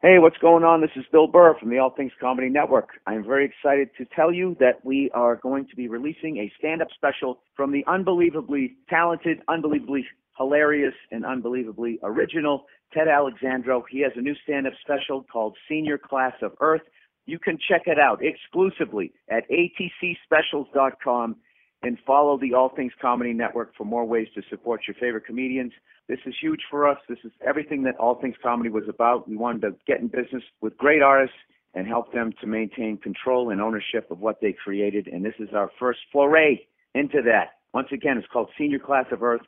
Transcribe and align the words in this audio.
Hey, 0.00 0.20
what's 0.20 0.38
going 0.38 0.62
on? 0.62 0.80
This 0.80 0.92
is 0.94 1.04
Bill 1.10 1.26
Burr 1.26 1.58
from 1.58 1.70
the 1.70 1.78
All 1.78 1.90
Things 1.90 2.12
Comedy 2.20 2.48
Network. 2.48 2.90
I'm 3.08 3.24
very 3.24 3.44
excited 3.44 3.90
to 3.98 4.04
tell 4.14 4.32
you 4.32 4.56
that 4.60 4.84
we 4.84 5.10
are 5.12 5.34
going 5.34 5.66
to 5.66 5.74
be 5.74 5.88
releasing 5.88 6.36
a 6.36 6.52
stand 6.56 6.80
up 6.82 6.86
special 6.94 7.40
from 7.56 7.72
the 7.72 7.84
unbelievably 7.88 8.76
talented, 8.88 9.38
unbelievably 9.48 10.06
hilarious, 10.36 10.94
and 11.10 11.26
unbelievably 11.26 11.98
original 12.04 12.66
Ted 12.94 13.08
Alexandro. 13.08 13.84
He 13.90 14.00
has 14.02 14.12
a 14.14 14.20
new 14.20 14.36
stand 14.44 14.68
up 14.68 14.74
special 14.82 15.24
called 15.24 15.56
Senior 15.68 15.98
Class 15.98 16.34
of 16.42 16.52
Earth. 16.60 16.82
You 17.26 17.40
can 17.40 17.58
check 17.68 17.88
it 17.88 17.98
out 17.98 18.20
exclusively 18.22 19.12
at 19.28 19.42
atcspecials.com 19.50 21.34
and 21.82 21.98
follow 22.06 22.38
the 22.38 22.54
All 22.54 22.70
Things 22.74 22.92
Comedy 23.00 23.32
Network 23.32 23.74
for 23.76 23.84
more 23.84 24.04
ways 24.04 24.28
to 24.34 24.42
support 24.50 24.82
your 24.86 24.94
favorite 24.94 25.26
comedians. 25.26 25.72
This 26.08 26.18
is 26.26 26.34
huge 26.40 26.60
for 26.70 26.88
us. 26.88 26.98
This 27.08 27.18
is 27.24 27.32
everything 27.46 27.82
that 27.84 27.96
All 27.96 28.16
Things 28.20 28.36
Comedy 28.42 28.70
was 28.70 28.84
about. 28.88 29.28
We 29.28 29.36
wanted 29.36 29.62
to 29.62 29.74
get 29.86 30.00
in 30.00 30.08
business 30.08 30.42
with 30.60 30.76
great 30.76 31.02
artists 31.02 31.36
and 31.74 31.86
help 31.86 32.12
them 32.12 32.32
to 32.40 32.46
maintain 32.46 32.96
control 32.96 33.50
and 33.50 33.60
ownership 33.60 34.10
of 34.10 34.18
what 34.18 34.40
they 34.40 34.52
created. 34.52 35.06
And 35.06 35.24
this 35.24 35.34
is 35.38 35.50
our 35.54 35.70
first 35.78 36.00
foray 36.12 36.66
into 36.94 37.22
that. 37.22 37.58
Once 37.74 37.88
again, 37.92 38.16
it's 38.18 38.26
called 38.32 38.48
Senior 38.58 38.78
Class 38.78 39.06
of 39.12 39.22
Earth 39.22 39.42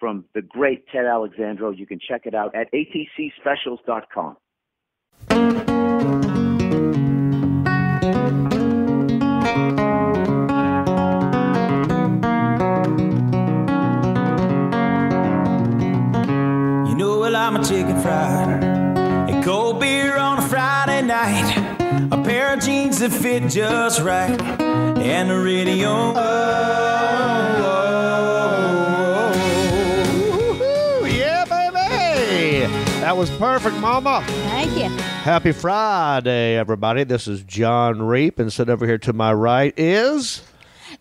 from 0.00 0.24
the 0.34 0.42
great 0.42 0.86
Ted 0.88 1.04
Alexandro. 1.04 1.70
You 1.70 1.86
can 1.86 2.00
check 2.00 2.22
it 2.24 2.34
out 2.34 2.54
at 2.54 2.68
atcspecials.com. 2.72 4.36
that 23.08 23.22
fit 23.22 23.48
just 23.48 24.00
right. 24.00 24.40
And 24.60 25.30
the 25.30 25.38
radio. 25.38 26.08
Woo-hoo, 30.30 31.06
yeah, 31.06 31.44
baby. 31.44 32.66
That 33.00 33.16
was 33.16 33.30
perfect, 33.32 33.76
Mama. 33.76 34.24
Thank 34.26 34.76
you. 34.76 34.88
Happy 34.98 35.52
Friday, 35.52 36.56
everybody. 36.56 37.04
This 37.04 37.28
is 37.28 37.42
Jon 37.44 38.02
Reep, 38.02 38.38
and 38.38 38.52
sitting 38.52 38.72
over 38.72 38.86
here 38.86 38.98
to 38.98 39.12
my 39.12 39.32
right 39.32 39.72
is. 39.76 40.42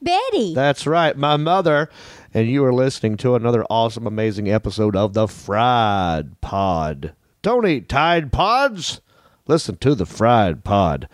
Betty. 0.02 0.54
That's 0.54 0.86
right, 0.86 1.18
my 1.18 1.38
mother. 1.38 1.90
And 2.34 2.48
you 2.50 2.66
are 2.66 2.74
listening 2.74 3.18
to 3.18 3.36
another 3.36 3.64
awesome, 3.70 4.06
amazing 4.06 4.52
episode 4.52 4.96
of 4.96 5.14
the 5.14 5.28
Fried 5.28 6.42
Pod. 6.42 7.14
Don't 7.42 7.66
eat 7.66 7.88
Tide 7.88 8.32
Pods. 8.32 9.00
Listen 9.48 9.78
to 9.78 9.94
the 9.94 10.08
Fried 10.08 10.64
Pod. 10.64 11.08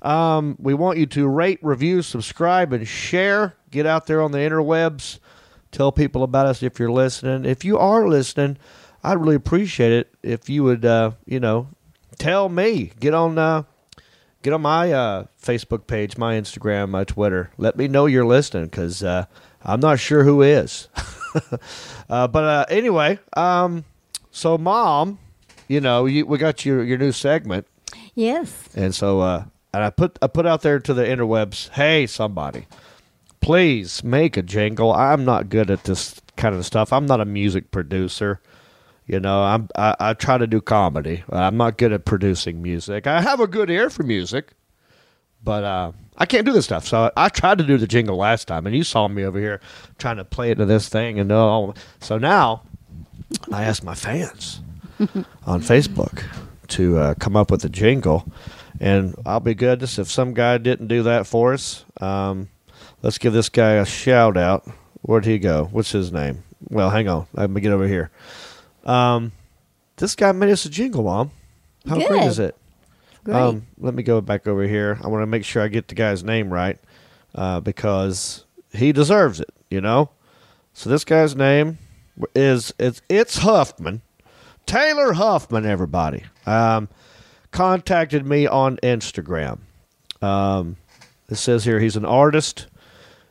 Um, 0.00 0.56
we 0.58 0.72
want 0.72 0.98
you 0.98 1.06
to 1.06 1.28
rate, 1.28 1.58
review, 1.62 2.00
subscribe, 2.00 2.72
and 2.72 2.88
share. 2.88 3.56
Get 3.70 3.84
out 3.84 4.06
there 4.06 4.22
on 4.22 4.32
the 4.32 4.38
interwebs. 4.38 5.18
Tell 5.70 5.92
people 5.92 6.22
about 6.22 6.46
us 6.46 6.62
if 6.62 6.78
you're 6.78 6.90
listening. 6.90 7.44
If 7.44 7.64
you 7.64 7.78
are 7.78 8.08
listening, 8.08 8.56
I'd 9.02 9.18
really 9.18 9.34
appreciate 9.34 9.92
it 9.92 10.14
if 10.22 10.48
you 10.48 10.64
would, 10.64 10.84
uh, 10.84 11.12
you 11.26 11.40
know, 11.40 11.68
tell 12.16 12.48
me. 12.48 12.92
Get 13.00 13.12
on, 13.12 13.36
uh, 13.36 13.64
get 14.42 14.54
on 14.54 14.62
my 14.62 14.92
uh, 14.92 15.24
Facebook 15.42 15.86
page, 15.86 16.16
my 16.16 16.36
Instagram, 16.36 16.88
my 16.88 17.04
Twitter. 17.04 17.50
Let 17.58 17.76
me 17.76 17.88
know 17.88 18.06
you're 18.06 18.24
listening 18.24 18.66
because 18.66 19.02
uh, 19.02 19.26
I'm 19.62 19.80
not 19.80 19.98
sure 19.98 20.24
who 20.24 20.40
is. 20.40 20.88
uh, 22.08 22.28
but 22.28 22.44
uh, 22.44 22.64
anyway, 22.70 23.18
um, 23.36 23.84
so 24.30 24.56
mom, 24.56 25.18
you 25.68 25.80
know, 25.80 26.06
you, 26.06 26.24
we 26.24 26.38
got 26.38 26.64
your 26.64 26.84
your 26.84 26.98
new 26.98 27.12
segment, 27.12 27.66
yes. 28.14 28.68
and 28.74 28.94
so 28.94 29.20
uh, 29.20 29.44
and 29.74 29.82
I 29.82 29.90
put 29.90 30.18
I 30.22 30.28
put 30.28 30.46
out 30.46 30.62
there 30.62 30.78
to 30.78 30.94
the 30.94 31.04
interwebs, 31.04 31.68
hey 31.70 32.06
somebody, 32.06 32.66
please 33.40 34.04
make 34.04 34.36
a 34.36 34.42
jingle. 34.42 34.92
I'm 34.92 35.24
not 35.24 35.48
good 35.48 35.70
at 35.70 35.84
this 35.84 36.20
kind 36.36 36.54
of 36.54 36.64
stuff. 36.64 36.92
I'm 36.92 37.06
not 37.06 37.20
a 37.20 37.24
music 37.24 37.70
producer. 37.72 38.40
You 39.06 39.20
know, 39.20 39.42
I'm 39.42 39.68
I, 39.74 39.96
I 39.98 40.14
try 40.14 40.38
to 40.38 40.46
do 40.46 40.60
comedy. 40.60 41.24
I'm 41.28 41.56
not 41.56 41.76
good 41.76 41.92
at 41.92 42.04
producing 42.04 42.62
music. 42.62 43.06
I 43.06 43.20
have 43.20 43.40
a 43.40 43.46
good 43.46 43.68
ear 43.68 43.90
for 43.90 44.04
music, 44.04 44.52
but 45.42 45.64
uh, 45.64 45.92
I 46.16 46.24
can't 46.24 46.46
do 46.46 46.52
this 46.52 46.64
stuff. 46.64 46.86
So 46.86 47.10
I 47.16 47.28
tried 47.28 47.58
to 47.58 47.64
do 47.64 47.76
the 47.76 47.86
jingle 47.86 48.16
last 48.16 48.46
time, 48.46 48.66
and 48.66 48.76
you 48.76 48.84
saw 48.84 49.08
me 49.08 49.24
over 49.24 49.40
here 49.40 49.60
trying 49.98 50.16
to 50.16 50.24
play 50.24 50.52
into 50.52 50.64
this 50.64 50.88
thing, 50.88 51.18
and 51.18 51.30
all. 51.32 51.74
So 52.00 52.16
now 52.16 52.62
I 53.52 53.64
asked 53.64 53.82
my 53.82 53.94
fans 53.94 54.60
on 55.46 55.60
Facebook 55.60 56.22
to 56.74 56.98
uh, 56.98 57.14
come 57.14 57.36
up 57.36 57.50
with 57.50 57.64
a 57.64 57.68
jingle, 57.68 58.26
and 58.80 59.14
I'll 59.24 59.40
be 59.40 59.54
goodness 59.54 59.98
if 59.98 60.10
some 60.10 60.34
guy 60.34 60.58
didn't 60.58 60.88
do 60.88 61.04
that 61.04 61.26
for 61.26 61.52
us. 61.52 61.84
Um, 62.00 62.48
let's 63.02 63.18
give 63.18 63.32
this 63.32 63.48
guy 63.48 63.74
a 63.74 63.84
shout 63.86 64.36
out. 64.36 64.66
Where'd 65.02 65.24
he 65.24 65.38
go? 65.38 65.68
What's 65.70 65.92
his 65.92 66.12
name? 66.12 66.42
Well, 66.68 66.90
hang 66.90 67.08
on. 67.08 67.26
Let 67.34 67.50
me 67.50 67.60
get 67.60 67.72
over 67.72 67.86
here. 67.86 68.10
Um, 68.84 69.32
this 69.96 70.16
guy 70.16 70.32
made 70.32 70.50
us 70.50 70.64
a 70.64 70.70
jingle, 70.70 71.04
Mom. 71.04 71.30
How 71.88 71.96
great 71.96 72.24
is 72.24 72.38
it? 72.38 72.56
Great. 73.22 73.36
Um, 73.36 73.66
let 73.78 73.94
me 73.94 74.02
go 74.02 74.20
back 74.20 74.46
over 74.46 74.66
here. 74.66 74.98
I 75.02 75.08
want 75.08 75.22
to 75.22 75.26
make 75.26 75.44
sure 75.44 75.62
I 75.62 75.68
get 75.68 75.88
the 75.88 75.94
guy's 75.94 76.24
name 76.24 76.52
right 76.52 76.78
uh, 77.34 77.60
because 77.60 78.44
he 78.72 78.92
deserves 78.92 79.40
it. 79.40 79.50
You 79.70 79.80
know. 79.80 80.10
So 80.72 80.90
this 80.90 81.04
guy's 81.04 81.36
name 81.36 81.78
is 82.34 82.74
it's 82.78 83.00
it's 83.08 83.38
Huffman, 83.38 84.02
Taylor 84.66 85.12
Huffman. 85.12 85.64
Everybody 85.64 86.24
um, 86.46 86.88
contacted 87.50 88.26
me 88.26 88.46
on 88.46 88.76
Instagram. 88.78 89.60
Um, 90.20 90.76
it 91.28 91.36
says 91.36 91.64
here 91.64 91.80
he's 91.80 91.96
an 91.96 92.04
artist. 92.04 92.66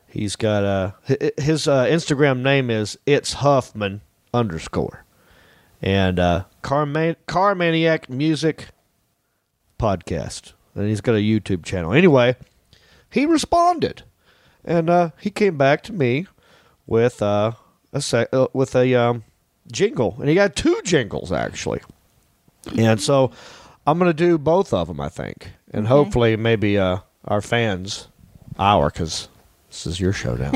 He's 0.08 0.36
got 0.36 0.64
a 0.64 0.96
his 1.38 1.68
uh, 1.68 1.86
Instagram 1.86 2.42
name 2.42 2.70
is 2.70 2.98
it's 3.06 3.34
Huffman 3.34 4.02
underscore, 4.34 5.04
and 5.82 6.20
uh, 6.20 6.44
Car 6.62 6.88
Car 7.26 7.56
Maniac 7.56 8.10
Music 8.10 8.68
podcast, 9.80 10.54
and 10.76 10.88
he's 10.88 11.02
got 11.02 11.16
a 11.16 11.20
YouTube 11.20 11.64
channel. 11.64 11.94
Anyway, 11.94 12.36
he 13.10 13.26
responded, 13.26 14.04
and 14.64 14.90
uh, 14.90 15.10
he 15.20 15.30
came 15.30 15.58
back 15.58 15.82
to 15.84 15.94
me 15.94 16.28
with 16.86 17.22
uh, 17.22 17.54
a 17.92 18.02
sec- 18.02 18.34
uh, 18.34 18.48
with 18.54 18.76
a 18.76 18.94
um, 18.94 19.24
jingle, 19.72 20.16
and 20.20 20.30
he 20.30 20.36
got 20.36 20.56
two 20.56 20.80
jingles 20.84 21.32
actually, 21.32 21.82
and 22.78 23.02
so 23.02 23.32
I'm 23.86 23.98
gonna 24.00 24.14
do 24.14 24.38
both 24.38 24.74
of 24.74 24.88
them, 24.88 25.00
I 25.00 25.10
think, 25.10 25.52
and 25.72 25.88
hopefully 25.88 26.36
maybe 26.36 26.78
uh, 26.78 27.00
our 27.26 27.42
fans, 27.42 28.08
our 28.58 28.90
because 28.90 29.30
this 29.70 29.86
is 29.86 30.00
your 30.00 30.14
show 30.14 30.36
now, 30.36 30.52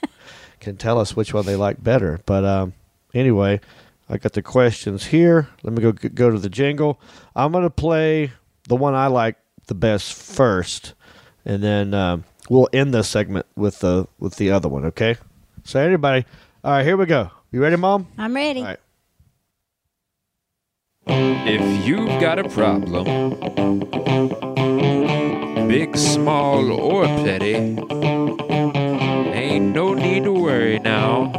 can 0.60 0.76
tell 0.76 0.98
us 0.98 1.16
which 1.16 1.34
one 1.34 1.46
they 1.46 1.56
like 1.56 1.82
better. 1.82 2.20
But 2.26 2.44
um, 2.44 2.74
anyway. 3.14 3.60
I 4.12 4.18
got 4.18 4.32
the 4.32 4.42
questions 4.42 5.06
here. 5.06 5.48
Let 5.62 5.72
me 5.72 5.80
go 5.80 5.92
go 5.92 6.30
to 6.30 6.38
the 6.38 6.48
jingle. 6.48 7.00
I'm 7.36 7.52
gonna 7.52 7.70
play 7.70 8.32
the 8.66 8.74
one 8.74 8.92
I 8.92 9.06
like 9.06 9.36
the 9.68 9.74
best 9.76 10.12
first, 10.14 10.94
and 11.44 11.62
then 11.62 11.94
um, 11.94 12.24
we'll 12.48 12.68
end 12.72 12.92
this 12.92 13.08
segment 13.08 13.46
with 13.54 13.78
the 13.78 14.08
with 14.18 14.34
the 14.34 14.50
other 14.50 14.68
one. 14.68 14.84
Okay. 14.86 15.16
So 15.62 15.78
everybody, 15.80 16.26
all 16.64 16.72
right, 16.72 16.84
here 16.84 16.96
we 16.96 17.06
go. 17.06 17.30
You 17.52 17.62
ready, 17.62 17.76
Mom? 17.76 18.08
I'm 18.18 18.34
ready. 18.34 18.60
All 18.60 18.66
right. 18.66 18.80
If 21.12 21.86
you've 21.86 22.20
got 22.20 22.38
a 22.38 22.48
problem, 22.48 23.04
big, 25.68 25.96
small, 25.96 26.70
or 26.70 27.04
petty, 27.06 27.54
ain't 29.34 29.74
no 29.74 29.94
need 29.94 30.24
to 30.24 30.32
worry 30.32 30.78
now. 30.78 31.32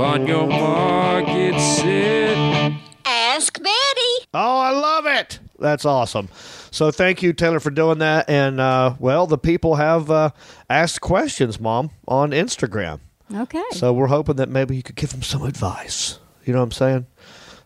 On 0.00 0.26
your 0.26 0.46
mark, 0.46 1.26
get 1.26 1.58
set. 1.60 2.72
Ask 3.04 3.58
Betty. 3.58 4.26
Oh, 4.32 4.58
I 4.58 4.70
love 4.70 5.06
it. 5.06 5.40
That's 5.58 5.84
awesome. 5.84 6.28
So 6.70 6.92
thank 6.92 7.22
you, 7.22 7.32
Taylor, 7.32 7.58
for 7.60 7.70
doing 7.70 7.98
that. 7.98 8.30
And 8.30 8.60
uh, 8.60 8.94
well, 9.00 9.26
the 9.26 9.36
people 9.38 9.74
have 9.74 10.10
uh, 10.10 10.30
asked 10.68 11.00
questions, 11.00 11.58
Mom, 11.58 11.90
on 12.06 12.30
Instagram. 12.30 13.00
Okay. 13.34 13.62
So 13.72 13.92
we're 13.92 14.06
hoping 14.06 14.36
that 14.36 14.48
maybe 14.48 14.76
you 14.76 14.82
could 14.82 14.96
give 14.96 15.10
them 15.10 15.22
some 15.22 15.42
advice. 15.44 16.18
You 16.44 16.52
know 16.52 16.60
what 16.60 16.64
I'm 16.66 16.70
saying? 16.72 17.06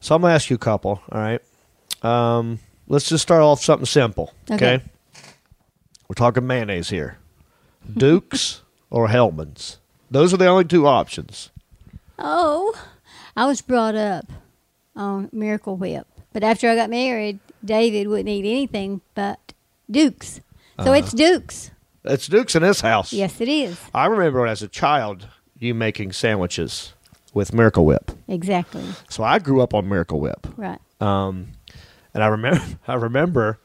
So 0.05 0.15
I'm 0.15 0.21
gonna 0.21 0.35
ask 0.35 0.51
you 0.51 0.57
a 0.57 0.59
couple. 0.59 1.01
All 1.11 1.19
right. 1.19 1.41
Um, 2.03 2.59
let's 2.89 3.09
just 3.09 3.23
start 3.23 3.41
off 3.41 3.63
something 3.63 3.87
simple. 3.87 4.35
Okay. 4.51 4.75
Okay. 4.75 4.85
We're 6.07 6.15
talking 6.15 6.47
mayonnaise 6.47 6.91
here. 6.91 7.17
Dukes 7.91 8.61
or 8.91 9.09
Hellmann's. 9.09 9.79
Those 10.11 10.35
are 10.35 10.37
the 10.37 10.47
only 10.47 10.67
two 10.67 10.87
options. 10.87 11.51
oh, 12.19 12.79
I 13.35 13.47
was 13.47 13.63
brought 13.63 13.95
up 13.95 14.31
on 14.95 15.31
Miracle 15.33 15.79
Whip, 15.79 16.07
but 16.35 16.45
after 16.45 16.69
I 16.69 16.77
got 16.77 16.91
married, 16.91 17.39
David 17.65 18.07
wouldn't 18.09 18.29
eat 18.29 18.45
anything 18.45 19.01
but 19.15 19.55
Dukes. 19.91 20.43
So 20.83 20.93
it's 20.93 21.13
Dukes. 21.15 21.71
It's 22.05 22.27
Dukes 22.27 22.55
in 22.55 22.63
this 22.63 22.83
house. 22.83 23.11
Yes, 23.11 23.41
it 23.41 23.49
is. 23.49 23.81
I 23.95 24.05
remember 24.05 24.47
as 24.47 24.61
a 24.61 24.69
child 24.69 25.29
you 25.59 25.73
making 25.73 26.13
sandwiches 26.13 26.93
with 27.35 27.53
Miracle 27.53 27.85
Whip. 27.85 28.11
Exactly. 28.29 28.85
So 29.11 29.23
I 29.25 29.39
grew 29.39 29.61
up 29.61 29.75
on 29.75 29.89
Miracle 29.89 30.21
Whip. 30.21 30.47
Right. 30.57 30.79
Um, 31.01 31.49
And 32.15 32.23
I 32.23 32.29
remember, 32.29 32.63
I 32.89 32.95
remember, 32.95 33.59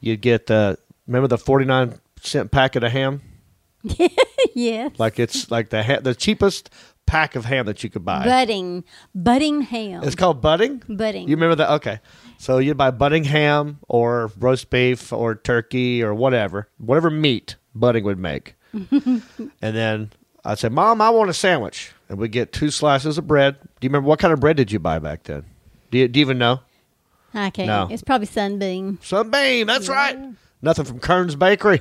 you'd 0.00 0.20
get 0.20 0.46
the 0.46 0.76
remember 1.06 1.28
the 1.28 1.38
forty 1.38 1.64
nine 1.64 1.98
cent 2.20 2.50
packet 2.50 2.84
of 2.84 2.92
ham. 2.92 3.22
yes. 4.54 4.92
Like 4.98 5.18
it's 5.18 5.50
like 5.50 5.70
the 5.70 5.82
ha- 5.82 6.00
the 6.00 6.14
cheapest 6.14 6.70
pack 7.06 7.34
of 7.36 7.44
ham 7.44 7.66
that 7.66 7.82
you 7.82 7.90
could 7.90 8.04
buy. 8.04 8.24
Buddig, 8.24 8.84
Buddig 9.16 9.62
ham. 9.64 10.02
It's 10.04 10.14
called 10.14 10.40
Buddig. 10.42 10.84
Buddig. 10.86 11.22
You 11.28 11.34
remember 11.36 11.56
that? 11.56 11.70
Okay. 11.74 12.00
So 12.38 12.58
you'd 12.58 12.76
buy 12.76 12.90
Buddig 12.90 13.26
ham 13.26 13.78
or 13.88 14.30
roast 14.38 14.70
beef 14.70 15.12
or 15.12 15.34
turkey 15.34 16.02
or 16.02 16.14
whatever, 16.14 16.68
whatever 16.78 17.10
meat 17.10 17.56
Buddig 17.76 18.02
would 18.04 18.18
make. 18.18 18.54
and 18.72 19.22
then 19.60 20.10
I'd 20.44 20.58
say, 20.58 20.68
Mom, 20.68 21.00
I 21.00 21.10
want 21.10 21.30
a 21.30 21.34
sandwich. 21.34 21.92
And 22.12 22.20
we'd 22.20 22.30
get 22.30 22.52
two 22.52 22.70
slices 22.70 23.16
of 23.16 23.26
bread. 23.26 23.58
Do 23.58 23.68
you 23.80 23.88
remember 23.88 24.06
what 24.06 24.18
kind 24.18 24.34
of 24.34 24.40
bread 24.40 24.58
did 24.58 24.70
you 24.70 24.78
buy 24.78 24.98
back 24.98 25.22
then? 25.22 25.46
Do 25.90 25.96
you, 25.96 26.08
do 26.08 26.20
you 26.20 26.26
even 26.26 26.36
know? 26.36 26.60
I 27.32 27.48
can't. 27.48 27.68
No. 27.68 27.88
It's 27.90 28.02
probably 28.02 28.26
sunbeam. 28.26 28.98
Sunbeam, 29.00 29.66
that's 29.66 29.88
right. 29.88 30.18
Nothing 30.60 30.84
from 30.84 31.00
Kern's 31.00 31.36
Bakery. 31.36 31.80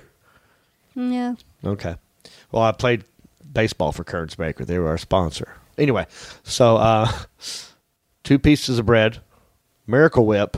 No. 0.95 1.35
Okay. 1.65 1.97
Well, 2.49 2.63
I 2.63 2.71
played 2.71 3.03
baseball 3.51 3.91
for 3.91 4.05
Kern's 4.05 4.35
Bakery. 4.35 4.65
They 4.65 4.79
were 4.79 4.87
our 4.87 4.97
sponsor. 4.97 5.53
Anyway, 5.77 6.07
so 6.43 6.77
uh, 6.77 7.11
two 8.23 8.39
pieces 8.39 8.79
of 8.79 8.85
bread, 8.85 9.19
Miracle 9.85 10.25
Whip, 10.25 10.55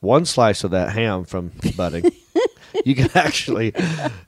one 0.00 0.26
slice 0.26 0.64
of 0.64 0.72
that 0.72 0.92
ham 0.92 1.24
from 1.24 1.48
Buddig. 1.52 2.14
you 2.84 2.94
could 2.94 3.16
actually, 3.16 3.72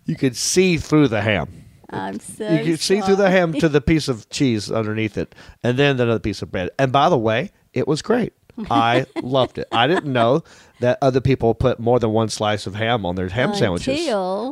you 0.07 0.17
could 0.17 0.37
see 0.37 0.79
through 0.79 1.09
the 1.09 1.21
ham. 1.21 1.67
I'm 1.91 2.21
so. 2.21 2.49
You 2.49 2.65
could 2.65 2.81
see 2.81 3.01
through 3.01 3.17
the 3.17 3.31
ham 3.31 3.53
to 3.55 3.69
the 3.69 3.81
piece 3.81 4.09
of 4.09 4.29
cheese 4.31 4.71
underneath 4.71 5.17
it, 5.17 5.35
and 5.63 5.79
then 5.79 6.01
another 6.01 6.19
piece 6.19 6.43
of 6.43 6.51
bread. 6.51 6.71
And 6.79 6.93
by 6.93 7.09
the 7.09 7.19
way, 7.19 7.51
it 7.73 7.89
was 7.89 8.03
great. 8.03 8.33
I 8.71 9.07
loved 9.23 9.59
it. 9.59 9.69
I 9.73 9.87
didn't 9.87 10.13
know 10.13 10.43
that 10.81 10.99
other 11.01 11.21
people 11.21 11.55
put 11.55 11.79
more 11.81 11.99
than 11.99 12.11
one 12.11 12.29
slice 12.29 12.67
of 12.67 12.75
ham 12.75 13.07
on 13.07 13.15
their 13.15 13.29
ham 13.29 13.55
sandwiches. 13.55 13.87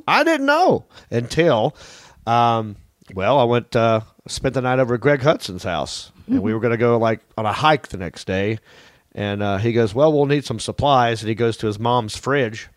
I 0.09 0.25
didn't 0.25 0.47
know 0.47 0.87
until, 1.11 1.77
um, 2.27 2.77
well, 3.15 3.39
I 3.39 3.44
went 3.44 3.75
uh, 3.77 4.00
spent 4.29 4.55
the 4.55 4.62
night 4.62 4.79
over 4.79 4.94
at 4.94 5.00
Greg 5.00 5.21
Hudson's 5.23 5.65
house, 5.65 6.12
and 6.27 6.41
we 6.43 6.55
were 6.55 6.61
going 6.61 6.73
to 6.73 6.77
go 6.79 6.99
like 6.99 7.21
on 7.37 7.47
a 7.47 7.53
hike 7.53 7.89
the 7.89 7.99
next 7.99 8.27
day. 8.27 8.59
And 9.15 9.43
uh, 9.43 9.56
he 9.59 9.73
goes, 9.73 9.94
"Well, 9.94 10.12
we'll 10.12 10.27
need 10.27 10.44
some 10.44 10.61
supplies," 10.61 11.23
and 11.23 11.29
he 11.29 11.35
goes 11.35 11.56
to 11.59 11.67
his 11.67 11.79
mom's 11.79 12.17
fridge, 12.17 12.69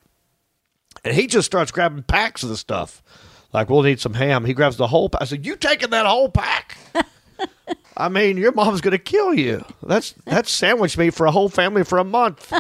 and 1.04 1.14
he 1.14 1.28
just 1.28 1.46
starts 1.46 1.72
grabbing 1.72 2.04
packs 2.04 2.44
of 2.44 2.50
the 2.50 2.58
stuff. 2.58 3.04
Like, 3.52 3.70
we'll 3.70 3.82
need 3.82 4.00
some 4.00 4.14
ham. 4.14 4.46
He 4.46 4.54
grabs 4.54 4.78
the 4.78 4.88
whole. 4.88 5.10
pack. 5.10 5.22
I 5.22 5.26
said, 5.26 5.46
"You 5.46 5.56
taking 5.56 5.90
that 5.90 6.06
whole 6.06 6.30
pack?" 6.30 6.78
I 7.98 8.10
mean, 8.10 8.38
your 8.38 8.52
mom's 8.52 8.82
going 8.82 8.92
to 8.92 8.98
kill 8.98 9.34
you. 9.34 9.66
That's 9.84 10.14
that's 10.26 10.52
sandwich 10.52 10.98
meat 10.98 11.14
for 11.14 11.26
a 11.26 11.32
whole 11.32 11.50
family 11.50 11.84
for 11.84 11.98
a 11.98 12.04
month. 12.04 12.54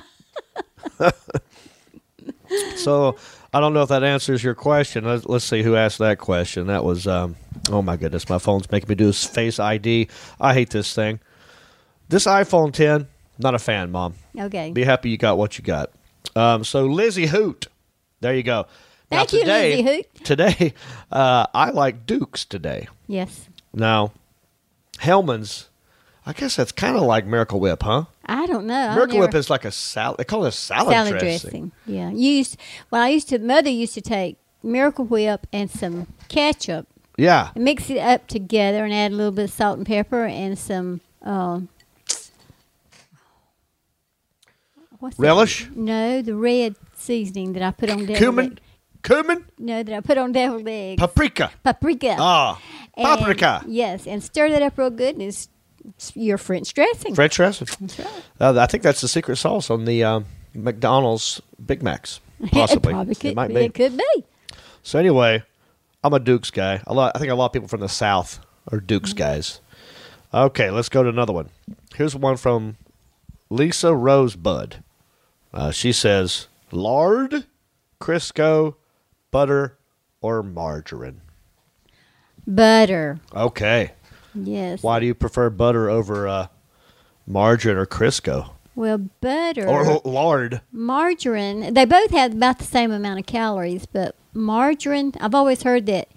so 2.75 3.15
I 3.53 3.59
don't 3.59 3.73
know 3.73 3.81
if 3.81 3.89
that 3.89 4.03
answers 4.03 4.43
your 4.43 4.53
question. 4.53 5.05
Let's, 5.05 5.25
let's 5.25 5.45
see 5.45 5.63
who 5.63 5.75
asked 5.75 5.97
that 5.99 6.19
question. 6.19 6.67
That 6.67 6.83
was, 6.83 7.07
um, 7.07 7.35
oh 7.69 7.81
my 7.81 7.97
goodness, 7.97 8.29
my 8.29 8.37
phone's 8.37 8.69
making 8.71 8.89
me 8.89 8.95
do 8.95 9.07
this 9.07 9.25
face 9.25 9.59
ID. 9.59 10.07
I 10.39 10.53
hate 10.53 10.69
this 10.69 10.93
thing. 10.93 11.19
This 12.09 12.25
iPhone 12.25 12.73
10, 12.73 13.07
not 13.39 13.55
a 13.55 13.59
fan, 13.59 13.91
Mom. 13.91 14.15
okay. 14.37 14.71
Be 14.71 14.83
happy 14.83 15.09
you 15.09 15.17
got 15.17 15.37
what 15.37 15.57
you 15.57 15.63
got. 15.63 15.91
Um, 16.35 16.63
so 16.63 16.85
Lizzie 16.85 17.27
Hoot, 17.27 17.67
there 18.21 18.35
you 18.35 18.43
go. 18.43 18.67
Now, 19.11 19.17
Thank 19.19 19.33
you, 19.33 19.39
today, 19.39 19.81
Hoot. 19.81 20.23
Today, 20.23 20.73
uh, 21.11 21.47
I 21.53 21.71
like 21.71 22.05
Dukes 22.05 22.45
today. 22.45 22.87
Yes. 23.07 23.47
Now, 23.73 24.11
Hellmann's, 24.99 25.69
I 26.27 26.33
guess 26.33 26.55
that's 26.55 26.71
kind 26.71 26.95
of 26.95 27.01
like 27.03 27.25
Miracle 27.25 27.59
Whip, 27.59 27.81
huh? 27.81 28.05
I 28.25 28.45
don't 28.45 28.67
know. 28.67 28.93
Miracle 28.93 29.19
Whip 29.19 29.33
is 29.33 29.49
like 29.49 29.65
a 29.65 29.71
salad. 29.71 30.19
They 30.19 30.25
call 30.25 30.45
it 30.45 30.49
a 30.49 30.51
salad, 30.51 30.91
salad 30.93 31.11
dressing. 31.17 31.29
dressing. 31.49 31.71
Yeah. 31.87 32.11
You 32.11 32.31
used 32.33 32.57
well. 32.91 33.01
I 33.01 33.09
used 33.09 33.29
to. 33.29 33.39
Mother 33.39 33.71
used 33.71 33.95
to 33.95 34.01
take 34.01 34.37
Miracle 34.61 35.05
Whip 35.05 35.47
and 35.51 35.71
some 35.71 36.05
ketchup 36.27 36.87
Yeah. 37.17 37.49
mix 37.55 37.89
it 37.89 37.97
up 37.97 38.27
together 38.27 38.83
and 38.85 38.93
add 38.93 39.11
a 39.11 39.15
little 39.15 39.31
bit 39.31 39.45
of 39.45 39.51
salt 39.51 39.79
and 39.79 39.87
pepper 39.87 40.25
and 40.25 40.59
some. 40.59 41.01
Um, 41.23 41.69
what's 44.99 45.15
that? 45.17 45.23
Relish? 45.23 45.67
No, 45.75 46.21
the 46.21 46.35
red 46.35 46.75
seasoning 46.95 47.53
that 47.53 47.63
I 47.63 47.71
put 47.71 47.89
on 47.89 48.05
Cumin? 48.05 48.59
Cumin? 49.03 49.45
No, 49.57 49.81
that 49.83 49.95
I 49.95 49.99
put 50.01 50.17
on 50.17 50.31
deviled 50.31 50.67
eggs. 50.67 50.99
Paprika. 50.99 51.51
Paprika. 51.63 52.15
Ah. 52.19 52.61
And- 52.95 53.05
Paprika. 53.07 53.63
Yes, 53.67 54.05
and 54.07 54.23
stir 54.23 54.49
that 54.51 54.61
up 54.61 54.77
real 54.77 54.89
good, 54.89 55.15
and 55.15 55.21
it's, 55.23 55.47
your 56.13 56.37
French 56.37 56.73
dressing. 56.73 57.15
French 57.15 57.35
dressing. 57.35 57.67
That's 57.79 57.99
right. 57.99 58.23
Uh, 58.39 58.59
I 58.59 58.65
think 58.65 58.83
that's 58.83 59.01
the 59.01 59.07
secret 59.07 59.37
sauce 59.37 59.69
on 59.69 59.85
the 59.85 60.03
um, 60.03 60.25
McDonald's 60.53 61.41
Big 61.65 61.81
Macs. 61.81 62.19
Possibly. 62.51 62.93
it 62.93 63.19
could, 63.19 63.35
might 63.35 63.47
be. 63.49 63.53
be. 63.55 63.61
It 63.65 63.73
could 63.73 63.97
be. 63.97 64.23
So 64.83 64.99
anyway, 64.99 65.43
I'm 66.03 66.13
a 66.13 66.19
Dukes 66.19 66.51
guy. 66.51 66.81
A 66.87 66.93
lot, 66.93 67.13
I 67.15 67.19
think 67.19 67.31
a 67.31 67.35
lot 67.35 67.47
of 67.47 67.53
people 67.53 67.67
from 67.69 67.79
the 67.81 67.89
South 67.89 68.39
are 68.71 68.79
Dukes 68.79 69.11
Mm-hmm. 69.11 69.17
guys. 69.17 69.61
Okay, 70.33 70.69
let's 70.69 70.89
go 70.89 71.01
to 71.03 71.09
another 71.09 71.33
one. 71.33 71.49
Here's 71.95 72.15
one 72.15 72.37
from 72.37 72.77
Lisa 73.49 73.95
Rosebud. 73.95 74.83
Uh, 75.53 75.71
she 75.71 75.91
says, 75.91 76.47
lard, 76.71 77.45
Crisco, 77.99 78.75
butter, 79.31 79.77
or 80.21 80.43
margarine. 80.43 81.21
Butter. 82.47 83.19
Okay. 83.35 83.91
Yes. 84.35 84.81
Why 84.83 84.99
do 84.99 85.05
you 85.05 85.13
prefer 85.13 85.49
butter 85.49 85.89
over 85.89 86.27
uh, 86.27 86.47
margarine 87.27 87.77
or 87.77 87.85
Crisco? 87.85 88.51
Well, 88.75 88.97
butter. 88.97 89.67
Or 89.67 90.01
lard? 90.05 90.61
margarine. 90.71 91.73
They 91.73 91.85
both 91.85 92.11
have 92.11 92.33
about 92.33 92.59
the 92.59 92.65
same 92.65 92.91
amount 92.91 93.19
of 93.19 93.25
calories, 93.25 93.85
but 93.85 94.15
margarine. 94.33 95.13
I've 95.19 95.35
always 95.35 95.63
heard 95.63 95.85
that 95.87 96.07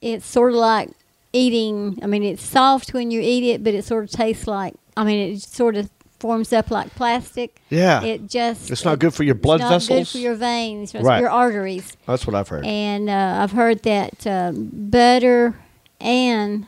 it's 0.00 0.26
sort 0.26 0.52
of 0.52 0.58
like 0.58 0.90
eating. 1.32 1.98
I 2.02 2.06
mean, 2.06 2.22
it's 2.22 2.42
soft 2.42 2.94
when 2.94 3.10
you 3.10 3.20
eat 3.20 3.44
it, 3.44 3.62
but 3.62 3.74
it 3.74 3.84
sort 3.84 4.04
of 4.04 4.10
tastes 4.10 4.46
like. 4.46 4.74
I 4.96 5.04
mean, 5.04 5.32
it 5.34 5.42
sort 5.42 5.76
of 5.76 5.90
forms 6.22 6.52
up 6.52 6.70
like 6.70 6.94
plastic. 6.94 7.60
Yeah. 7.68 8.02
It 8.04 8.28
just. 8.28 8.70
It's 8.70 8.84
not 8.84 8.94
it- 8.94 9.00
good 9.00 9.12
for 9.12 9.24
your 9.24 9.34
blood 9.34 9.56
it's 9.60 9.62
not 9.68 9.68
good 9.80 9.88
vessels? 9.98 10.12
for 10.12 10.18
your 10.18 10.36
veins, 10.36 10.94
Right. 10.94 11.20
your 11.20 11.30
arteries. 11.30 11.96
That's 12.06 12.24
what 12.26 12.36
I've 12.36 12.46
heard. 12.48 12.64
And 12.64 13.10
uh, 13.10 13.40
I've 13.42 13.50
heard 13.52 13.82
that 13.82 14.24
um, 14.26 14.70
butter 14.72 15.56
and 16.00 16.66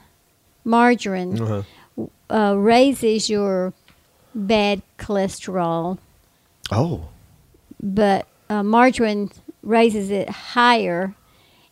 margarine 0.65 1.41
Uh-huh. 1.41 1.63
uh, 2.29 2.55
raises 2.57 3.31
your 3.31 3.73
bad 4.35 4.83
cholesterol, 4.99 5.99
Oh. 6.73 7.09
but 7.81 8.27
uh, 8.51 8.65
margarine 8.65 9.31
raises 9.63 10.11
it 10.11 10.29
higher. 10.29 11.15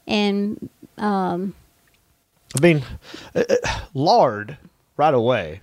And 0.07 0.69
um, 0.99 1.55
I 2.57 2.61
mean, 2.61 2.85
uh, 3.35 3.43
uh, 3.51 3.81
lard 3.95 4.57
right 4.97 5.15
away. 5.15 5.63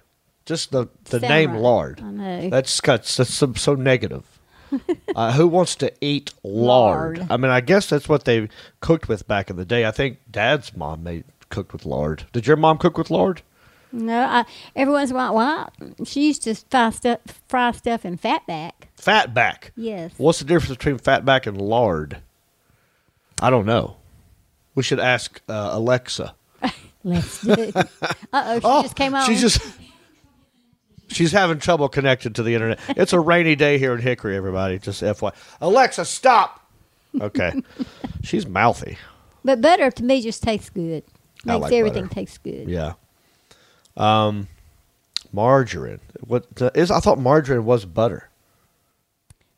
Just 0.50 0.72
the 0.72 0.88
the 1.04 1.20
Sound 1.20 1.30
name 1.30 1.54
lard. 1.54 2.02
I 2.02 2.10
know. 2.10 2.50
That's 2.50 2.82
got 2.82 3.04
that's 3.04 3.32
so, 3.32 3.54
so 3.54 3.76
negative. 3.76 4.24
uh, 5.16 5.34
who 5.34 5.48
wants 5.48 5.76
to 5.76 5.94
eat 6.02 6.34
lard? 6.42 7.20
Lard. 7.20 7.32
I 7.32 7.38
mean, 7.38 7.52
I 7.52 7.62
guess 7.62 7.88
that's 7.88 8.10
what 8.10 8.26
they 8.26 8.50
cooked 8.80 9.08
with 9.08 9.28
back 9.28 9.52
in 9.52 9.58
the 9.58 9.66
day. 9.66 9.86
I 9.86 9.92
think 9.92 10.18
Dad's 10.32 10.76
mom 10.76 11.04
made 11.04 11.26
cooked 11.50 11.72
with 11.72 11.86
lard. 11.86 12.26
Did 12.32 12.48
your 12.48 12.58
mom 12.58 12.80
cook 12.80 12.98
with 12.98 13.12
lard? 13.12 13.44
no, 13.92 14.24
I, 14.24 14.46
every 14.76 14.92
once 14.92 15.12
in 15.12 15.18
a 15.18 15.20
while, 15.20 15.36
well, 15.36 15.72
she 16.04 16.26
used 16.26 16.42
to 16.46 16.56
fry 16.56 16.90
stuff, 16.90 17.20
fry 17.48 17.70
stuff 17.70 18.04
in 18.04 18.18
fatback. 18.18 18.72
Fatback. 19.00 19.70
Yes. 19.76 20.14
What's 20.18 20.40
the 20.40 20.46
difference 20.46 20.76
between 20.78 20.98
fatback 20.98 21.46
and 21.46 21.62
lard? 21.62 22.24
I 23.40 23.52
don't 23.52 23.68
know. 23.68 23.98
We 24.74 24.82
should 24.82 25.00
ask 25.00 25.42
uh, 25.48 25.70
Alexa. 25.74 26.34
Let's 27.04 27.42
do. 27.44 27.72
uh 27.76 27.84
oh, 28.34 28.56
she 28.56 28.62
oh, 28.64 28.82
just 28.82 28.96
came 28.96 29.14
on. 29.14 29.28
She 29.28 29.36
just 29.36 29.62
she's 31.10 31.32
having 31.32 31.60
trouble 31.60 31.90
connected 31.90 32.36
to 32.36 32.44
the 32.44 32.54
internet. 32.54 32.80
It's 32.90 33.14
a 33.14 33.20
rainy 33.20 33.56
day 33.56 33.78
here 33.78 33.94
in 33.94 34.02
Hickory, 34.02 34.36
everybody. 34.36 34.80
Just 34.80 35.02
FY. 35.02 35.32
Alexa, 35.62 36.06
stop. 36.06 36.66
Okay, 37.20 37.54
she's 38.24 38.46
mouthy. 38.48 38.98
But 39.44 39.62
butter 39.62 39.92
to 39.92 40.04
me 40.04 40.22
just 40.22 40.44
tastes 40.44 40.70
good. 40.70 41.04
I 41.46 41.54
Makes 41.54 41.62
like 41.64 41.74
everything 41.74 42.04
butter. 42.04 42.16
taste 42.16 42.44
good. 42.44 42.70
Yeah. 42.70 42.94
Um, 43.98 44.48
margarine. 45.32 46.00
What 46.22 46.46
uh, 46.62 46.70
is? 46.76 46.92
I 46.92 47.00
thought 47.00 47.20
margarine 47.20 47.66
was 47.66 47.86
butter. 47.86 48.30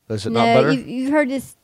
Is 0.08 0.26
it 0.26 0.30
no, 0.30 0.44
not 0.44 0.54
butter? 0.54 0.72
You, 0.72 0.80
you've 0.82 1.10
heard 1.10 1.28
this. 1.28 1.56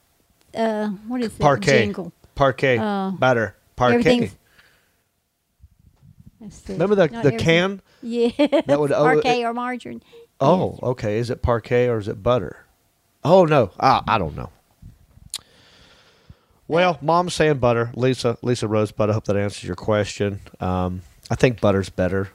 Uh, 0.54 0.88
what 1.06 1.22
is 1.22 1.32
that 1.34 1.42
Parkay. 1.42 1.78
jingle? 1.78 2.12
Parkay. 2.36 2.78
Uh, 2.78 3.10
butter. 3.12 3.56
Parkay. 3.76 4.30
Remember 6.68 6.94
the 6.94 7.08
the 7.08 7.32
can? 7.38 7.80
Yeah. 8.02 8.30
That 8.66 8.78
would- 8.80 8.90
Parkay 8.92 9.40
it- 9.40 9.44
or 9.44 9.52
margarine. 9.54 10.02
Oh, 10.40 10.78
okay. 10.82 11.18
Is 11.18 11.30
it 11.30 11.42
Parkay 11.42 11.88
or 11.88 11.98
is 11.98 12.06
it 12.08 12.22
butter? 12.22 12.64
Oh 13.24 13.44
no, 13.44 13.72
I, 13.80 14.02
I 14.06 14.18
don't 14.18 14.36
know. 14.36 14.50
Well, 16.66 16.98
mom's 17.00 17.34
saying 17.34 17.58
butter. 17.58 17.90
Lisa 17.94 18.36
Lisa 18.42 18.68
Rosebud. 18.68 19.08
I 19.10 19.12
hope 19.14 19.24
that 19.24 19.36
answers 19.36 19.64
your 19.64 19.76
question. 19.76 20.40
Um, 20.60 21.02
I 21.30 21.34
think 21.34 21.60
butter's 21.60 21.88
better 21.88 22.28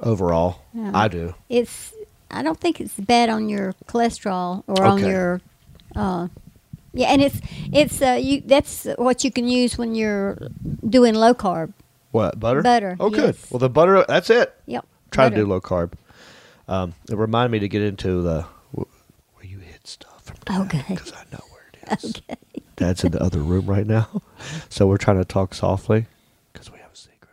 overall. 0.00 0.62
I 0.94 1.08
do. 1.08 1.34
It's 1.48 1.92
I 2.30 2.42
don't 2.42 2.58
think 2.58 2.80
it's 2.80 2.94
bad 2.94 3.28
on 3.28 3.48
your 3.48 3.74
cholesterol 3.86 4.64
or 4.66 4.82
on 4.84 4.98
your. 5.10 5.40
Uh, 5.94 6.28
yeah, 6.94 7.08
and 7.12 7.22
it's 7.22 7.38
it's 7.72 8.00
uh, 8.02 8.18
you. 8.20 8.40
That's 8.44 8.86
what 8.96 9.24
you 9.24 9.30
can 9.30 9.46
use 9.46 9.76
when 9.76 9.94
you're 9.94 10.38
doing 10.88 11.14
low 11.14 11.34
carb. 11.34 11.72
What 12.16 12.40
butter? 12.40 12.62
Butter, 12.62 12.96
Oh, 12.98 13.10
good. 13.10 13.34
yes. 13.36 13.50
Well, 13.50 13.58
the 13.58 13.68
butter. 13.68 14.04
That's 14.08 14.30
it. 14.30 14.54
Yep. 14.66 14.86
Try 15.10 15.24
to 15.24 15.30
butter. 15.30 15.42
do 15.42 15.48
low 15.48 15.60
carb. 15.60 15.92
Um, 16.66 16.94
it 17.10 17.16
reminded 17.16 17.52
me 17.52 17.58
to 17.60 17.68
get 17.68 17.82
into 17.82 18.22
the 18.22 18.46
where 18.72 18.86
you 19.44 19.58
hid 19.58 19.86
stuff 19.86 20.22
from 20.44 20.62
Okay. 20.62 20.82
because 20.88 21.12
I 21.12 21.24
know 21.32 21.40
where 21.50 21.62
it 21.72 22.02
is. 22.04 22.16
Okay. 22.28 22.40
Dad's 22.76 23.04
in 23.04 23.12
the 23.12 23.22
other 23.22 23.38
room 23.38 23.66
right 23.66 23.86
now, 23.86 24.22
so 24.68 24.86
we're 24.86 24.96
trying 24.98 25.18
to 25.18 25.24
talk 25.24 25.54
softly 25.54 26.06
because 26.52 26.70
we 26.72 26.78
have 26.78 26.92
a 26.92 26.96
secret. 26.96 27.30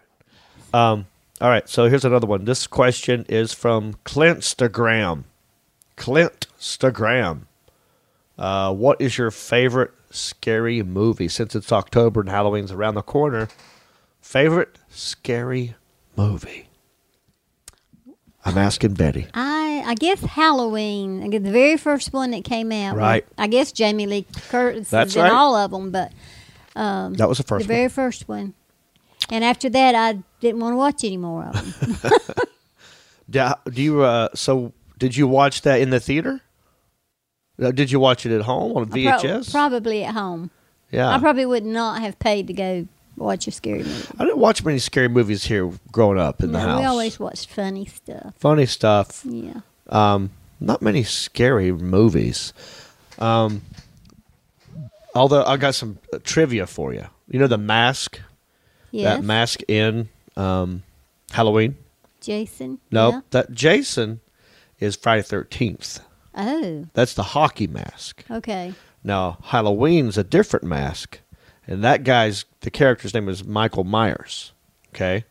Um. 0.74 1.08
All 1.42 1.50
right. 1.50 1.68
So 1.68 1.90
here's 1.90 2.06
another 2.06 2.28
one. 2.28 2.46
This 2.46 2.68
question 2.68 3.26
is 3.28 3.52
from 3.54 3.96
Clintstagram. 4.06 5.24
Clintstagram. 5.98 7.42
Uh, 8.38 8.74
what 8.74 9.00
is 9.02 9.18
your 9.18 9.32
favorite 9.32 9.92
scary 10.12 10.84
movie? 10.84 11.28
Since 11.28 11.56
it's 11.56 11.72
October 11.72 12.22
and 12.22 12.30
Halloween's 12.30 12.72
around 12.72 12.96
the 12.96 13.02
corner, 13.02 13.48
favorite 14.34 14.80
scary 14.90 15.76
movie? 16.16 16.68
I'm 18.44 18.58
asking 18.58 18.96
Betty. 18.96 19.28
I 19.36 19.84
I 19.86 19.94
guess 19.94 20.20
Halloween. 20.22 21.24
I 21.24 21.28
guess 21.28 21.44
the 21.44 21.52
very 21.52 21.78
first 21.78 22.12
one 22.12 22.32
that 22.32 22.44
came 22.44 22.72
out. 22.72 22.96
Right. 22.98 23.26
I 23.38 23.46
guess 23.46 23.72
Jamie 23.72 24.08
Lee 24.08 24.26
Curtis 24.50 24.90
That's 24.90 25.12
is 25.12 25.18
in 25.18 25.26
all 25.26 25.56
of 25.56 25.70
them, 25.70 25.92
but 25.92 26.12
That 26.74 27.30
was 27.30 27.38
the 27.38 27.44
first 27.44 27.68
the 27.68 27.74
very 27.74 27.90
first 27.90 28.28
one. 28.28 28.56
And 29.30 29.44
after 29.44 29.70
that, 29.70 29.94
I 29.96 30.24
didn't 30.42 30.60
want 30.60 30.74
to 30.74 30.78
watch 30.78 31.04
any 31.04 31.18
more 31.18 31.46
of 31.46 32.02
them. 32.02 32.12
Do, 33.30 33.50
do 33.72 33.82
you? 33.82 34.02
Uh, 34.02 34.30
so 34.34 34.74
did 34.98 35.16
you 35.16 35.28
watch 35.28 35.62
that 35.62 35.80
in 35.80 35.92
the 35.92 36.00
theater? 36.00 36.42
Uh, 37.62 37.72
did 37.72 37.92
you 37.92 38.00
watch 38.00 38.26
it 38.26 38.36
at 38.36 38.42
home 38.42 38.76
on 38.76 38.88
Pro- 38.88 38.98
VHS? 38.98 39.52
probably 39.52 40.04
at 40.04 40.14
home. 40.14 40.50
yeah. 40.92 41.10
I 41.10 41.20
probably 41.20 41.46
would 41.46 41.64
not 41.64 42.02
have 42.02 42.20
paid 42.20 42.48
to 42.48 42.54
go 42.54 42.88
watch 43.18 43.48
a 43.48 43.52
scary 43.52 43.80
movie. 43.84 44.08
I 44.20 44.24
didn't 44.26 44.38
watch 44.40 44.64
many 44.64 44.80
scary 44.80 45.08
movies 45.08 45.44
here 45.46 45.72
growing 45.92 46.20
up 46.20 46.42
in 46.44 46.52
the 46.52 46.60
house. 46.60 46.80
we 46.80 46.86
always 46.86 47.20
watched 47.20 47.50
funny 47.50 47.86
stuff. 47.86 48.34
Funny 48.40 48.66
stuff. 48.66 49.24
Yeah. 49.26 49.62
Um, 49.90 50.32
not 50.60 50.82
many 50.82 51.04
scary 51.04 51.72
movies. 51.72 52.54
Um, 53.20 53.62
although 55.16 55.44
I 55.44 55.58
got 55.58 55.76
some 55.76 56.00
uh, 56.14 56.20
trivia 56.24 56.66
for 56.68 56.94
you. 56.94 57.06
You 57.30 57.40
know 57.40 57.48
the 57.48 57.58
mask. 57.58 58.20
Yes. 58.92 59.18
That 59.18 59.24
mask 59.24 59.62
in 59.68 60.10
um, 60.36 60.84
Halloween. 61.32 61.76
Jason. 62.22 62.80
No, 62.92 63.10
Yeah. 63.10 63.22
that 63.32 63.52
Jason 63.52 64.20
is 64.80 64.96
Friday 64.96 65.24
Thirteenth. 65.24 66.00
Oh. 66.36 66.86
That's 66.94 67.14
the 67.14 67.24
hockey 67.24 67.68
mask. 67.68 68.24
Okay. 68.30 68.74
Now 69.04 69.38
Halloween's 69.44 70.18
a 70.18 70.24
different 70.24 70.64
mask, 70.66 71.20
and 71.68 71.84
that 71.84 72.04
guy's 72.04 72.46
the 72.64 72.72
character's 72.72 73.14
name 73.14 73.30
is 73.30 73.46
Michael 73.46 73.84
Myers. 73.84 74.52
Okay, 74.90 75.26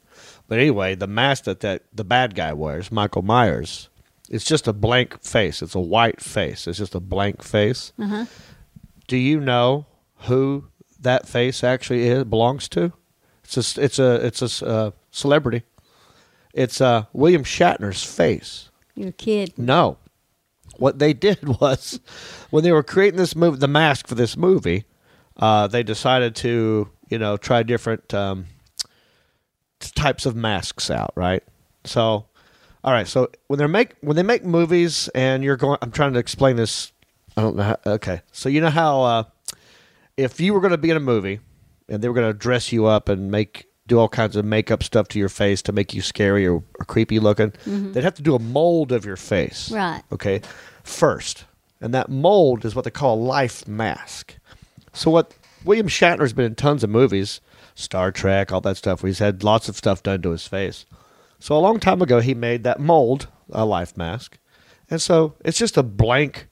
but 0.48 0.58
anyway, 0.58 0.94
the 0.94 1.06
mask 1.06 1.44
that, 1.44 1.60
that 1.60 1.82
the 1.92 2.04
bad 2.04 2.34
guy 2.34 2.52
wears, 2.52 2.90
Michael 2.90 3.22
Myers, 3.22 3.88
it's 4.28 4.44
just 4.44 4.66
a 4.66 4.72
blank 4.72 5.22
face. 5.22 5.62
It's 5.62 5.74
a 5.74 5.80
white 5.80 6.20
face. 6.20 6.66
It's 6.66 6.78
just 6.78 6.94
a 6.94 7.00
blank 7.00 7.42
face. 7.42 7.92
Uh-huh. 7.98 8.26
Do 9.06 9.16
you 9.16 9.40
know 9.40 9.86
who 10.20 10.68
that 11.00 11.28
face 11.28 11.62
actually 11.64 12.06
is 12.08 12.24
belongs 12.24 12.68
to? 12.70 12.92
It's 13.44 13.76
a 13.76 13.82
it's 13.82 13.98
a 13.98 14.26
it's 14.26 14.62
a 14.62 14.66
uh, 14.66 14.90
celebrity. 15.10 15.62
It's 16.54 16.80
uh, 16.80 17.04
William 17.12 17.44
Shatner's 17.44 18.04
face. 18.04 18.70
You're 18.94 19.08
a 19.08 19.12
kid. 19.12 19.54
No. 19.56 19.98
What 20.76 20.98
they 20.98 21.12
did 21.28 21.60
was, 21.60 22.00
when 22.50 22.64
they 22.64 22.72
were 22.72 22.82
creating 22.82 23.18
this 23.18 23.34
movie, 23.34 23.58
the 23.58 23.68
mask 23.68 24.06
for 24.06 24.14
this 24.14 24.36
movie, 24.36 24.84
uh, 25.36 25.66
they 25.66 25.82
decided 25.82 26.34
to, 26.36 26.90
you 27.12 27.18
know, 27.18 27.36
try 27.36 27.62
different 27.62 28.14
um, 28.14 28.46
types 29.78 30.24
of 30.24 30.34
masks 30.34 30.90
out, 30.90 31.12
right? 31.14 31.42
So, 31.84 32.24
all 32.82 32.92
right. 32.92 33.06
So 33.06 33.30
when 33.48 33.58
they 33.58 33.66
make 33.66 33.96
when 34.00 34.16
they 34.16 34.22
make 34.22 34.46
movies, 34.46 35.08
and 35.14 35.44
you're 35.44 35.58
going, 35.58 35.76
I'm 35.82 35.92
trying 35.92 36.14
to 36.14 36.18
explain 36.18 36.56
this. 36.56 36.90
I 37.36 37.42
don't 37.42 37.54
know. 37.56 37.64
How, 37.64 37.76
okay. 37.84 38.22
So 38.32 38.48
you 38.48 38.62
know 38.62 38.70
how 38.70 39.02
uh, 39.02 39.24
if 40.16 40.40
you 40.40 40.54
were 40.54 40.60
going 40.60 40.70
to 40.70 40.78
be 40.78 40.88
in 40.88 40.96
a 40.96 41.00
movie, 41.00 41.40
and 41.86 42.02
they 42.02 42.08
were 42.08 42.14
going 42.14 42.32
to 42.32 42.38
dress 42.38 42.72
you 42.72 42.86
up 42.86 43.10
and 43.10 43.30
make 43.30 43.66
do 43.88 43.98
all 43.98 44.08
kinds 44.08 44.34
of 44.36 44.46
makeup 44.46 44.82
stuff 44.82 45.08
to 45.08 45.18
your 45.18 45.28
face 45.28 45.60
to 45.60 45.72
make 45.72 45.92
you 45.92 46.00
scary 46.00 46.46
or, 46.46 46.62
or 46.78 46.84
creepy 46.86 47.18
looking, 47.18 47.52
they'd 47.66 48.04
have 48.04 48.14
to 48.14 48.22
do 48.22 48.34
a 48.34 48.38
mold 48.38 48.90
of 48.90 49.04
your 49.04 49.16
face. 49.16 49.70
Right. 49.70 50.00
Okay. 50.10 50.40
First. 50.82 51.44
And 51.80 51.92
that 51.92 52.08
mold 52.08 52.64
is 52.64 52.74
what 52.74 52.84
they 52.84 52.90
call 52.92 53.16
a 53.16 53.22
life 53.22 53.66
mask. 53.66 54.36
So 54.94 55.10
what 55.10 55.34
William 55.64 55.88
Shatner's 55.88 56.32
been 56.32 56.46
in 56.46 56.54
tons 56.54 56.82
of 56.82 56.90
movies, 56.90 57.40
Star 57.74 58.12
Trek, 58.12 58.52
all 58.52 58.60
that 58.62 58.76
stuff, 58.76 59.02
he's 59.02 59.18
had 59.18 59.44
lots 59.44 59.68
of 59.68 59.76
stuff 59.76 60.02
done 60.02 60.22
to 60.22 60.30
his 60.30 60.46
face. 60.46 60.86
So 61.38 61.56
a 61.56 61.60
long 61.60 61.80
time 61.80 62.02
ago 62.02 62.20
he 62.20 62.34
made 62.34 62.64
that 62.64 62.80
mold, 62.80 63.28
a 63.50 63.64
life 63.64 63.96
mask. 63.96 64.38
And 64.90 65.00
so 65.00 65.34
it's 65.44 65.58
just 65.58 65.76
a 65.76 65.82
blank 65.82 66.48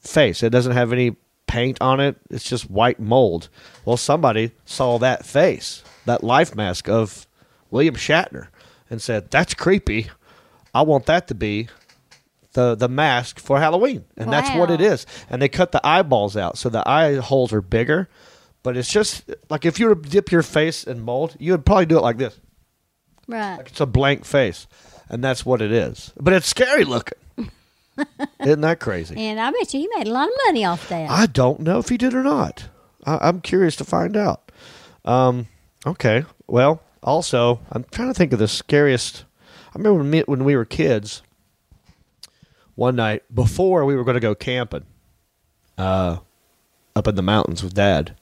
face. 0.00 0.42
It 0.42 0.50
doesn't 0.50 0.72
have 0.72 0.92
any 0.92 1.16
paint 1.46 1.78
on 1.80 2.00
it. 2.00 2.16
It's 2.30 2.48
just 2.48 2.70
white 2.70 2.98
mold. 2.98 3.48
Well, 3.84 3.96
somebody 3.96 4.52
saw 4.64 4.98
that 4.98 5.24
face, 5.24 5.84
that 6.06 6.24
life 6.24 6.54
mask 6.54 6.88
of 6.88 7.26
William 7.70 7.94
Shatner, 7.94 8.48
and 8.90 9.00
said, 9.00 9.30
"That's 9.30 9.54
creepy. 9.54 10.10
I 10.74 10.82
want 10.82 11.06
that 11.06 11.28
to 11.28 11.34
be 11.34 11.68
the 12.52 12.74
the 12.74 12.88
mask 12.88 13.38
for 13.38 13.58
Halloween." 13.58 14.04
And 14.16 14.32
that's 14.32 14.54
what 14.56 14.70
it 14.70 14.80
is. 14.80 15.06
And 15.30 15.40
they 15.40 15.48
cut 15.48 15.72
the 15.72 15.86
eyeballs 15.86 16.36
out, 16.36 16.58
so 16.58 16.68
the 16.68 16.88
eye 16.88 17.16
holes 17.16 17.52
are 17.52 17.62
bigger. 17.62 18.08
But 18.62 18.76
it's 18.76 18.90
just 18.90 19.28
like 19.50 19.64
if 19.64 19.80
you 19.80 19.88
were 19.88 19.94
to 19.96 20.08
dip 20.08 20.30
your 20.30 20.42
face 20.42 20.84
in 20.84 21.00
mold, 21.00 21.36
you 21.38 21.52
would 21.52 21.66
probably 21.66 21.86
do 21.86 21.98
it 21.98 22.02
like 22.02 22.18
this. 22.18 22.38
Right. 23.26 23.60
It's 23.66 23.80
a 23.80 23.86
blank 23.86 24.24
face, 24.24 24.66
and 25.08 25.22
that's 25.22 25.44
what 25.44 25.60
it 25.60 25.72
is. 25.72 26.12
But 26.20 26.34
it's 26.34 26.46
scary 26.46 26.84
looking. 26.84 27.18
Isn't 28.40 28.60
that 28.60 28.80
crazy? 28.80 29.16
And 29.16 29.40
I 29.40 29.50
bet 29.50 29.74
you 29.74 29.80
he 29.80 29.88
made 29.96 30.06
a 30.06 30.12
lot 30.12 30.28
of 30.28 30.34
money 30.46 30.64
off 30.64 30.88
that. 30.88 31.10
I 31.10 31.26
don't 31.26 31.60
know 31.60 31.78
if 31.78 31.88
he 31.88 31.96
did 31.96 32.14
or 32.14 32.22
not. 32.22 32.68
I, 33.04 33.18
I'm 33.28 33.40
curious 33.40 33.76
to 33.76 33.84
find 33.84 34.16
out. 34.16 34.52
Um, 35.04 35.48
okay. 35.86 36.24
Well, 36.46 36.82
also, 37.02 37.60
I'm 37.70 37.84
trying 37.90 38.08
to 38.08 38.14
think 38.14 38.32
of 38.32 38.38
the 38.38 38.48
scariest. 38.48 39.24
I 39.74 39.78
remember 39.78 39.98
when, 39.98 40.10
me, 40.10 40.22
when 40.26 40.44
we 40.44 40.56
were 40.56 40.64
kids. 40.64 41.22
One 42.74 42.96
night 42.96 43.22
before 43.34 43.84
we 43.84 43.94
were 43.96 44.04
going 44.04 44.14
to 44.14 44.20
go 44.20 44.34
camping, 44.34 44.84
uh, 45.76 46.18
up 46.94 47.06
in 47.06 47.14
the 47.14 47.22
mountains 47.22 47.62
with 47.62 47.74
Dad. 47.74 48.16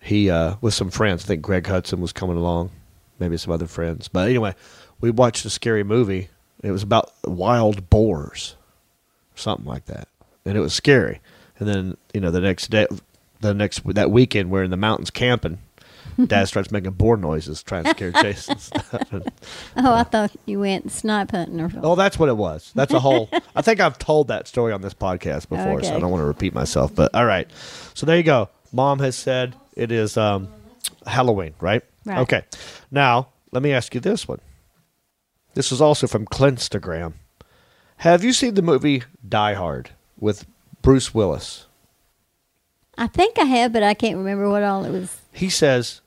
He 0.00 0.30
uh, 0.30 0.56
with 0.60 0.74
some 0.74 0.90
friends. 0.90 1.24
I 1.24 1.26
think 1.26 1.42
Greg 1.42 1.66
Hudson 1.66 2.00
was 2.00 2.12
coming 2.12 2.36
along, 2.36 2.70
maybe 3.18 3.36
some 3.36 3.52
other 3.52 3.66
friends. 3.66 4.08
But 4.08 4.28
anyway, 4.28 4.54
we 5.00 5.10
watched 5.10 5.44
a 5.44 5.50
scary 5.50 5.82
movie. 5.82 6.28
It 6.62 6.70
was 6.70 6.82
about 6.82 7.12
wild 7.24 7.90
boars 7.90 8.56
something 9.36 9.66
like 9.66 9.86
that, 9.86 10.08
and 10.44 10.56
it 10.56 10.60
was 10.60 10.74
scary. 10.74 11.20
And 11.58 11.68
then 11.68 11.96
you 12.12 12.20
know 12.20 12.30
the 12.30 12.40
next 12.40 12.68
day, 12.68 12.86
the 13.40 13.54
next 13.54 13.82
that 13.94 14.10
weekend, 14.10 14.50
we're 14.50 14.64
in 14.64 14.70
the 14.70 14.76
mountains 14.76 15.10
camping. 15.10 15.58
Dad 16.24 16.48
starts 16.48 16.70
making 16.70 16.92
boar 16.92 17.16
noises, 17.16 17.62
trying 17.62 17.84
to 17.84 17.90
scare 17.90 18.12
Jason. 18.12 18.58
stuff. 18.58 19.12
And- 19.12 19.30
oh, 19.76 19.94
I 19.94 20.02
thought 20.04 20.32
you 20.46 20.60
went 20.60 20.90
snipe 20.90 21.30
hunting 21.32 21.60
or 21.60 21.68
something. 21.70 21.84
oh, 21.84 21.94
that's 21.94 22.18
what 22.18 22.28
it 22.28 22.36
was. 22.36 22.72
That's 22.74 22.92
a 22.92 23.00
whole. 23.00 23.28
I 23.56 23.62
think 23.62 23.80
I've 23.80 23.98
told 23.98 24.28
that 24.28 24.48
story 24.48 24.72
on 24.72 24.80
this 24.80 24.94
podcast 24.94 25.48
before, 25.48 25.82
so 25.82 25.94
I 25.94 26.00
don't 26.00 26.10
want 26.10 26.22
to 26.22 26.26
repeat 26.26 26.54
myself. 26.54 26.94
But 26.94 27.14
all 27.14 27.26
right, 27.26 27.50
so 27.94 28.06
there 28.06 28.16
you 28.16 28.22
go. 28.22 28.48
Mom 28.72 28.98
has 29.00 29.16
said 29.16 29.54
it 29.76 29.92
is 29.92 30.16
um, 30.16 30.48
Halloween, 31.06 31.54
right? 31.60 31.82
Right. 32.04 32.18
Okay. 32.18 32.44
Now 32.90 33.28
let 33.52 33.62
me 33.62 33.72
ask 33.72 33.94
you 33.94 34.00
this 34.00 34.26
one. 34.26 34.40
This 35.54 35.72
is 35.72 35.80
also 35.80 36.06
from 36.06 36.26
Clintstagram. 36.26 37.14
Have 37.98 38.22
you 38.22 38.32
seen 38.32 38.54
the 38.54 38.62
movie 38.62 39.02
Die 39.26 39.54
Hard 39.54 39.90
with 40.18 40.46
Bruce 40.82 41.14
Willis? 41.14 41.66
I 42.98 43.06
think 43.06 43.38
I 43.38 43.44
have, 43.44 43.72
but 43.72 43.82
I 43.82 43.94
can't 43.94 44.16
remember 44.16 44.48
what 44.48 44.62
all 44.62 44.84
it 44.84 44.90
was. 44.90 45.20
He 45.32 45.48
says, 45.50 46.00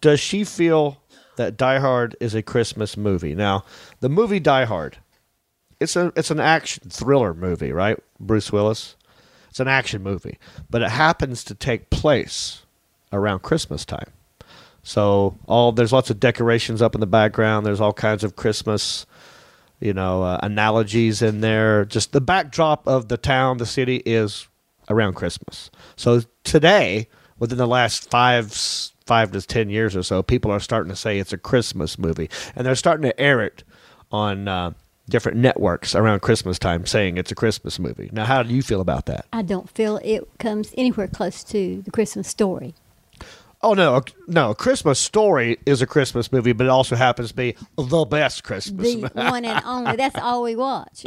Does 0.00 0.20
she 0.20 0.44
feel 0.44 1.02
that 1.36 1.56
Die 1.56 1.78
Hard 1.78 2.16
is 2.20 2.34
a 2.34 2.42
Christmas 2.42 2.96
movie? 2.96 3.34
Now, 3.34 3.64
the 4.00 4.08
movie 4.08 4.40
Die 4.40 4.64
Hard, 4.64 4.98
it's 5.80 5.96
a 5.96 6.12
it's 6.16 6.30
an 6.30 6.40
action 6.40 6.88
thriller 6.88 7.34
movie, 7.34 7.72
right? 7.72 7.98
Bruce 8.20 8.52
Willis. 8.52 8.96
It's 9.50 9.60
an 9.60 9.68
action 9.68 10.02
movie, 10.02 10.38
but 10.68 10.82
it 10.82 10.90
happens 10.90 11.44
to 11.44 11.54
take 11.54 11.88
place 11.90 12.62
around 13.12 13.42
Christmas 13.42 13.84
time. 13.84 14.10
So 14.82 15.38
all 15.46 15.70
there's 15.70 15.92
lots 15.92 16.10
of 16.10 16.18
decorations 16.18 16.82
up 16.82 16.94
in 16.94 17.00
the 17.00 17.06
background. 17.06 17.64
There's 17.64 17.80
all 17.80 17.92
kinds 17.92 18.24
of 18.24 18.34
Christmas, 18.34 19.06
you 19.80 19.92
know, 19.92 20.24
uh, 20.24 20.40
analogies 20.42 21.22
in 21.22 21.40
there. 21.40 21.84
Just 21.84 22.12
the 22.12 22.20
backdrop 22.20 22.86
of 22.88 23.08
the 23.08 23.16
town, 23.16 23.58
the 23.58 23.66
city 23.66 24.02
is 24.04 24.48
around 24.90 25.14
Christmas. 25.14 25.70
So 25.96 26.22
today, 26.42 27.08
within 27.38 27.58
the 27.58 27.66
last 27.66 28.10
five 28.10 28.52
five 29.06 29.32
to 29.32 29.40
ten 29.42 29.68
years 29.70 29.94
or 29.96 30.02
so, 30.02 30.22
people 30.22 30.50
are 30.50 30.60
starting 30.60 30.90
to 30.90 30.96
say 30.96 31.18
it's 31.18 31.32
a 31.32 31.38
Christmas 31.38 31.98
movie, 31.98 32.30
and 32.56 32.66
they're 32.66 32.74
starting 32.74 33.02
to 33.10 33.20
air 33.20 33.40
it 33.42 33.62
on 34.10 34.48
uh, 34.48 34.72
different 35.08 35.38
networks 35.38 35.94
around 35.94 36.20
Christmas 36.20 36.58
time 36.58 36.86
saying 36.86 37.16
it's 37.16 37.30
a 37.32 37.34
Christmas 37.34 37.78
movie. 37.78 38.08
Now, 38.12 38.24
how 38.24 38.42
do 38.42 38.54
you 38.54 38.62
feel 38.62 38.80
about 38.80 39.06
that? 39.06 39.26
I 39.32 39.42
don't 39.42 39.68
feel 39.68 40.00
it 40.04 40.26
comes 40.38 40.72
anywhere 40.76 41.08
close 41.08 41.44
to 41.44 41.82
the 41.82 41.90
Christmas 41.90 42.28
story. 42.28 42.74
Oh 43.62 43.72
no, 43.72 44.02
no! 44.28 44.52
Christmas 44.52 44.98
Story 44.98 45.56
is 45.64 45.80
a 45.80 45.86
Christmas 45.86 46.30
movie, 46.30 46.52
but 46.52 46.64
it 46.66 46.70
also 46.70 46.96
happens 46.96 47.30
to 47.30 47.34
be 47.34 47.56
the 47.78 48.04
best 48.04 48.44
Christmas. 48.44 48.94
The 48.94 49.08
one 49.14 49.46
and 49.46 49.64
only. 49.64 49.96
That's 49.96 50.16
all 50.18 50.42
we 50.42 50.54
watch. 50.54 51.02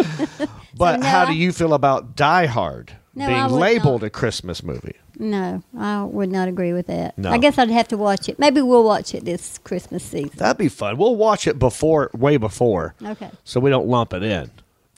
but 0.76 1.00
no, 1.02 1.06
how 1.06 1.26
do 1.26 1.34
you 1.36 1.52
feel 1.52 1.76
about 1.76 2.16
Die 2.16 2.46
Hard 2.48 2.94
No, 3.14 3.28
being 3.28 3.48
labeled 3.60 4.02
not. 4.02 4.08
a 4.08 4.10
Christmas 4.10 4.64
movie? 4.64 4.96
No, 5.20 5.64
I 5.78 6.04
would 6.04 6.32
not 6.32 6.48
agree 6.48 6.74
with 6.74 6.88
that. 6.88 7.18
No. 7.18 7.30
I 7.32 7.38
guess 7.38 7.58
I'd 7.58 7.70
have 7.70 7.88
to 7.90 7.98
watch 7.98 8.30
it. 8.30 8.38
Maybe 8.40 8.62
we'll 8.62 8.84
watch 8.84 9.14
it 9.16 9.26
this 9.26 9.58
Christmas 9.60 10.04
season. 10.04 10.32
That'd 10.38 10.58
be 10.58 10.70
fun. 10.70 10.98
We'll 10.98 11.16
watch 11.16 11.48
it 11.48 11.58
before, 11.60 12.10
way 12.14 12.38
before, 12.38 12.94
Okay. 13.04 13.30
so 13.44 13.60
we 13.60 13.70
don't 13.70 13.88
lump 13.88 14.14
it 14.14 14.24
in. 14.24 14.52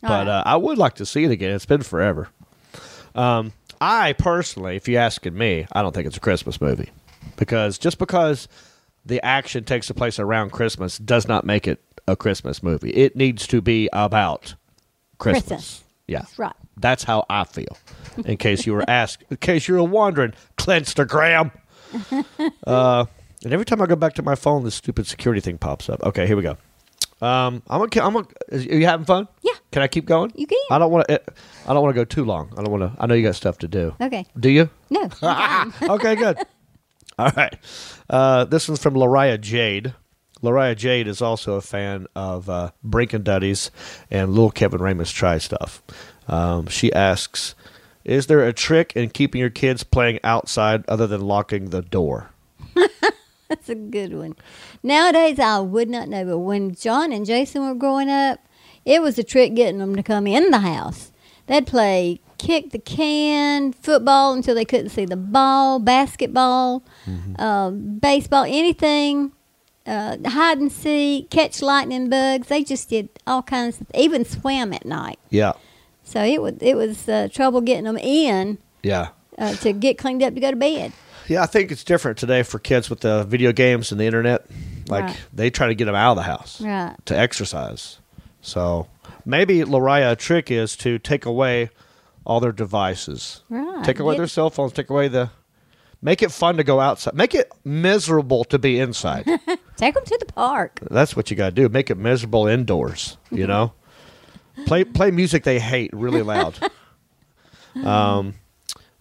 All 0.04 0.10
but 0.10 0.28
right. 0.28 0.28
uh, 0.28 0.44
I 0.46 0.56
would 0.56 0.78
like 0.78 0.96
to 0.96 1.06
see 1.06 1.24
it 1.24 1.32
again. 1.32 1.52
It's 1.56 1.66
been 1.66 1.84
forever. 1.84 2.30
Um, 3.16 3.54
I 3.82 4.14
personally, 4.14 4.76
if 4.76 4.88
you're 4.88 5.02
asking 5.02 5.38
me, 5.38 5.66
I 5.72 5.82
don't 5.82 5.94
think 5.96 6.06
it's 6.08 6.18
a 6.18 6.22
Christmas 6.22 6.60
movie 6.62 6.90
because 7.38 7.78
just 7.78 7.98
because 7.98 8.48
the 9.06 9.24
action 9.26 9.64
takes 9.64 9.90
place 9.92 10.20
around 10.20 10.52
Christmas 10.52 10.98
does 10.98 11.28
not 11.28 11.46
make 11.46 11.68
it 11.68 11.82
a 12.08 12.16
Christmas 12.16 12.62
movie. 12.62 12.90
It 12.92 13.16
needs 13.16 13.48
to 13.48 13.62
be 13.62 13.90
about 13.94 14.56
Christmas. 15.18 15.48
Christmas. 15.48 15.84
Yeah, 16.10 16.20
That's 16.20 16.40
right. 16.40 16.54
That's 16.78 17.04
how 17.04 17.26
I 17.30 17.44
feel. 17.44 17.78
In 18.26 18.38
case 18.38 18.66
you 18.66 18.74
were 18.74 18.84
asked, 18.90 19.24
in 19.30 19.38
case 19.38 19.68
you 19.68 19.76
were 19.76 19.84
wondering, 19.84 20.34
Clintstagram. 20.58 21.52
Uh, 22.68 23.06
and 23.44 23.52
every 23.54 23.66
time 23.66 23.82
I 23.82 23.86
go 23.88 23.96
back 23.96 24.14
to 24.16 24.22
my 24.22 24.36
phone, 24.36 24.64
this 24.64 24.76
stupid 24.76 25.08
security 25.08 25.42
thing 25.42 25.58
pops 25.58 25.90
up. 25.90 26.04
Okay, 26.04 26.28
here 26.28 26.36
we 26.36 26.44
go. 26.44 26.58
Um, 27.22 27.64
I'm 27.68 27.88
gonna. 27.90 28.06
I'm 28.08 28.14
gonna. 28.14 28.28
Are 28.52 28.58
you 28.58 28.86
having 28.86 29.06
fun? 29.06 29.28
Yeah. 29.42 29.54
Can 29.72 29.82
I 29.82 29.88
keep 29.88 30.06
going? 30.06 30.32
You 30.36 30.46
can. 30.46 30.58
I 30.72 30.78
don't 30.78 30.92
want 30.92 31.08
to. 31.08 31.22
I 31.68 31.74
don't 31.74 31.82
want 31.82 31.96
to 31.96 32.00
go 32.00 32.06
too 32.06 32.26
long. 32.26 32.52
I 32.58 32.62
don't 32.64 32.72
want 32.72 32.84
to. 32.96 33.02
I 33.02 33.08
know 33.08 33.14
you 33.16 33.24
got 33.24 33.36
stuff 33.36 33.58
to 33.60 33.68
do. 33.68 33.96
Okay. 34.00 34.26
Do 34.40 34.50
you? 34.50 34.70
No. 34.90 35.10
Okay, 35.82 36.16
good. 36.16 36.38
All 37.20 37.32
right. 37.36 37.56
Uh, 38.10 38.46
this 38.46 38.68
one's 38.70 38.82
from 38.82 38.94
Lariah 38.94 39.40
Jade. 39.40 39.94
Lariah 40.42 40.76
Jade 40.76 41.08
is 41.08 41.22
also 41.22 41.54
a 41.54 41.62
fan 41.62 42.08
of 42.16 42.50
uh, 42.50 42.72
and 42.94 43.24
Duddies 43.24 43.72
and 44.10 44.32
Little 44.32 44.52
Kevin 44.52 44.82
Raymond's 44.82 45.12
Try 45.12 45.38
Stuff. 45.38 45.84
Um, 46.28 46.68
she 46.68 46.94
asks, 46.94 47.56
"Is 48.04 48.28
there 48.28 48.46
a 48.46 48.54
trick 48.54 48.94
in 48.96 49.10
keeping 49.10 49.42
your 49.42 49.50
kids 49.50 49.84
playing 49.84 50.20
outside 50.24 50.84
other 50.88 51.08
than 51.08 51.22
locking 51.22 51.70
the 51.70 51.82
door?" 51.82 52.32
That's 53.50 53.70
a 53.70 53.76
good 53.76 54.14
one. 54.14 54.36
Nowadays, 54.84 55.40
I 55.40 55.60
would 55.60 55.90
not 55.90 56.08
know, 56.08 56.24
but 56.24 56.40
when 56.40 56.76
Jon 56.76 57.12
and 57.12 57.26
Jason 57.26 57.68
were 57.68 57.74
growing 57.74 58.10
up, 58.10 58.40
it 58.86 59.02
was 59.02 59.18
a 59.18 59.24
trick 59.24 59.56
getting 59.56 59.80
them 59.80 59.96
to 59.96 60.04
come 60.04 60.28
in 60.28 60.52
the 60.52 60.60
house. 60.60 61.12
They'd 61.48 61.66
play 61.66 62.22
kick 62.38 62.70
the 62.70 62.80
can, 62.80 63.74
football 63.74 64.34
until 64.34 64.56
they 64.56 64.66
couldn't 64.66 64.90
see 64.90 65.06
the 65.06 65.18
ball, 65.18 65.80
basketball, 65.80 66.84
uh, 67.38 67.72
baseball, 67.72 68.46
anything, 68.46 69.32
uh, 69.90 70.18
hide 70.30 70.60
and 70.60 70.72
seek, 70.72 71.30
catch 71.30 71.62
lightning 71.62 72.10
bugs. 72.10 72.48
They 72.48 72.64
just 72.64 72.90
did 72.90 73.10
all 73.28 73.42
kinds 73.42 73.82
of, 73.82 73.88
even 73.96 74.24
swam 74.26 74.72
at 74.74 74.86
night. 74.86 75.20
Yeah, 75.30 75.54
So 76.04 76.24
it 76.24 76.42
was 76.42 76.56
it 76.62 76.76
was 76.76 77.10
uh, 77.10 77.28
trouble 77.32 77.62
getting 77.62 77.86
them 77.86 77.98
in 77.98 78.58
yeah, 78.84 79.10
uh, 79.38 79.54
to 79.56 79.74
get 79.74 79.98
cleaned 79.98 80.24
up 80.24 80.34
to 80.36 80.40
go 80.40 80.52
to 80.52 80.56
bed. 80.58 80.94
yeah. 81.28 81.44
I 81.44 81.46
think 81.48 81.72
it's 81.72 81.84
different 81.84 82.18
today 82.18 82.44
for 82.44 82.60
kids 82.60 82.90
with 82.90 83.02
the 83.02 83.24
video 83.24 83.52
games 83.52 83.92
and 83.92 84.00
the 84.00 84.06
internet. 84.06 84.46
Like 84.88 85.04
Right. 85.06 85.18
they 85.34 85.50
try 85.50 85.68
to 85.68 85.76
get 85.76 85.86
them 85.86 85.96
out 85.96 86.12
of 86.12 86.18
the 86.18 86.24
house. 86.24 86.62
Right. 86.62 86.96
to 87.06 87.18
exercise. 87.18 88.00
So 88.42 88.88
maybe 89.26 89.60
Lariah, 89.64 90.14
a 90.14 90.16
trick 90.16 90.50
is 90.50 90.76
to 90.78 90.98
take 91.00 91.26
away 91.26 91.70
all 92.26 92.40
their 92.40 92.52
devices. 92.52 93.42
Right. 93.50 93.84
Take 93.84 94.00
away 94.00 94.18
their 94.18 94.28
cell 94.28 94.50
phones. 94.50 94.74
Take 94.74 94.90
away 94.90 95.08
the. 95.10 95.30
Make 96.02 96.22
it 96.24 96.32
fun 96.32 96.56
to 96.58 96.64
go 96.64 96.80
outside. 96.80 97.14
Make 97.14 97.36
it 97.36 97.52
miserable 97.66 98.46
to 98.46 98.58
be 98.58 98.80
inside. 98.80 99.28
Take 99.80 99.96
them 99.96 100.04
to 100.04 100.18
the 100.20 100.26
park. 100.26 100.80
That's 100.92 101.16
what 101.16 101.32
you 101.32 101.38
got 101.38 101.46
to 101.46 101.52
do. 101.52 101.70
Make 101.70 101.90
it 101.90 101.98
miserable 101.98 102.48
indoors. 102.48 103.18
You 103.32 103.48
know, 103.48 103.72
play 104.66 104.84
play 104.84 105.10
music 105.10 105.46
they 105.46 105.58
hate 105.60 105.92
really 105.94 106.22
loud. 106.22 106.56
Um, 107.86 108.34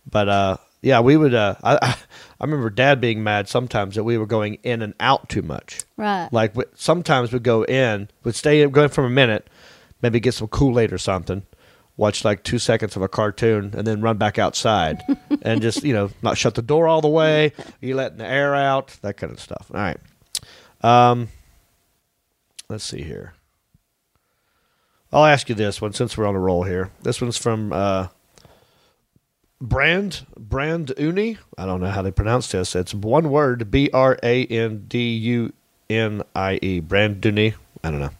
but 0.08 0.28
uh, 0.28 0.56
yeah, 0.82 1.00
we 1.00 1.16
would. 1.16 1.34
Uh, 1.34 1.56
I 1.64 1.96
I 2.40 2.44
remember 2.44 2.70
Dad 2.70 3.00
being 3.00 3.24
mad 3.24 3.48
sometimes 3.48 3.96
that 3.96 4.04
we 4.04 4.18
were 4.18 4.26
going 4.26 4.58
in 4.62 4.82
and 4.82 4.94
out 5.00 5.28
too 5.28 5.42
much. 5.42 5.80
Right. 5.96 6.28
Like 6.30 6.54
sometimes 6.74 7.32
we'd 7.32 7.42
go 7.42 7.64
in, 7.64 8.08
would 8.22 8.36
stay 8.36 8.60
going 8.60 8.72
go 8.72 8.88
for 8.88 9.04
a 9.04 9.10
minute, 9.10 9.48
maybe 10.02 10.20
get 10.20 10.34
some 10.34 10.48
Kool 10.48 10.78
Aid 10.78 10.92
or 10.92 10.98
something, 10.98 11.44
watch 11.96 12.24
like 12.24 12.44
two 12.44 12.58
seconds 12.58 12.94
of 12.94 13.02
a 13.02 13.08
cartoon, 13.08 13.74
and 13.76 13.86
then 13.86 14.00
run 14.02 14.18
back 14.18 14.38
outside 14.38 15.02
and 15.42 15.60
just 15.62 15.82
you 15.82 15.94
know 15.94 16.10
not 16.22 16.38
shut 16.38 16.54
the 16.54 16.62
door 16.62 16.86
all 16.86 17.00
the 17.00 17.08
way. 17.08 17.52
You 17.80 17.96
letting 17.96 18.18
the 18.18 18.26
air 18.26 18.54
out, 18.54 18.98
that 19.00 19.16
kind 19.16 19.32
of 19.32 19.40
stuff. 19.40 19.70
All 19.72 19.80
right. 19.80 19.98
Um, 20.82 21.28
let's 22.68 22.84
see 22.84 23.02
here. 23.02 23.34
I'll 25.12 25.24
ask 25.24 25.48
you 25.48 25.54
this 25.54 25.80
one 25.80 25.92
since 25.92 26.16
we're 26.16 26.26
on 26.26 26.34
a 26.34 26.40
roll 26.40 26.64
here. 26.64 26.90
This 27.02 27.20
one's 27.20 27.38
from 27.38 27.72
uh, 27.72 28.08
Brand 29.60 30.26
Brand 30.36 30.92
Uni. 30.98 31.38
I 31.56 31.64
don't 31.66 31.80
know 31.80 31.90
how 31.90 32.02
they 32.02 32.10
pronounce 32.10 32.48
this. 32.48 32.76
It's 32.76 32.94
one 32.94 33.30
word: 33.30 33.70
B 33.70 33.90
R 33.92 34.18
A 34.22 34.46
N 34.46 34.84
D 34.86 35.16
U 35.16 35.52
N 35.88 36.22
I 36.34 36.58
E. 36.62 36.80
Brand 36.80 37.24
Uni. 37.24 37.54
I 37.82 37.90
don't 37.90 38.00
know. 38.00 38.10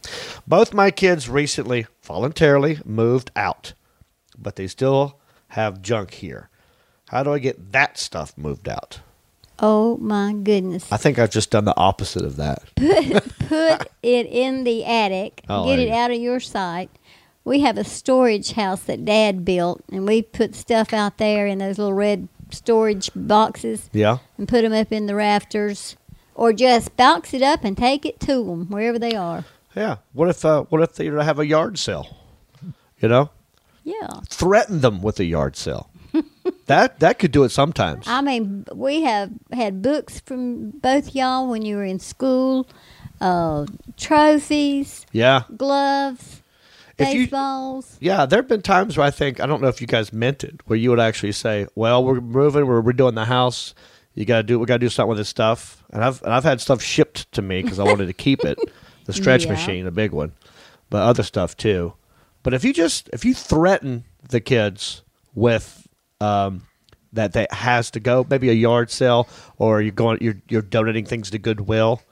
Both 0.46 0.72
my 0.72 0.90
kids 0.90 1.28
recently 1.28 1.86
voluntarily 2.02 2.78
moved 2.84 3.30
out, 3.36 3.74
but 4.38 4.56
they 4.56 4.66
still 4.66 5.18
have 5.48 5.82
junk 5.82 6.14
here. 6.14 6.48
How 7.08 7.22
do 7.22 7.32
I 7.32 7.38
get 7.38 7.72
that 7.72 7.98
stuff 7.98 8.36
moved 8.36 8.68
out? 8.68 9.00
Oh 9.60 9.96
my 9.98 10.32
goodness. 10.34 10.90
I 10.92 10.96
think 10.96 11.18
I've 11.18 11.30
just 11.30 11.50
done 11.50 11.64
the 11.64 11.76
opposite 11.76 12.24
of 12.24 12.36
that. 12.36 12.62
Put 13.48 13.88
it 14.02 14.26
in 14.26 14.64
the 14.64 14.84
attic. 14.84 15.42
Oh, 15.48 15.66
get 15.66 15.78
it 15.80 15.90
out 15.90 16.10
of 16.10 16.20
your 16.20 16.38
sight. 16.40 16.90
We 17.44 17.60
have 17.60 17.78
a 17.78 17.84
storage 17.84 18.52
house 18.52 18.82
that 18.82 19.04
Dad 19.04 19.44
built, 19.44 19.82
and 19.90 20.06
we 20.06 20.20
put 20.22 20.54
stuff 20.54 20.92
out 20.92 21.16
there 21.18 21.46
in 21.46 21.58
those 21.58 21.78
little 21.78 21.94
red 21.94 22.28
storage 22.50 23.10
boxes 23.16 23.88
Yeah. 23.92 24.18
and 24.36 24.46
put 24.46 24.62
them 24.62 24.72
up 24.74 24.92
in 24.92 25.06
the 25.06 25.14
rafters, 25.14 25.96
or 26.34 26.52
just 26.52 26.94
box 26.96 27.32
it 27.32 27.40
up 27.42 27.64
and 27.64 27.76
take 27.76 28.04
it 28.04 28.20
to 28.20 28.44
them 28.44 28.66
wherever 28.66 28.98
they 28.98 29.14
are. 29.14 29.44
Yeah. 29.74 29.96
What 30.12 30.28
if 30.28 30.44
uh, 30.44 30.64
what 30.64 30.82
if 30.82 30.94
they 30.96 31.06
have 31.06 31.38
a 31.38 31.46
yard 31.46 31.78
sale? 31.78 32.18
You 33.00 33.08
know, 33.08 33.30
Yeah. 33.82 34.08
threaten 34.28 34.80
them 34.82 35.00
with 35.02 35.18
a 35.18 35.24
yard 35.24 35.56
sale. 35.56 35.88
That 36.68 37.00
that 37.00 37.18
could 37.18 37.32
do 37.32 37.44
it 37.44 37.50
sometimes. 37.50 38.06
I 38.08 38.20
mean, 38.22 38.64
we 38.74 39.02
have 39.02 39.30
had 39.52 39.82
books 39.82 40.20
from 40.20 40.70
both 40.70 41.14
y'all 41.14 41.48
when 41.48 41.62
you 41.62 41.76
were 41.76 41.84
in 41.84 41.98
school, 41.98 42.66
uh, 43.20 43.66
trophies, 43.96 45.04
yeah. 45.12 45.42
gloves, 45.56 46.42
If 46.98 47.08
you- 47.14 47.20
baseballs. 47.26 47.96
Yeah, 48.00 48.26
there 48.26 48.38
have 48.40 48.48
been 48.48 48.62
times 48.62 48.96
where 48.96 49.06
I 49.06 49.10
think 49.10 49.40
I 49.40 49.46
don't 49.46 49.60
know 49.62 49.68
if 49.68 49.80
you 49.80 49.86
guys 49.86 50.12
meant 50.12 50.44
it, 50.44 50.60
where 50.66 50.78
you 50.78 50.90
would 50.90 51.00
actually 51.00 51.32
say, 51.32 51.66
"Well, 51.74 52.04
we're 52.04 52.20
moving, 52.20 52.66
we're 52.66 52.82
redoing 52.82 53.14
the 53.14 53.24
house. 53.26 53.74
You 54.14 54.24
got 54.24 54.38
to 54.38 54.42
do, 54.42 54.58
we 54.58 54.66
got 54.66 54.74
to 54.76 54.78
do 54.80 54.88
something 54.88 55.10
with 55.10 55.18
this 55.18 55.28
stuff." 55.28 55.84
And 55.90 56.02
I've 56.04 56.22
and 56.22 56.32
I've 56.32 56.44
had 56.44 56.60
stuff 56.60 56.82
shipped 56.82 57.30
to 57.32 57.42
me 57.42 57.62
because 57.62 57.78
I 57.78 57.84
wanted 57.84 58.06
to 58.06 58.12
keep 58.12 58.44
it, 58.44 58.58
the 59.04 59.12
stretch 59.12 59.44
Yeah. 59.44 59.52
machine, 59.52 59.86
a 59.86 59.90
big 59.90 60.12
one, 60.12 60.32
but 60.90 61.02
other 61.02 61.22
stuff 61.22 61.56
too. 61.56 61.94
But 62.42 62.54
if 62.54 62.64
you 62.64 62.72
just 62.72 63.08
if 63.12 63.24
you 63.24 63.34
threaten 63.34 64.04
the 64.28 64.40
kids 64.40 65.02
with 65.34 65.87
um, 66.20 66.62
that 67.12 67.32
that 67.32 67.52
has 67.52 67.90
to 67.92 68.00
go, 68.00 68.26
maybe 68.28 68.50
a 68.50 68.54
yard 68.54 68.90
sale, 68.90 69.28
or 69.58 69.80
you're 69.80 69.92
going 69.92 70.18
you're 70.20 70.40
you're 70.48 70.62
donating 70.62 71.04
things 71.04 71.30
to 71.30 71.38
Goodwill, 71.38 72.02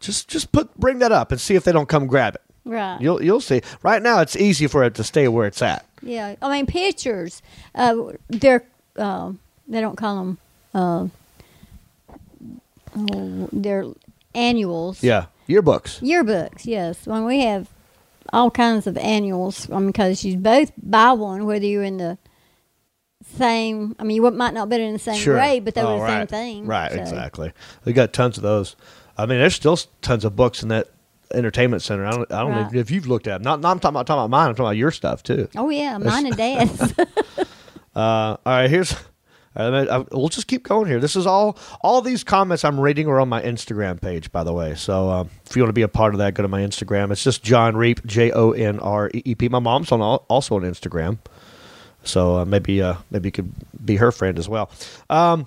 just 0.00 0.28
just 0.28 0.52
put 0.52 0.74
bring 0.78 0.98
that 0.98 1.12
up 1.12 1.32
and 1.32 1.40
see 1.40 1.54
if 1.54 1.64
they 1.64 1.72
don't 1.72 1.88
come 1.88 2.06
grab 2.06 2.34
it. 2.34 2.42
Right. 2.64 3.00
You'll 3.00 3.22
you'll 3.22 3.40
see. 3.40 3.62
Right 3.82 4.02
now, 4.02 4.20
it's 4.20 4.36
easy 4.36 4.66
for 4.66 4.84
it 4.84 4.94
to 4.96 5.04
stay 5.04 5.26
where 5.28 5.46
it's 5.46 5.62
at. 5.62 5.86
Yeah, 6.02 6.36
I 6.42 6.52
mean 6.52 6.66
pictures. 6.66 7.42
Uh, 7.74 8.12
they're 8.28 8.64
uh, 8.96 9.32
they 9.68 9.80
don't 9.80 9.96
call 9.96 10.16
them. 10.16 10.38
Uh, 10.74 11.08
oh, 12.96 13.48
they're 13.52 13.86
annuals. 14.34 15.02
Yeah, 15.02 15.26
yearbooks. 15.48 16.00
Yearbooks. 16.00 16.66
Yes, 16.66 17.06
when 17.06 17.24
we 17.24 17.40
have 17.40 17.68
all 18.32 18.50
kinds 18.50 18.86
of 18.86 18.96
annuals. 18.98 19.70
I 19.70 19.78
mean, 19.78 19.88
because 19.88 20.24
you 20.24 20.36
both 20.36 20.72
buy 20.76 21.12
one, 21.12 21.46
whether 21.46 21.66
you're 21.66 21.82
in 21.82 21.96
the 21.98 22.18
same. 23.36 23.94
I 23.98 24.04
mean, 24.04 24.16
you 24.16 24.30
might 24.30 24.54
not 24.54 24.68
be 24.68 24.76
in 24.80 24.92
the 24.92 24.98
same 24.98 25.16
Sure. 25.16 25.34
grade, 25.34 25.64
but 25.64 25.74
they 25.74 25.82
Oh, 25.82 25.98
were 25.98 26.06
the 26.06 26.18
same 26.20 26.26
thing. 26.26 26.66
Right, 26.66 26.92
so- 26.92 26.98
exactly. 26.98 27.52
We 27.84 27.92
got 27.92 28.12
tons 28.12 28.36
of 28.36 28.42
those. 28.42 28.76
I 29.16 29.26
mean, 29.26 29.38
there's 29.38 29.54
still 29.54 29.78
tons 30.00 30.24
of 30.24 30.34
books 30.36 30.62
in 30.62 30.68
that 30.70 30.88
entertainment 31.34 31.82
center. 31.82 32.04
I 32.06 32.10
don't, 32.10 32.32
I 32.32 32.40
don't 32.40 32.50
know 32.74 32.78
if 32.80 32.90
you've 32.90 33.06
looked 33.06 33.26
at 33.26 33.34
them. 33.38 33.42
Not, 33.42 33.60
not 33.60 33.70
I'm 33.70 33.78
talking 33.80 33.94
about, 33.96 34.06
talking 34.06 34.18
about 34.20 34.30
mine. 34.30 34.48
I'm 34.48 34.54
talking 34.54 34.66
about 34.66 34.76
your 34.76 34.90
stuff 34.90 35.22
too. 35.22 35.48
Oh 35.56 35.68
yeah, 35.70 35.96
mine 35.98 36.26
and 36.26 36.36
Dad's. 36.36 36.94
Uh, 37.94 37.98
all 38.00 38.38
right, 38.46 38.70
here's 38.70 38.94
Uh, 39.54 39.84
I- 39.90 40.16
we'll 40.16 40.30
just 40.30 40.46
keep 40.46 40.62
going 40.62 40.86
here. 40.88 40.98
This 40.98 41.14
is 41.14 41.26
all 41.26 41.58
all 41.82 42.00
these 42.00 42.24
comments 42.24 42.64
I'm 42.64 42.80
reading 42.80 43.06
are 43.06 43.20
on 43.20 43.28
my 43.28 43.42
Instagram 43.42 44.00
page, 44.00 44.32
by 44.32 44.44
the 44.44 44.52
way. 44.54 44.74
So 44.74 45.10
um, 45.10 45.30
if 45.44 45.54
you 45.54 45.62
want 45.62 45.68
to 45.68 45.74
be 45.74 45.82
a 45.82 45.88
part 45.88 46.14
of 46.14 46.18
that, 46.18 46.32
go 46.32 46.42
to 46.42 46.48
my 46.48 46.62
Instagram. 46.62 47.12
It's 47.12 47.22
just 47.22 47.42
Jon 47.42 47.76
Reep, 47.76 48.06
J 48.06 48.30
O 48.32 48.52
N 48.52 48.78
R 48.80 49.10
E 49.12 49.20
E 49.26 49.34
P. 49.34 49.50
My 49.50 49.58
mom's 49.58 49.92
on 49.92 50.00
al- 50.00 50.24
also 50.30 50.56
on 50.56 50.62
Instagram, 50.62 51.18
so 52.04 52.38
uh, 52.38 52.44
maybe 52.44 52.82
uh, 52.82 52.94
maybe 53.10 53.28
you 53.28 53.32
could 53.32 53.52
be 53.84 53.96
her 53.96 54.12
friend 54.12 54.38
as 54.38 54.48
well. 54.48 54.70
Um, 55.10 55.46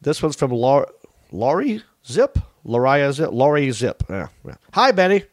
this 0.00 0.22
one's 0.22 0.36
from 0.36 0.50
Lau- 0.50 0.86
Laurie 1.32 1.82
Zip, 2.06 2.38
Laria 2.66 3.12
Zip, 3.12 3.30
Laurie 3.32 3.70
Zip. 3.70 4.02
Yeah. 4.08 4.28
Hi, 4.72 4.92
Benny. 4.92 5.24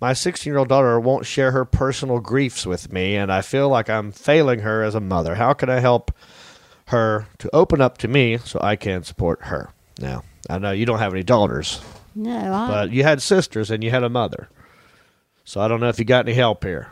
My 0.00 0.12
16 0.12 0.50
year 0.50 0.58
old 0.58 0.68
daughter 0.68 1.00
won't 1.00 1.24
share 1.26 1.50
her 1.52 1.64
personal 1.64 2.20
griefs 2.20 2.66
with 2.66 2.92
me, 2.92 3.16
and 3.16 3.32
I 3.32 3.40
feel 3.40 3.68
like 3.68 3.88
I'm 3.88 4.12
failing 4.12 4.60
her 4.60 4.82
as 4.82 4.94
a 4.94 5.00
mother. 5.00 5.36
How 5.36 5.52
can 5.54 5.70
I 5.70 5.80
help 5.80 6.12
her 6.88 7.26
to 7.38 7.54
open 7.54 7.80
up 7.80 7.98
to 7.98 8.08
me 8.08 8.36
so 8.38 8.60
I 8.62 8.76
can 8.76 9.02
support 9.04 9.44
her? 9.44 9.70
Now, 9.98 10.22
I 10.50 10.58
know 10.58 10.70
you 10.72 10.84
don't 10.86 10.98
have 10.98 11.14
any 11.14 11.22
daughters, 11.22 11.80
No, 12.14 12.36
I, 12.52 12.68
but 12.68 12.90
you 12.90 13.02
had 13.04 13.22
sisters 13.22 13.70
and 13.70 13.82
you 13.82 13.90
had 13.90 14.04
a 14.04 14.10
mother. 14.10 14.48
So 15.46 15.60
I 15.62 15.68
don't 15.68 15.80
know 15.80 15.88
if 15.88 15.98
you 15.98 16.04
got 16.04 16.26
any 16.26 16.34
help 16.34 16.62
here. 16.64 16.88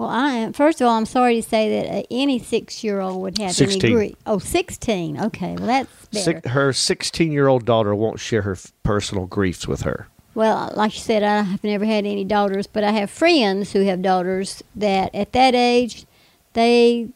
Well, 0.00 0.08
I 0.08 0.30
am. 0.30 0.54
First 0.54 0.80
of 0.80 0.86
all, 0.86 0.96
I'm 0.96 1.04
sorry 1.04 1.42
to 1.42 1.46
say 1.46 1.82
that 1.82 1.94
uh, 1.94 2.02
any 2.10 2.38
six-year-old 2.38 3.20
would 3.20 3.36
have 3.36 3.52
16. 3.52 3.84
any 3.84 3.94
grief. 3.94 4.16
Oh, 4.24 4.38
16. 4.38 5.20
Okay, 5.20 5.56
well 5.56 5.66
that's 5.66 6.06
better. 6.06 6.24
Six, 6.24 6.48
her 6.48 6.72
16 6.72 7.30
year 7.30 7.48
old 7.48 7.66
daughter 7.66 7.94
won't 7.94 8.18
share 8.18 8.40
her 8.40 8.52
f- 8.52 8.72
personal 8.82 9.26
griefs 9.26 9.68
with 9.68 9.82
her. 9.82 10.08
Well, 10.34 10.72
like 10.74 10.94
you 10.94 11.00
said, 11.00 11.22
I 11.22 11.42
have 11.42 11.62
never 11.62 11.84
had 11.84 12.06
any 12.06 12.24
daughters, 12.24 12.66
but 12.66 12.82
I 12.82 12.92
have 12.92 13.10
friends 13.10 13.72
who 13.72 13.82
have 13.82 14.00
daughters 14.00 14.62
that 14.74 15.14
at 15.14 15.32
that 15.32 15.54
age, 15.54 16.06
they 16.54 17.10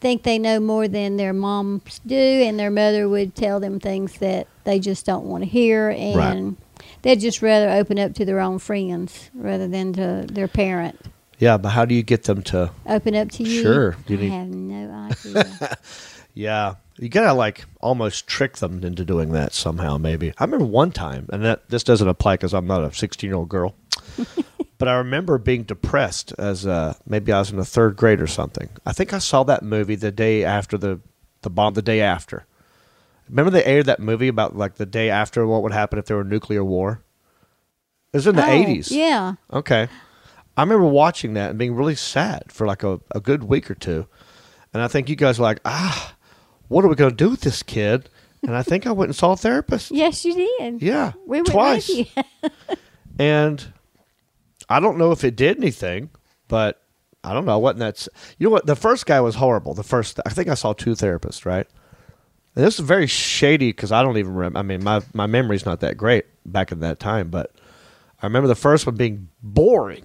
think 0.00 0.22
they 0.22 0.38
know 0.38 0.58
more 0.58 0.88
than 0.88 1.18
their 1.18 1.34
moms 1.34 2.00
do, 2.06 2.16
and 2.16 2.58
their 2.58 2.70
mother 2.70 3.10
would 3.10 3.34
tell 3.34 3.60
them 3.60 3.78
things 3.78 4.16
that 4.20 4.46
they 4.64 4.78
just 4.78 5.04
don't 5.04 5.26
want 5.26 5.44
to 5.44 5.50
hear, 5.50 5.90
and 5.90 6.56
they'd 7.02 7.20
just 7.20 7.42
rather 7.42 7.68
open 7.68 7.98
up 7.98 8.14
to 8.14 8.24
their 8.24 8.40
own 8.40 8.58
friends 8.58 9.28
rather 9.34 9.68
than 9.68 9.92
to 9.92 10.26
their 10.32 10.48
parent. 10.48 10.98
Yeah, 11.38 11.56
but 11.58 11.70
how 11.70 11.84
do 11.84 11.94
you 11.94 12.02
get 12.02 12.24
them 12.24 12.42
to 12.44 12.70
Open 12.86 13.14
up 13.14 13.30
to 13.32 13.42
you? 13.42 13.62
Sure, 13.62 13.96
you 14.08 14.16
I 14.16 14.20
need- 14.20 14.30
have 14.30 14.48
no 14.48 15.08
idea. 15.26 15.76
Yeah, 16.34 16.74
you 16.98 17.08
gotta 17.08 17.32
like 17.32 17.64
almost 17.80 18.26
trick 18.26 18.58
them 18.58 18.82
into 18.84 19.04
doing 19.04 19.32
that 19.32 19.52
somehow. 19.54 19.96
Maybe 19.98 20.32
I 20.38 20.44
remember 20.44 20.66
one 20.66 20.92
time, 20.92 21.26
and 21.32 21.44
that 21.44 21.68
this 21.68 21.82
doesn't 21.84 22.08
apply 22.08 22.34
because 22.34 22.52
I'm 22.54 22.66
not 22.66 22.84
a 22.84 22.92
16 22.92 23.28
year 23.28 23.36
old 23.36 23.48
girl, 23.48 23.74
but 24.78 24.88
I 24.88 24.96
remember 24.96 25.38
being 25.38 25.62
depressed 25.62 26.32
as 26.38 26.66
uh, 26.66 26.94
maybe 27.06 27.32
I 27.32 27.38
was 27.38 27.50
in 27.50 27.56
the 27.56 27.64
third 27.64 27.96
grade 27.96 28.20
or 28.20 28.26
something. 28.26 28.68
I 28.84 28.92
think 28.92 29.12
I 29.14 29.18
saw 29.18 29.44
that 29.44 29.62
movie 29.62 29.94
the 29.94 30.12
day 30.12 30.44
after 30.44 30.76
the 30.78 31.00
the 31.42 31.50
bomb. 31.50 31.72
The 31.74 31.82
day 31.82 32.00
after, 32.02 32.44
remember 33.30 33.50
they 33.50 33.64
aired 33.64 33.86
that 33.86 34.00
movie 34.00 34.28
about 34.28 34.56
like 34.56 34.74
the 34.76 34.86
day 34.86 35.08
after 35.10 35.46
what 35.46 35.62
would 35.62 35.72
happen 35.72 35.98
if 35.98 36.04
there 36.06 36.16
were 36.18 36.24
nuclear 36.24 36.64
war. 36.64 37.00
It 38.12 38.18
was 38.18 38.26
in 38.26 38.36
the 38.36 38.44
Oh, 38.44 38.48
80s. 38.48 38.90
Yeah. 38.90 39.34
Okay. 39.52 39.88
I 40.56 40.62
remember 40.62 40.86
watching 40.86 41.34
that 41.34 41.50
and 41.50 41.58
being 41.58 41.74
really 41.74 41.94
sad 41.94 42.44
for 42.50 42.66
like 42.66 42.82
a, 42.82 43.00
a 43.14 43.20
good 43.20 43.44
week 43.44 43.70
or 43.70 43.74
two. 43.74 44.06
And 44.72 44.82
I 44.82 44.88
think 44.88 45.08
you 45.08 45.16
guys 45.16 45.38
were 45.38 45.44
like, 45.44 45.60
ah, 45.64 46.14
what 46.68 46.84
are 46.84 46.88
we 46.88 46.94
going 46.94 47.10
to 47.10 47.16
do 47.16 47.30
with 47.30 47.42
this 47.42 47.62
kid? 47.62 48.08
And 48.42 48.56
I 48.56 48.62
think 48.62 48.86
I 48.86 48.92
went 48.92 49.08
and 49.08 49.16
saw 49.16 49.32
a 49.32 49.36
therapist. 49.36 49.90
Yes, 49.90 50.24
you 50.24 50.34
did. 50.34 50.82
Yeah. 50.82 51.12
We 51.26 51.38
went 51.38 51.46
twice. 51.48 51.90
And 53.18 53.64
I 54.68 54.80
don't 54.80 54.98
know 54.98 55.12
if 55.12 55.24
it 55.24 55.36
did 55.36 55.56
anything, 55.56 56.10
but 56.48 56.82
I 57.24 57.32
don't 57.32 57.46
know. 57.46 57.58
Wasn't 57.58 57.78
that, 57.78 58.06
you 58.38 58.46
know 58.46 58.50
what? 58.50 58.66
The 58.66 58.76
first 58.76 59.06
guy 59.06 59.20
was 59.20 59.36
horrible. 59.36 59.74
The 59.74 59.82
first, 59.82 60.20
I 60.26 60.30
think 60.30 60.48
I 60.48 60.54
saw 60.54 60.72
two 60.72 60.92
therapists, 60.92 61.46
right? 61.46 61.66
And 62.54 62.64
this 62.64 62.74
is 62.78 62.80
very 62.80 63.06
shady 63.06 63.70
because 63.70 63.92
I 63.92 64.02
don't 64.02 64.18
even 64.18 64.34
remember. 64.34 64.58
I 64.58 64.62
mean, 64.62 64.84
my, 64.84 65.02
my 65.14 65.26
memory's 65.26 65.64
not 65.66 65.80
that 65.80 65.96
great 65.96 66.26
back 66.44 66.72
in 66.72 66.80
that 66.80 66.98
time, 66.98 67.30
but 67.30 67.52
I 68.20 68.26
remember 68.26 68.48
the 68.48 68.54
first 68.54 68.86
one 68.86 68.96
being 68.96 69.28
boring. 69.42 70.04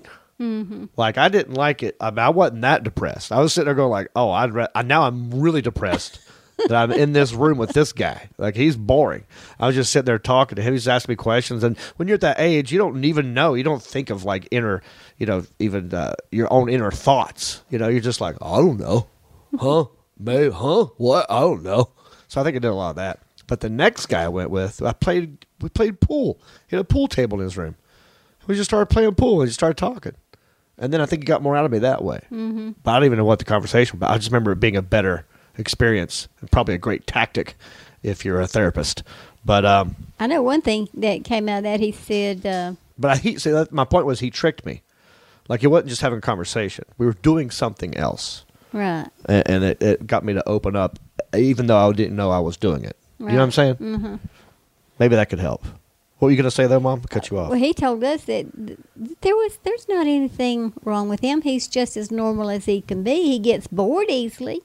Like 0.98 1.18
I 1.18 1.30
didn't 1.30 1.54
like 1.54 1.84
it. 1.84 1.96
I, 2.02 2.10
mean, 2.10 2.20
I 2.20 2.30
wasn't 2.30 2.62
that 2.62 2.84
depressed. 2.84 3.32
I 3.32 3.40
was 3.40 3.54
sitting 3.54 3.66
there 3.66 3.76
going 3.76 3.92
like, 3.92 4.10
"Oh, 4.16 4.32
I'd 4.32 4.54
re- 4.54 4.68
I, 4.74 4.82
now 4.82 5.04
I'm 5.04 5.30
really 5.32 5.62
depressed 5.62 6.20
that 6.58 6.74
I'm 6.74 6.92
in 6.92 7.14
this 7.14 7.34
room 7.34 7.58
with 7.58 7.74
this 7.74 7.94
guy. 7.94 8.30
Like 8.38 8.56
he's 8.56 8.76
boring." 8.76 9.26
I 9.60 9.68
was 9.68 9.76
just 9.76 9.92
sitting 9.92 10.06
there 10.06 10.20
talking 10.20 10.56
to 10.56 10.62
him. 10.62 10.74
He's 10.74 10.88
asking 10.88 11.14
me 11.14 11.16
questions, 11.18 11.64
and 11.64 11.78
when 11.98 12.08
you're 12.08 12.16
at 12.16 12.22
that 12.22 12.40
age, 12.40 12.72
you 12.72 12.80
don't 12.80 13.04
even 13.06 13.34
know. 13.34 13.54
You 13.54 13.64
don't 13.64 13.84
think 13.84 14.10
of 14.10 14.24
like 14.24 14.48
inner, 14.52 14.82
you 15.18 15.26
know, 15.26 15.44
even 15.60 15.94
uh, 15.94 16.16
your 16.32 16.52
own 16.52 16.70
inner 16.70 16.92
thoughts. 16.92 17.62
You 17.70 17.78
know, 17.78 17.88
you're 17.88 18.02
just 18.02 18.22
like, 18.22 18.36
"I 18.42 18.58
don't 18.58 18.80
know, 18.80 19.08
huh? 19.60 19.86
Maybe, 20.18 20.50
huh? 20.50 20.86
What? 20.98 21.28
I 21.30 21.42
don't 21.42 21.64
know." 21.64 21.92
So 22.28 22.42
I 22.42 22.44
think 22.44 22.56
I 22.56 22.60
did 22.60 22.70
a 22.70 22.74
lot 22.74 22.92
of 22.92 22.96
that. 22.96 23.20
But 23.48 23.60
the 23.60 23.70
next 23.70 24.06
guy 24.06 24.24
I 24.24 24.30
went 24.30 24.50
with, 24.50 24.82
I 24.82 24.94
played. 24.94 25.46
We 25.60 25.70
played 25.70 26.00
pool. 26.00 26.40
He 26.68 26.76
had 26.76 26.82
a 26.82 26.88
pool 26.88 27.08
table 27.08 27.38
in 27.40 27.44
his 27.44 27.58
room. 27.58 27.76
We 28.48 28.56
just 28.56 28.70
started 28.70 28.88
playing 28.88 29.14
pool 29.16 29.42
and 29.42 29.50
just 29.50 29.60
started 29.60 29.78
talking. 29.78 30.14
And 30.82 30.92
then 30.92 31.00
I 31.00 31.06
think 31.06 31.22
he 31.22 31.26
got 31.26 31.44
more 31.44 31.56
out 31.56 31.64
of 31.64 31.72
me 31.72 31.80
that 31.80 32.04
way. 32.04 32.20
Mm-hmm. 32.32 32.72
But 32.84 32.92
I 32.92 32.96
don't 32.96 33.06
even 33.06 33.20
know 33.20 33.26
what 33.26 33.40
the 33.40 33.46
conversation 33.46 33.94
was. 33.94 34.00
about. 34.00 34.12
I 34.12 34.18
just 34.18 34.32
remember 34.32 34.52
it 34.52 34.60
being 34.60 34.76
a 34.76 34.82
better 34.82 35.26
experience 35.58 36.28
and 36.42 36.52
probably 36.52 36.74
a 36.74 36.80
great 36.80 37.06
tactic 37.06 37.56
if 38.02 38.26
you're 38.26 38.42
a 38.42 38.48
therapist. 38.48 39.04
But 39.46 39.64
um, 39.64 39.96
I 40.20 40.26
know 40.28 40.42
one 40.42 40.62
thing 40.62 40.90
that 40.96 41.24
came 41.24 41.48
out 41.48 41.60
of 41.60 41.64
that. 41.64 41.80
He 41.80 41.92
said, 41.92 42.46
uh, 42.46 42.74
but 42.98 43.12
I 43.12 43.16
he 43.18 43.38
see 43.38 43.52
that 43.52 43.72
my 43.72 43.86
point 43.86 44.08
was 44.08 44.20
he 44.20 44.32
tricked 44.32 44.66
me. 44.66 44.82
Like 45.48 45.64
it 45.64 45.68
wasn't 45.68 45.90
just 45.90 46.02
having 46.02 46.20
a 46.20 46.22
conversation. 46.22 46.86
We 46.98 47.06
were 47.06 47.14
doing 47.14 47.52
something 47.52 47.96
else, 47.98 48.46
right. 48.74 49.08
and, 49.26 49.50
and 49.50 49.64
it, 49.64 49.82
it 49.82 50.08
got 50.08 50.24
me 50.24 50.34
to 50.34 50.48
open 50.48 50.76
up, 50.76 50.98
even 51.36 51.68
though 51.68 51.78
I 51.78 51.92
didn't 51.92 52.16
know 52.16 52.32
I 52.32 52.40
was 52.40 52.58
doing 52.58 52.86
it. 52.86 52.96
You 53.20 53.28
know 53.28 53.34
what 53.36 53.44
I'm 53.44 53.52
saying? 53.52 53.76
Mm-hmm. 53.76 54.16
Maybe 55.00 55.16
that 55.16 55.30
could 55.30 55.40
help. 55.40 55.66
What 56.22 56.28
were 56.28 56.32
you 56.34 56.38
gonna 56.38 56.52
say 56.52 56.68
though, 56.68 56.80
Mom? 56.80 57.02
Cut 57.02 57.32
you 57.32 57.40
off. 57.40 57.50
Well, 57.50 57.58
he 57.58 57.74
told 57.74 58.04
us 58.04 58.26
that 58.26 58.46
there 59.22 59.36
was 59.36 59.58
there's 59.64 59.90
not 59.90 60.06
anything 60.06 60.72
wrong 60.84 61.10
with 61.10 61.22
him. 61.22 61.42
He's 61.42 61.68
just 61.68 61.98
as 61.98 62.12
normal 62.12 62.52
as 62.52 62.66
he 62.66 62.82
can 62.82 63.02
be. 63.02 63.24
He 63.24 63.40
gets 63.40 63.66
bored 63.66 64.06
easily. 64.08 64.62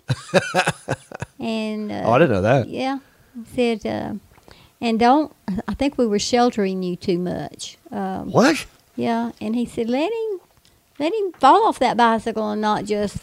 and 1.41 1.91
uh, 1.91 2.03
oh, 2.05 2.13
I 2.13 2.19
didn't 2.19 2.33
know 2.35 2.43
that. 2.43 2.69
yeah, 2.69 2.99
he 3.35 3.79
said, 3.81 3.87
uh, 3.87 4.53
and 4.83 5.01
don't. 5.01 5.35
I 5.67 5.73
think 5.73 5.97
we 5.97 6.07
were 6.07 6.19
sheltering 6.19 6.83
you 6.83 6.95
too 6.95 7.19
much. 7.19 7.79
Um, 7.91 8.33
What? 8.33 8.67
yeah, 8.95 9.33
and 9.41 9.57
he 9.57 9.65
said, 9.65 9.89
let 9.89 10.13
him 10.13 10.41
let 10.99 11.15
him 11.15 11.33
fall 11.41 11.67
off 11.67 11.79
that 11.79 11.97
bicycle 11.97 12.51
and 12.51 12.61
not 12.61 12.85
just 12.85 13.17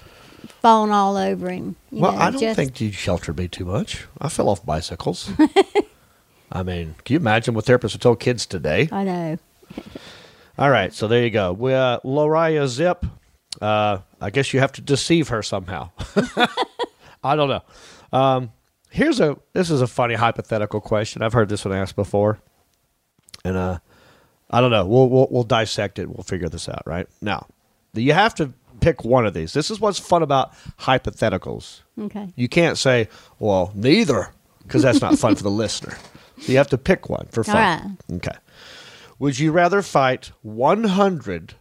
falling 0.64 0.92
all 0.92 1.18
over 1.18 1.52
him. 1.52 1.76
Well, 1.92 2.14
know, 2.14 2.18
I 2.18 2.32
don't 2.32 2.56
think 2.56 2.82
you 2.82 2.92
sheltered 2.92 3.38
me 3.38 3.48
too 3.48 3.66
much. 3.66 4.08
I 4.20 4.28
fell 4.30 4.50
off 4.50 4.66
bicycles. 4.66 5.30
I 6.54 6.62
mean, 6.62 6.94
can 7.04 7.16
you 7.16 7.20
imagine 7.20 7.56
what 7.56 7.66
therapists 7.66 7.94
would 7.94 8.02
tell 8.02 8.16
kids 8.16 8.46
today? 8.46 8.88
I 8.92 9.04
know. 9.04 9.38
All 10.58 10.70
right, 10.70 10.94
so 10.94 11.08
there 11.08 11.24
you 11.24 11.32
go. 11.32 11.52
We, 11.52 11.74
uh, 11.74 12.00
Loriah 12.04 12.68
Zip. 12.68 13.04
Uh, 13.60 14.00
I 14.22 14.30
guess 14.30 14.54
you 14.54 14.60
have 14.60 14.72
to 14.74 14.82
deceive 14.82 15.30
her 15.30 15.42
somehow. 15.42 15.90
I 17.24 17.36
don't 17.36 17.50
know. 17.50 17.62
Um, 18.12 18.52
here's 18.92 19.20
a. 19.20 19.38
This 19.54 19.72
is 19.72 19.82
a 19.82 19.88
funny 19.88 20.14
hypothetical 20.14 20.80
question. 20.80 21.24
I've 21.24 21.34
heard 21.34 21.50
this 21.50 21.66
one 21.66 21.74
asked 21.74 21.96
before, 21.96 22.40
and 23.44 23.58
uh, 23.58 23.80
I 24.50 24.62
don't 24.62 24.72
know. 24.72 24.86
We'll, 24.86 25.10
we'll 25.10 25.28
we'll 25.32 25.44
dissect 25.44 25.98
it. 25.98 26.08
We'll 26.08 26.24
figure 26.24 26.50
this 26.50 26.70
out. 26.70 26.84
Right 26.86 27.08
now, 27.22 27.48
you 27.94 28.14
have 28.14 28.36
to 28.36 28.54
pick 28.80 29.04
one 29.04 29.26
of 29.26 29.34
these. 29.34 29.54
This 29.54 29.72
is 29.72 29.80
what's 29.80 30.00
fun 30.00 30.22
about 30.24 30.54
hypotheticals. 30.80 31.82
Okay. 32.00 32.32
You 32.36 32.48
can't 32.50 32.78
say, 32.78 33.08
"Well, 33.40 33.72
neither," 33.74 34.30
because 34.64 34.84
that's 34.84 35.02
not 35.02 35.18
fun 35.18 35.36
for 35.36 35.44
the 35.44 35.52
listener. 35.64 35.96
So 36.44 36.52
you 36.52 36.58
have 36.58 36.70
to 36.70 36.78
pick 36.78 37.10
one 37.10 37.28
for 37.32 37.44
fun. 37.44 37.98
Right. 38.10 38.18
Okay. 38.18 38.38
Would 39.20 39.40
you 39.40 39.52
rather 39.54 39.82
fight 39.82 40.32
100 40.42 41.54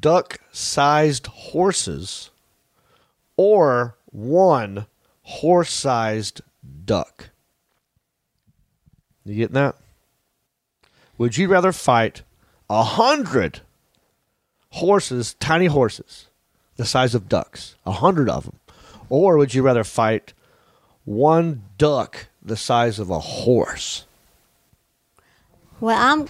duck-sized 0.00 1.26
horses 1.28 2.30
or 3.36 3.94
one 4.06 4.86
horse-sized 5.22 6.40
duck? 6.84 7.30
You 9.24 9.36
getting 9.36 9.54
that? 9.54 9.76
Would 11.16 11.36
you 11.38 11.48
rather 11.48 11.72
fight 11.72 12.22
a 12.68 12.82
hundred 12.82 13.60
horses, 14.70 15.34
tiny 15.34 15.66
horses, 15.66 16.26
the 16.76 16.84
size 16.84 17.14
of 17.14 17.28
ducks, 17.28 17.76
a 17.86 17.92
hundred 17.92 18.28
of 18.28 18.44
them, 18.44 18.58
or 19.08 19.38
would 19.38 19.54
you 19.54 19.62
rather 19.62 19.84
fight 19.84 20.32
one 21.04 21.62
duck 21.78 22.26
the 22.42 22.56
size 22.56 22.98
of 22.98 23.10
a 23.10 23.20
horse? 23.20 24.06
Well, 25.84 25.98
I'm 26.00 26.26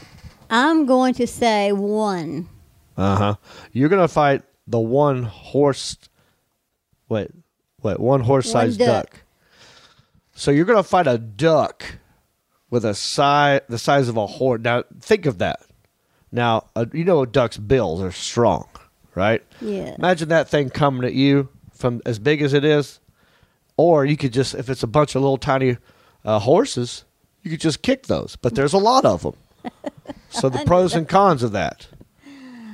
I'm 0.51 0.85
going 0.85 1.15
to 1.15 1.29
say 1.29 1.71
one. 1.71 2.49
Uh 2.97 3.17
huh. 3.17 3.35
You're 3.71 3.89
gonna 3.89 4.09
fight 4.09 4.43
the 4.67 4.81
one 4.81 5.23
horse. 5.23 5.97
Wait, 7.09 7.31
wait, 7.81 8.01
one 8.01 8.21
horse-sized 8.23 8.81
One 8.81 8.89
duck. 8.89 9.11
duck. 9.11 9.21
So 10.35 10.51
you're 10.51 10.65
gonna 10.65 10.83
fight 10.83 11.07
a 11.07 11.19
duck 11.19 11.85
with 12.69 12.85
a 12.85 12.95
size 12.95 13.61
the 13.69 13.79
size 13.79 14.09
of 14.09 14.17
a 14.17 14.27
horse. 14.27 14.61
Now 14.61 14.83
think 15.01 15.25
of 15.25 15.39
that. 15.39 15.61
Now 16.33 16.67
uh, 16.75 16.87
you 16.93 17.05
know 17.05 17.23
a 17.23 17.27
duck's 17.27 17.57
bills 17.57 18.03
are 18.03 18.11
strong, 18.11 18.67
right? 19.15 19.41
Yeah. 19.61 19.95
Imagine 19.97 20.31
that 20.31 20.49
thing 20.49 20.69
coming 20.69 21.05
at 21.05 21.15
you 21.15 21.49
from 21.73 22.03
as 22.05 22.19
big 22.19 22.43
as 22.43 22.55
it 22.55 22.65
is, 22.65 22.99
or 23.77 24.05
you 24.05 24.17
could 24.17 24.33
just 24.33 24.57
if 24.57 24.69
it's 24.69 24.83
a 24.83 24.89
bunch 24.89 25.15
of 25.15 25.23
little 25.23 25.39
tiny 25.39 25.77
uh, 26.25 26.41
horses, 26.41 27.05
you 27.45 27.53
could 27.53 27.61
just 27.61 27.83
kick 27.83 28.09
those. 28.09 28.35
But 28.35 28.57
there's 28.57 28.73
a 28.73 28.79
lot 28.79 29.05
of 29.05 29.23
them. 29.23 29.35
so 30.31 30.49
the 30.49 30.63
pros 30.67 30.95
and 30.95 31.09
cons 31.09 31.43
of 31.43 31.53
that. 31.53 31.87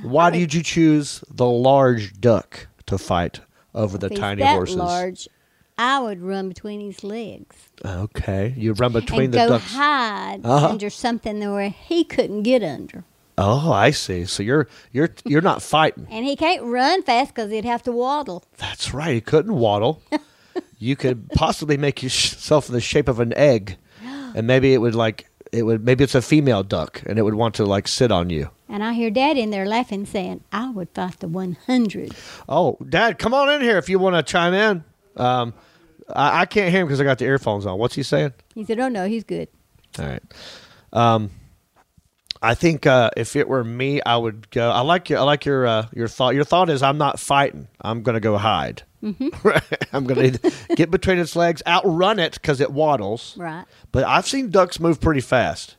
Why 0.03 0.29
did 0.31 0.53
you 0.53 0.63
choose 0.63 1.23
the 1.29 1.45
large 1.45 2.19
duck 2.19 2.67
to 2.87 2.97
fight 2.97 3.39
over 3.75 3.97
the 3.97 4.09
tiny 4.09 4.41
that 4.41 4.55
horses? 4.55 4.77
large, 4.77 5.27
I 5.77 5.99
would 5.99 6.21
run 6.21 6.49
between 6.49 6.81
his 6.81 7.03
legs 7.03 7.55
Okay, 7.85 8.53
you 8.57 8.73
run 8.73 8.93
between 8.93 9.25
and 9.25 9.33
the 9.33 9.37
go 9.37 9.47
ducks. 9.49 9.73
hide 9.73 10.41
Uh-huh. 10.43 10.69
under 10.69 10.89
something 10.89 11.39
where 11.39 11.69
he 11.69 12.03
couldn't 12.03 12.43
get 12.43 12.63
under. 12.63 13.03
Oh, 13.37 13.71
I 13.71 13.91
see. 13.91 14.25
So 14.25 14.43
you're 14.43 14.67
you're 14.91 15.09
you're 15.25 15.41
not 15.41 15.61
fighting. 15.63 16.05
And 16.11 16.25
he 16.25 16.35
can't 16.35 16.63
run 16.63 17.01
fast 17.03 17.33
because 17.33 17.49
he'd 17.51 17.65
have 17.65 17.81
to 17.83 17.91
waddle. 17.91 18.43
That's 18.57 18.93
right. 18.93 19.15
He 19.15 19.21
couldn't 19.21 19.55
waddle. 19.55 20.01
you 20.77 20.95
could 20.95 21.29
possibly 21.31 21.77
make 21.77 22.03
yourself 22.03 22.67
in 22.69 22.73
the 22.73 22.81
shape 22.81 23.07
of 23.07 23.19
an 23.19 23.33
egg, 23.35 23.77
and 24.35 24.45
maybe 24.45 24.73
it 24.73 24.77
would 24.79 24.93
like 24.95 25.27
it 25.51 25.63
would 25.63 25.83
maybe 25.83 26.03
it's 26.03 26.15
a 26.15 26.21
female 26.21 26.63
duck, 26.63 27.01
and 27.05 27.19
it 27.19 27.23
would 27.23 27.35
want 27.35 27.55
to 27.55 27.65
like 27.65 27.87
sit 27.87 28.11
on 28.11 28.29
you. 28.29 28.49
And 28.69 28.83
I 28.83 28.93
hear 28.93 29.11
Dad 29.11 29.37
in 29.37 29.49
there 29.49 29.65
laughing, 29.65 30.05
saying, 30.05 30.43
I 30.51 30.69
would 30.69 30.89
fight 30.93 31.19
the 31.19 31.27
100. 31.27 32.15
Oh, 32.47 32.77
Dad, 32.87 33.19
come 33.19 33.33
on 33.33 33.49
in 33.49 33.61
here 33.61 33.77
if 33.77 33.89
you 33.89 33.99
want 33.99 34.15
to 34.15 34.23
chime 34.23 34.53
in. 34.53 34.83
Um, 35.17 35.53
I, 36.07 36.41
I 36.41 36.45
can't 36.45 36.71
hear 36.71 36.81
him 36.81 36.87
because 36.87 37.01
I 37.01 37.03
got 37.03 37.17
the 37.17 37.25
earphones 37.25 37.65
on. 37.65 37.77
What's 37.77 37.95
he 37.95 38.03
saying? 38.03 38.33
He 38.55 38.63
said, 38.63 38.79
Oh, 38.79 38.87
no, 38.87 39.07
he's 39.07 39.25
good. 39.25 39.49
All 39.99 40.05
right. 40.05 40.23
Um, 40.93 41.31
I 42.41 42.55
think 42.55 42.87
uh, 42.87 43.11
if 43.15 43.35
it 43.35 43.47
were 43.47 43.63
me, 43.63 44.01
I 44.01 44.17
would 44.17 44.49
go. 44.49 44.71
I 44.71 44.81
like 44.81 45.09
your. 45.09 45.19
I 45.19 45.23
like 45.23 45.45
your. 45.45 45.67
Uh, 45.67 45.87
your 45.93 46.07
thought. 46.07 46.33
Your 46.33 46.43
thought 46.43 46.69
is, 46.69 46.81
I'm 46.81 46.97
not 46.97 47.19
fighting. 47.19 47.67
I'm 47.81 48.01
going 48.01 48.15
to 48.15 48.19
go 48.19 48.37
hide. 48.37 48.83
I'm 49.93 50.05
going 50.05 50.33
to 50.33 50.51
get 50.75 50.91
between 50.91 51.19
its 51.19 51.35
legs, 51.35 51.61
outrun 51.65 52.19
it 52.19 52.33
because 52.33 52.59
it 52.61 52.71
waddles. 52.71 53.35
Right. 53.37 53.65
But 53.91 54.03
I've 54.05 54.27
seen 54.27 54.49
ducks 54.49 54.79
move 54.79 55.01
pretty 55.01 55.21
fast. 55.21 55.75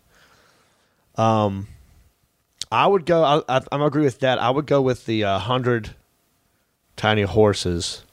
Um, 1.16 1.68
I 2.70 2.86
would 2.86 3.06
go. 3.06 3.22
I, 3.24 3.42
I, 3.48 3.60
I'm 3.72 3.82
agree 3.82 4.04
with 4.04 4.20
that. 4.20 4.38
I 4.38 4.50
would 4.50 4.66
go 4.66 4.80
with 4.82 5.06
the 5.06 5.24
uh, 5.24 5.38
hundred 5.38 5.90
tiny 6.96 7.22
horses, 7.22 8.04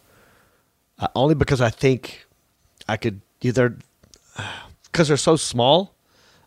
uh, 0.98 1.08
only 1.16 1.36
because 1.36 1.62
I 1.62 1.70
think 1.70 2.26
I 2.88 2.98
could 2.98 3.22
either 3.42 3.78
because 4.84 5.08
they're 5.08 5.18
so 5.18 5.36
small, 5.36 5.94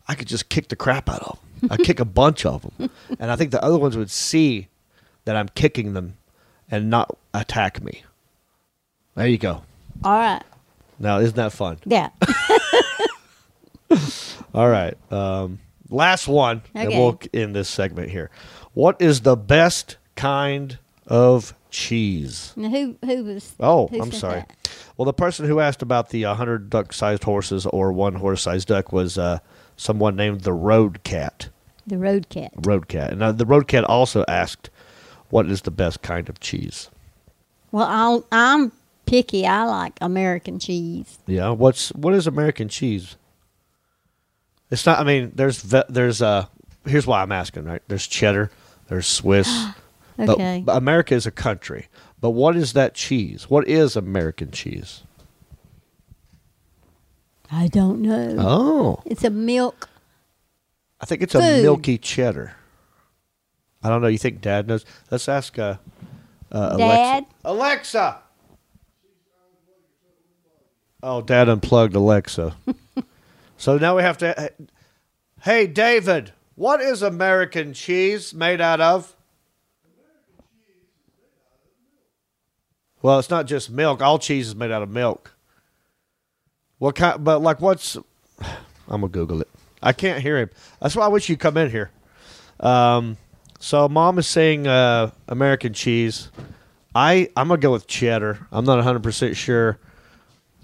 I 0.09 0.15
could 0.15 0.29
just 0.29 0.49
kick 0.49 0.69
the 0.69 0.77
crap 0.77 1.09
out 1.09 1.21
of 1.23 1.39
them. 1.39 1.52
I 1.71 1.77
kick 1.77 2.01
a 2.01 2.05
bunch 2.05 2.45
of 2.47 2.63
them, 2.79 2.91
and 3.19 3.31
I 3.31 3.37
think 3.37 3.51
the 3.51 3.63
other 3.65 3.79
ones 3.79 3.97
would 3.97 4.11
see 4.11 4.69
that 5.25 5.37
I'm 5.37 5.49
kicking 5.51 5.93
them 5.95 6.15
and 6.71 6.91
not 6.91 7.17
attack 7.35 7.83
me. 7.83 8.03
There 9.15 9.27
you 9.27 9.39
go. 9.39 9.63
All 10.05 10.13
right. 10.13 10.43
Now, 10.99 11.19
isn't 11.19 11.37
that 11.37 11.53
fun? 11.53 11.79
Yeah. 11.85 12.11
All 14.55 14.69
right. 14.69 14.95
Um, 15.13 15.59
last 15.91 16.29
one, 16.29 16.63
and 16.75 16.89
Okay. 16.89 16.99
we'll 16.99 17.21
end 17.33 17.55
this 17.55 17.69
segment 17.69 18.11
here. 18.11 18.31
What 18.75 19.01
is 19.01 19.21
the 19.23 19.37
best 19.37 19.97
kind 20.17 20.79
of 21.07 21.55
cheese? 21.71 22.53
now, 22.57 22.69
who, 22.71 22.97
who 23.05 23.25
was. 23.25 23.55
Oh, 23.61 23.87
who 23.89 24.01
I'm 24.03 24.13
sorry. 24.13 24.41
that? 24.41 24.69
Well, 24.97 25.07
the 25.07 25.13
person 25.13 25.47
who 25.47 25.61
asked 25.61 25.83
about 25.83 26.11
the 26.11 26.25
100 26.25 26.71
duck 26.71 26.93
sized 26.93 27.25
horses 27.25 27.67
or 27.67 27.93
one 27.93 28.15
horse 28.15 28.43
sized 28.43 28.69
duck 28.69 28.93
was 28.93 29.17
uh, 29.19 29.39
someone 29.83 30.17
named 30.17 30.43
the 30.43 30.53
Road 30.53 31.03
Cat. 31.03 31.49
The 31.87 31.99
road 31.99 32.29
cat. 32.29 32.53
Road 32.65 32.87
Cat. 32.87 33.13
And 33.13 33.39
the 33.39 33.45
Road 33.47 33.67
Cat 33.67 33.83
also 33.85 34.25
asked, 34.29 34.71
What 35.31 35.47
is 35.47 35.63
the 35.63 35.71
best 35.73 36.01
kind 36.01 36.29
of 36.29 36.39
cheese? 36.39 36.89
Well, 37.73 37.89
I'll, 37.89 38.25
I'm 38.31 38.71
picky. 39.07 39.47
I 39.47 39.65
like 39.65 39.95
American 40.01 40.59
cheese. 40.61 41.19
Yeah. 41.27 41.51
What's 41.51 41.89
what 41.91 42.15
is 42.15 42.27
American 42.27 42.69
cheese? 42.69 43.17
It's 44.71 44.87
not. 44.87 45.01
I 45.01 45.05
mean, 45.05 45.33
there's 45.35 45.63
there's 45.63 46.23
uh. 46.23 46.47
Here's 46.85 47.07
why 47.07 47.23
I'm 47.23 47.33
asking. 47.33 47.65
Right. 47.65 47.83
There's 47.89 48.07
cheddar. 48.07 48.51
There's 48.89 49.07
Swiss. 49.07 49.49
but- 50.17 50.29
Okay. 50.31 50.63
But, 50.65 50.77
America 50.77 51.15
is 51.15 51.27
a 51.27 51.31
country. 51.31 51.89
But 52.21 52.31
what 52.31 52.55
is 52.55 52.75
that 52.75 52.95
cheese? 52.95 53.51
What 53.51 53.67
is 53.67 53.97
American 53.97 54.51
cheese? 54.53 55.03
I 57.55 57.69
don't 57.69 58.01
know. 58.01 58.37
Oh, 58.39 59.03
It's 59.05 59.25
a 59.25 59.31
milk. 59.31 59.91
I 61.01 61.05
think 61.05 61.21
it's 61.21 61.35
a 61.35 61.41
Food. 61.41 61.63
milky 61.63 61.99
cheddar. 61.99 62.55
I 63.83 63.91
don't 63.91 64.01
know. 64.01 64.09
You 64.09 64.17
think 64.19 64.41
Dad 64.41 64.67
knows? 64.69 64.87
Let's 65.11 65.29
ask 65.29 65.59
uh, 65.59 65.77
uh, 66.51 66.77
Dad? 66.77 67.27
Alexa. 67.45 67.99
Alexa. 68.05 68.19
Oh, 71.03 71.21
Dad 71.21 71.49
unplugged 71.49 71.95
Alexa. 71.95 72.57
so 73.59 73.77
now 73.77 73.97
we 73.97 74.03
have 74.03 74.17
to. 74.19 74.53
Hey, 75.43 75.67
David, 75.67 76.33
what 76.55 76.81
is 76.81 77.03
American 77.03 77.75
cheese 77.75 78.33
made 78.33 78.61
out 78.61 78.81
of? 78.81 79.15
Well, 83.03 83.19
it's 83.19 83.31
not 83.31 83.47
just 83.47 83.69
milk. 83.69 84.01
All 84.01 84.21
cheese 84.21 84.47
is 84.49 84.55
made 84.55 84.71
out 84.71 84.83
of 84.83 84.89
milk. 84.91 85.32
What 86.83 86.97
kind? 86.97 87.23
But 87.23 87.43
like, 87.43 87.61
what's? 87.61 87.97
I'm 88.41 89.03
gonna 89.03 89.07
Google 89.07 89.41
it. 89.41 89.49
I 89.81 89.93
can't 89.93 90.21
hear 90.21 90.37
him. 90.37 90.51
That's 90.81 90.97
why 90.97 91.05
I 91.05 91.09
wish 91.09 91.29
you'd 91.29 91.39
come 91.39 91.57
in 91.57 91.71
here. 91.71 91.93
Um, 92.59 93.19
so 93.61 93.89
mom 93.89 94.19
is 94.19 94.27
saying 94.27 94.67
uh, 94.67 95.13
American 95.29 95.75
cheese. 95.75 96.33
I 96.93 97.29
I'm 97.37 97.47
gonna 97.47 97.61
go 97.61 97.71
with 97.71 97.87
cheddar. 97.87 98.49
I'm 98.51 98.65
not 98.65 98.79
100 98.79 99.01
percent 99.01 99.37
sure, 99.37 99.79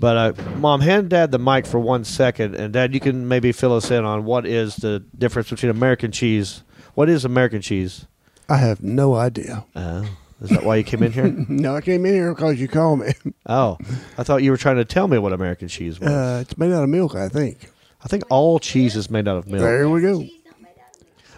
but 0.01 0.17
uh, 0.17 0.43
mom, 0.57 0.81
hand 0.81 1.11
dad 1.11 1.31
the 1.31 1.39
mic 1.39 1.67
for 1.67 1.79
one 1.79 2.03
second, 2.03 2.57
and 2.57 2.73
dad, 2.73 2.95
you 2.95 2.99
can 2.99 3.29
maybe 3.29 3.53
fill 3.53 3.75
us 3.75 3.89
in 3.93 4.05
on 4.05 4.25
what 4.25 4.45
is 4.45 4.75
the 4.75 5.05
difference 5.17 5.51
between 5.51 5.71
American 5.71 6.11
cheese. 6.11 6.65
What 6.95 7.09
is 7.09 7.25
American 7.25 7.63
cheese? 7.63 8.07
I 8.49 8.57
have 8.57 8.83
no 8.83 9.15
idea. 9.15 9.67
Uh, 9.73 10.05
is 10.41 10.51
that 10.51 10.65
why 10.65 10.77
you 10.77 10.85
came 10.85 11.03
in 11.03 11.13
here? 11.13 11.27
No, 11.49 11.77
I 11.77 11.81
came 11.81 12.05
in 12.07 12.13
here 12.15 12.35
because 12.35 12.61
you 12.61 12.69
called 12.69 13.01
me. 13.01 13.13
Oh, 13.47 13.79
I 14.19 14.23
thought 14.25 14.43
you 14.43 14.51
were 14.51 14.57
trying 14.59 14.77
to 14.77 14.85
tell 14.85 15.09
me 15.09 15.17
what 15.19 15.33
American 15.33 15.69
cheese 15.69 15.99
was. 15.99 16.09
Uh, 16.11 16.39
it's 16.43 16.59
made 16.59 16.71
out 16.73 16.83
of 16.85 16.89
milk, 16.91 17.15
I 17.15 17.29
think. 17.29 17.71
I 18.05 18.09
think 18.09 18.25
all 18.31 18.59
cheese 18.59 18.95
is 18.95 19.11
made 19.11 19.27
out 19.27 19.37
of 19.39 19.47
milk. 19.47 19.63
There 19.63 19.89
we 19.89 20.03
go. 20.03 20.25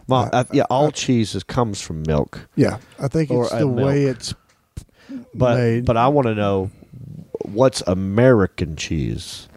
Mom, 0.09 0.29
uh, 0.33 0.43
yeah, 0.53 0.65
all 0.71 0.91
cheese 0.91 1.37
is, 1.37 1.45
comes 1.45 1.81
from 1.81 2.03
milk. 2.03 2.49
Yeah, 2.57 2.79
I 2.99 3.07
think 3.07 3.31
it's 3.31 3.51
the 3.53 3.69
way 3.69 4.05
milk. 4.07 4.17
it's 4.17 4.35
But 5.35 5.57
made. 5.59 5.85
but 5.85 5.97
I 5.97 6.09
want 6.09 6.27
to 6.27 6.35
know 6.35 6.71
what's 7.43 7.81
American 7.87 8.75
cheese. 8.75 9.49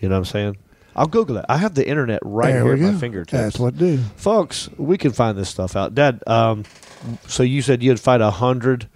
You 0.00 0.08
know 0.08 0.16
what 0.16 0.18
I'm 0.20 0.24
saying? 0.24 0.56
I'll 0.96 1.06
Google 1.06 1.36
it. 1.36 1.44
I 1.48 1.56
have 1.56 1.74
the 1.74 1.86
internet 1.86 2.18
right 2.24 2.52
there 2.52 2.64
here 2.64 2.72
at 2.74 2.80
go. 2.80 2.92
my 2.92 2.98
fingertips. 2.98 3.32
That's 3.32 3.58
what 3.60 3.76
do. 3.78 3.98
folks. 4.16 4.68
We 4.76 4.98
can 4.98 5.12
find 5.12 5.38
this 5.38 5.48
stuff 5.48 5.76
out. 5.76 5.94
Dad, 5.94 6.20
um, 6.26 6.64
so 7.26 7.42
you 7.42 7.62
said 7.62 7.82
you'd 7.82 8.00
fight 8.00 8.20
a 8.20 8.30
hundred 8.30 8.88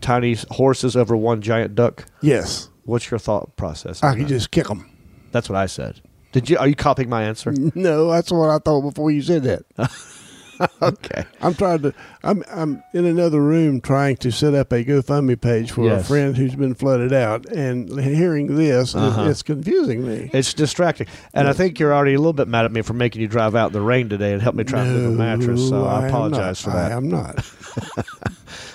tiny 0.00 0.36
horses 0.50 0.96
over 0.96 1.16
one 1.16 1.40
giant 1.42 1.74
duck. 1.74 2.04
Yes, 2.20 2.68
What's 2.84 3.10
your 3.10 3.18
thought 3.18 3.54
process? 3.56 4.02
I 4.02 4.14
that? 4.14 4.28
just 4.28 4.50
kick 4.50 4.66
them. 4.68 4.88
That's 5.30 5.48
what 5.50 5.56
I 5.56 5.66
said. 5.66 6.00
Did 6.32 6.48
you? 6.48 6.56
Are 6.58 6.66
you 6.68 6.74
copying 6.74 7.08
my 7.10 7.24
answer? 7.24 7.52
No, 7.74 8.10
that's 8.10 8.30
what 8.32 8.48
I 8.50 8.58
thought 8.58 8.82
before 8.82 9.10
you 9.10 9.20
said 9.22 9.42
that. 9.44 9.64
okay. 10.82 11.24
I'm 11.40 11.54
trying 11.54 11.82
to. 11.82 11.94
I'm 12.22 12.42
I'm 12.50 12.82
in 12.92 13.04
another 13.04 13.40
room 13.40 13.80
trying 13.80 14.16
to 14.18 14.30
set 14.32 14.54
up 14.54 14.72
a 14.72 14.84
GoFundMe 14.84 15.40
page 15.40 15.70
for 15.70 15.90
a 15.92 16.02
friend 16.02 16.36
who's 16.36 16.54
been 16.54 16.74
flooded 16.74 17.12
out, 17.12 17.46
and 17.46 17.88
hearing 18.00 18.56
this, 18.56 18.94
Uh-huh. 18.94 19.28
it's 19.28 19.42
confusing 19.42 20.06
me. 20.06 20.30
It's 20.32 20.52
distracting, 20.54 21.06
and 21.34 21.46
I 21.48 21.52
think 21.52 21.78
you're 21.78 21.94
already 21.94 22.14
a 22.14 22.18
little 22.18 22.32
bit 22.32 22.48
mad 22.48 22.64
at 22.64 22.72
me 22.72 22.82
for 22.82 22.92
making 22.94 23.22
you 23.22 23.28
drive 23.28 23.54
out 23.54 23.68
in 23.68 23.72
the 23.72 23.80
rain 23.80 24.08
today 24.08 24.32
and 24.32 24.42
help 24.42 24.54
me 24.54 24.64
try 24.64 24.80
and 24.84 24.92
move 24.92 25.14
a 25.14 25.16
mattress. 25.16 25.68
So 25.68 25.82
No, 25.82 25.86
I 25.86 26.06
apologize 26.08 26.60
for 26.60 26.70
that. 26.70 26.92
I 26.92 26.96
am 26.96 27.08
not. 27.08 27.44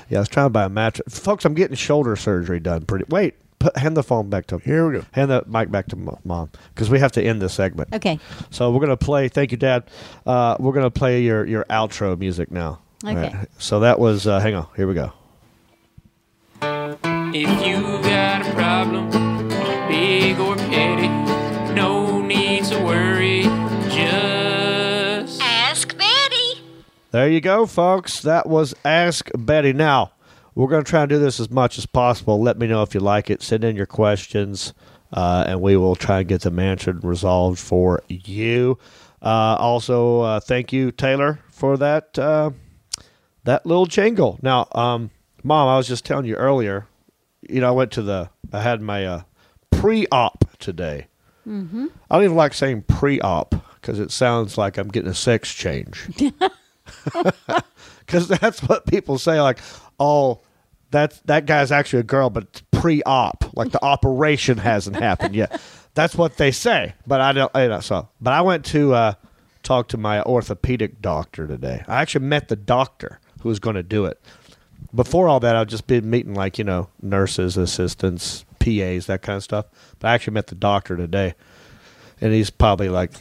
Yeah, 0.10 0.20
I 0.20 0.22
was 0.22 0.30
trying 0.30 0.46
to 0.48 0.50
buy 0.52 0.66
a 0.66 0.70
mattress. 0.70 1.18
Folks, 1.18 1.44
I'm 1.46 1.54
getting 1.56 1.76
shoulder 1.76 2.16
surgery 2.16 2.60
done. 2.60 2.86
Pretty. 2.86 3.06
Wait, 3.10 3.36
put, 3.64 3.78
hand 3.78 3.98
the 3.98 4.04
phone 4.04 4.30
back 4.30 4.46
to. 4.48 4.56
Him. 4.56 4.62
Here 4.62 4.88
we 4.88 5.00
go. 5.00 5.06
Hand 5.12 5.32
the 5.32 5.44
mic 5.48 5.72
back 5.72 5.88
to 5.88 6.18
mom 6.24 6.50
because 6.74 6.90
we 6.90 7.00
have 7.00 7.12
to 7.14 7.24
end 7.24 7.42
this 7.42 7.54
segment. 7.54 7.94
Okay. 7.94 8.20
So 8.52 8.72
we're 8.72 8.82
gonna 8.82 8.98
play. 8.98 9.30
Thank 9.30 9.52
you, 9.52 9.58
Dad. 9.58 9.84
Uh, 10.26 10.58
we're 10.60 10.74
gonna 10.74 10.92
play 10.92 11.22
your 11.22 11.46
your 11.46 11.66
outro 11.66 12.18
music 12.18 12.52
now. 12.52 12.80
All 13.04 13.18
Okay. 13.18 13.34
So 13.58 13.80
that 13.82 14.00
was. 14.00 14.28
Uh, 14.28 14.40
hang 14.40 14.56
on. 14.56 14.68
Here 14.76 14.88
we 14.88 14.94
go. 14.94 15.14
If 17.36 17.68
you 17.68 17.82
got 18.04 18.48
a 18.48 18.52
problem, 18.54 19.10
big 19.90 20.40
or 20.40 20.56
petty, 20.56 21.08
no 21.74 22.22
need 22.22 22.64
to 22.66 22.80
worry. 22.84 23.44
Just 23.90 25.42
Ask 25.42 25.98
Betty. 25.98 26.62
There 27.12 27.28
you 27.30 27.42
go, 27.42 27.66
folks. 27.66 28.22
That 28.22 28.48
was 28.48 28.74
Ask 28.86 29.30
Betty. 29.38 29.74
Now, 29.74 30.13
we're 30.56 30.68
going 30.68 30.84
to 30.84 30.90
try 30.90 31.02
and 31.02 31.10
do 31.10 31.20
this 31.20 31.40
as 31.40 31.50
much 31.50 31.78
as 31.78 31.86
possible. 31.86 32.42
Let 32.42 32.58
me 32.58 32.68
know 32.68 32.84
if 32.84 32.94
you 32.94 33.00
like 33.00 33.30
it. 33.30 33.42
Send 33.42 33.64
in 33.64 33.76
your 33.76 33.86
questions, 33.86 34.74
uh, 35.12 35.46
and 35.48 35.62
we 35.62 35.78
will 35.78 35.96
try 35.96 36.20
and 36.20 36.28
get 36.28 36.42
them 36.42 36.60
answered 36.60 36.96
and 36.96 37.06
resolved 37.06 37.60
for 37.60 38.04
you. 38.08 38.78
Uh, 39.22 39.56
also, 39.58 40.22
uh, 40.22 40.40
thank 40.40 40.74
you, 40.74 40.92
Taylor, 40.92 41.40
for 41.50 41.78
that 41.78 42.18
uh, 42.20 42.52
that 43.46 43.66
little 43.66 43.86
jingle. 43.86 44.38
Now, 44.42 44.68
um, 44.74 45.12
Mom, 45.44 45.68
I 45.68 45.78
was 45.78 45.88
just 45.88 46.06
telling 46.06 46.26
you 46.26 46.36
earlier. 46.36 46.88
You 47.42 47.62
know, 47.62 47.70
I 47.70 47.72
went 47.72 47.92
to 47.94 48.02
the. 48.02 48.30
I 48.52 48.62
had 48.62 48.82
my 48.82 49.06
uh, 49.06 49.22
pre-op 49.72 50.58
today. 50.60 51.08
Mm-hmm. 51.48 51.88
I 52.10 52.16
don't 52.16 52.26
even 52.26 52.38
like 52.38 52.54
saying 52.54 52.84
pre-op 52.84 53.56
because 53.76 54.00
it 54.00 54.12
sounds 54.12 54.58
like 54.58 54.78
I'm 54.78 54.88
getting 54.88 55.10
a 55.10 55.16
sex 55.16 55.54
change. 55.54 56.08
Because 58.06 58.28
that's 58.28 58.62
what 58.64 58.86
people 58.86 59.18
say. 59.18 59.42
Like, 59.42 59.60
oh, 60.00 60.42
that 60.92 61.20
that 61.26 61.46
guy's 61.46 61.72
actually 61.72 62.00
a 62.00 62.04
girl, 62.04 62.30
but 62.30 62.62
pre-op, 62.72 63.56
like 63.56 63.72
the 63.72 63.84
operation 63.84 64.58
hasn't 64.58 64.96
happened 64.96 65.36
yet. 65.36 65.62
That's 65.96 66.16
what 66.16 66.38
they 66.38 66.52
say. 66.52 66.94
But 67.06 67.22
I 67.22 67.34
don't. 67.34 67.52
I 67.56 67.68
don't 67.68 67.84
so. 67.84 68.10
But 68.20 68.34
I 68.34 68.42
went 68.42 68.66
to 68.66 68.94
uh, 68.94 69.14
talk 69.62 69.90
to 69.90 69.98
my 69.98 70.22
orthopedic 70.24 71.02
doctor 71.02 71.46
today. 71.48 71.84
I 71.88 72.02
actually 72.02 72.26
met 72.26 72.48
the 72.48 72.56
doctor 72.56 73.20
who 73.42 73.50
was 73.50 73.60
going 73.60 73.76
to 73.76 73.84
do 73.84 74.06
it. 74.06 74.20
Before 74.94 75.28
all 75.28 75.40
that, 75.40 75.56
I've 75.56 75.68
just 75.68 75.88
been 75.88 76.10
meeting 76.10 76.34
like 76.34 76.58
you 76.58 76.64
know 76.64 76.90
nurses, 77.02 77.58
assistants, 77.58 78.46
PAs, 78.60 79.06
that 79.06 79.22
kind 79.22 79.38
of 79.38 79.44
stuff. 79.44 79.66
But 80.00 80.10
I 80.10 80.14
actually 80.14 80.34
met 80.34 80.48
the 80.48 80.56
doctor 80.56 80.98
today, 80.98 81.36
and 82.20 82.34
he's 82.34 82.50
probably 82.50 82.90
like 82.90 83.12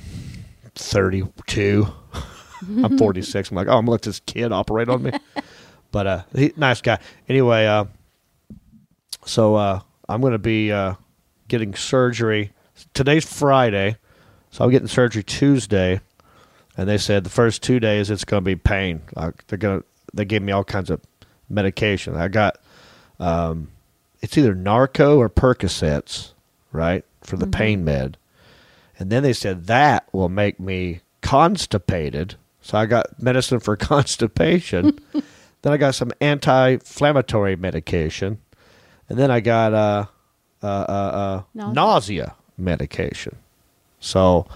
thirty-two. 0.74 1.88
I'm 2.84 2.98
46. 2.98 3.50
I'm 3.50 3.56
like, 3.56 3.68
oh, 3.68 3.78
I'm 3.78 3.84
gonna 3.84 3.92
let 3.92 4.02
this 4.02 4.20
kid 4.20 4.52
operate 4.52 4.88
on 4.88 5.02
me. 5.02 5.12
but 5.92 6.06
uh, 6.06 6.22
he, 6.34 6.52
nice 6.56 6.80
guy. 6.80 6.98
Anyway, 7.28 7.66
uh, 7.66 7.84
so 9.24 9.54
uh, 9.54 9.80
I'm 10.08 10.20
gonna 10.20 10.38
be 10.38 10.72
uh, 10.72 10.94
getting 11.48 11.74
surgery. 11.74 12.52
Today's 12.94 13.24
Friday, 13.24 13.96
so 14.50 14.64
I'm 14.64 14.70
getting 14.70 14.88
surgery 14.88 15.22
Tuesday, 15.22 16.00
and 16.76 16.88
they 16.88 16.98
said 16.98 17.24
the 17.24 17.30
first 17.30 17.62
two 17.62 17.80
days 17.80 18.10
it's 18.10 18.24
gonna 18.24 18.42
be 18.42 18.56
pain. 18.56 19.02
Like 19.14 19.46
they're 19.46 19.58
gonna 19.58 19.82
they 20.14 20.24
gave 20.24 20.42
me 20.42 20.52
all 20.52 20.64
kinds 20.64 20.90
of 20.90 21.00
medication. 21.48 22.16
I 22.16 22.28
got 22.28 22.58
um, 23.18 23.68
it's 24.20 24.38
either 24.38 24.54
Narco 24.54 25.18
or 25.18 25.28
Percocets, 25.28 26.32
right, 26.72 27.04
for 27.22 27.36
the 27.36 27.46
pain 27.46 27.84
med. 27.84 28.16
And 28.98 29.10
then 29.10 29.22
they 29.22 29.32
said 29.32 29.66
that 29.66 30.06
will 30.12 30.28
make 30.28 30.60
me 30.60 31.00
constipated. 31.22 32.36
So 32.62 32.78
I 32.78 32.86
got 32.86 33.20
medicine 33.20 33.60
for 33.60 33.76
constipation. 33.92 34.98
then 35.62 35.72
I 35.72 35.76
got 35.76 35.94
some 35.94 36.12
anti-inflammatory 36.20 37.56
medication, 37.56 38.38
and 39.08 39.18
then 39.18 39.30
I 39.30 39.40
got 39.40 39.74
uh, 39.74 40.06
uh, 40.62 40.66
uh, 40.66 40.92
uh, 40.92 41.42
Nausea. 41.54 41.74
nausea 41.74 42.34
medication. 42.56 43.36
So, 44.00 44.46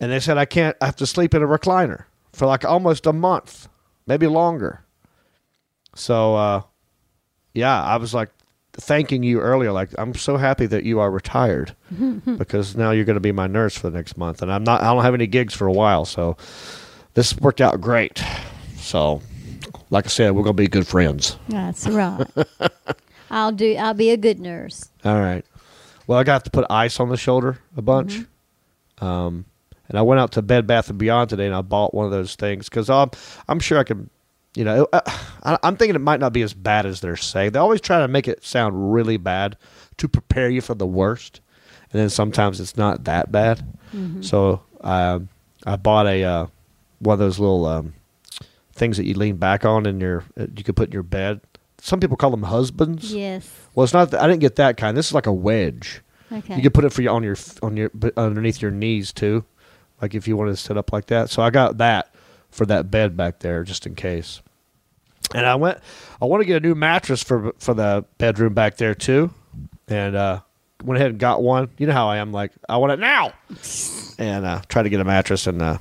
and 0.00 0.10
they 0.10 0.20
said 0.20 0.38
I 0.38 0.44
can't. 0.44 0.76
I 0.80 0.86
have 0.86 0.96
to 0.96 1.06
sleep 1.06 1.34
in 1.34 1.42
a 1.42 1.46
recliner 1.46 2.04
for 2.32 2.46
like 2.46 2.64
almost 2.64 3.06
a 3.06 3.12
month, 3.12 3.68
maybe 4.06 4.26
longer. 4.26 4.82
So, 5.94 6.36
uh, 6.36 6.62
yeah, 7.54 7.82
I 7.82 7.96
was 7.96 8.12
like 8.12 8.30
thanking 8.74 9.22
you 9.22 9.40
earlier. 9.40 9.72
Like, 9.72 9.90
I'm 9.96 10.14
so 10.14 10.36
happy 10.36 10.66
that 10.66 10.84
you 10.84 11.00
are 11.00 11.10
retired 11.10 11.74
because 12.36 12.76
now 12.76 12.90
you're 12.90 13.06
going 13.06 13.14
to 13.14 13.20
be 13.20 13.32
my 13.32 13.46
nurse 13.46 13.76
for 13.76 13.88
the 13.88 13.96
next 13.96 14.18
month, 14.18 14.42
and 14.42 14.52
I'm 14.52 14.64
not. 14.64 14.82
I 14.82 14.92
don't 14.92 15.02
have 15.02 15.14
any 15.14 15.26
gigs 15.26 15.54
for 15.54 15.66
a 15.66 15.72
while, 15.72 16.04
so 16.04 16.36
this 17.16 17.34
worked 17.38 17.62
out 17.62 17.80
great. 17.80 18.22
So, 18.76 19.22
like 19.88 20.04
I 20.04 20.08
said, 20.08 20.32
we're 20.32 20.42
going 20.42 20.54
to 20.54 20.62
be 20.62 20.68
good 20.68 20.86
friends. 20.86 21.38
That's 21.48 21.88
right. 21.88 22.26
I'll 23.30 23.52
do. 23.52 23.74
I'll 23.74 23.94
be 23.94 24.10
a 24.10 24.18
good 24.18 24.38
nurse. 24.38 24.90
All 25.02 25.18
right. 25.18 25.44
Well, 26.06 26.18
I 26.18 26.24
got 26.24 26.44
to 26.44 26.50
put 26.50 26.66
ice 26.70 27.00
on 27.00 27.08
the 27.08 27.16
shoulder 27.16 27.58
a 27.74 27.82
bunch. 27.82 28.20
Um, 28.98 29.46
and 29.88 29.98
I 29.98 30.02
went 30.02 30.20
out 30.20 30.32
to 30.32 30.42
Bed 30.42 30.66
Bath 30.66 30.90
and 30.90 30.98
Beyond 30.98 31.30
today, 31.30 31.46
and 31.46 31.54
I 31.54 31.62
bought 31.62 31.94
one 31.94 32.04
of 32.04 32.12
those 32.12 32.36
things 32.36 32.68
because 32.68 32.90
I'm 32.90 33.10
I'm 33.48 33.60
sure 33.60 33.78
I 33.78 33.84
can, 33.84 34.10
you 34.54 34.64
know, 34.64 34.86
uh, 34.92 35.00
I, 35.42 35.58
I'm 35.62 35.76
thinking 35.76 35.94
it 35.96 36.00
might 36.00 36.20
not 36.20 36.34
be 36.34 36.42
as 36.42 36.52
bad 36.52 36.84
as 36.84 37.00
they're 37.00 37.16
saying. 37.16 37.52
They 37.52 37.58
always 37.58 37.80
try 37.80 37.98
to 38.00 38.08
make 38.08 38.28
it 38.28 38.44
sound 38.44 38.92
really 38.92 39.16
bad 39.16 39.56
to 39.96 40.06
prepare 40.08 40.50
you 40.50 40.60
for 40.60 40.74
the 40.74 40.86
worst, 40.86 41.40
and 41.92 42.00
then 42.00 42.10
sometimes 42.10 42.60
it's 42.60 42.76
not 42.76 43.04
that 43.04 43.32
bad. 43.32 43.64
So 44.22 44.62
um, 44.82 45.28
I 45.64 45.76
bought 45.76 46.06
a 46.06 46.22
uh, 46.22 46.46
one 46.98 47.14
of 47.14 47.18
those 47.18 47.38
little 47.38 47.66
um, 47.66 47.94
things 48.72 48.96
that 48.96 49.06
you 49.06 49.14
lean 49.14 49.36
back 49.36 49.64
on 49.64 49.86
in 49.86 50.00
your 50.00 50.24
uh, 50.38 50.46
you 50.56 50.64
could 50.64 50.76
put 50.76 50.88
in 50.88 50.92
your 50.92 51.02
bed. 51.02 51.40
Some 51.78 52.00
people 52.00 52.16
call 52.16 52.30
them 52.30 52.44
husbands. 52.44 53.12
Yes. 53.12 53.48
Well, 53.74 53.84
it's 53.84 53.92
not. 53.92 54.14
I 54.14 54.26
didn't 54.26 54.40
get 54.40 54.56
that 54.56 54.76
kind. 54.76 54.96
This 54.96 55.06
is 55.06 55.14
like 55.14 55.26
a 55.26 55.32
wedge. 55.32 56.00
Okay. 56.32 56.56
You 56.56 56.62
can 56.62 56.72
put 56.72 56.84
it 56.84 56.92
for 56.92 57.02
you 57.02 57.10
on 57.10 57.22
your 57.22 57.36
on 57.62 57.76
your 57.76 57.90
underneath 58.16 58.60
your 58.60 58.70
knees 58.70 59.12
too, 59.12 59.44
like 60.02 60.14
if 60.14 60.26
you 60.26 60.36
wanted 60.36 60.52
to 60.52 60.56
sit 60.56 60.76
up 60.76 60.92
like 60.92 61.06
that. 61.06 61.30
So 61.30 61.42
I 61.42 61.50
got 61.50 61.78
that 61.78 62.14
for 62.50 62.66
that 62.66 62.90
bed 62.90 63.16
back 63.16 63.40
there 63.40 63.62
just 63.62 63.86
in 63.86 63.94
case. 63.94 64.42
And 65.34 65.44
I 65.46 65.54
went. 65.56 65.78
I 66.20 66.24
want 66.24 66.40
to 66.40 66.46
get 66.46 66.62
a 66.62 66.66
new 66.66 66.74
mattress 66.74 67.22
for 67.22 67.52
for 67.58 67.74
the 67.74 68.04
bedroom 68.18 68.54
back 68.54 68.76
there 68.76 68.94
too, 68.94 69.32
and 69.88 70.16
uh, 70.16 70.40
went 70.82 70.98
ahead 70.98 71.10
and 71.10 71.20
got 71.20 71.42
one. 71.42 71.68
You 71.78 71.86
know 71.86 71.92
how 71.92 72.08
I 72.08 72.18
am. 72.18 72.32
Like 72.32 72.52
I 72.68 72.76
want 72.78 72.92
it 72.92 72.98
now, 73.00 73.32
and 74.18 74.44
uh, 74.44 74.62
tried 74.68 74.84
to 74.84 74.88
get 74.88 75.00
a 75.00 75.04
mattress 75.04 75.46
and. 75.46 75.62
Uh, 75.62 75.78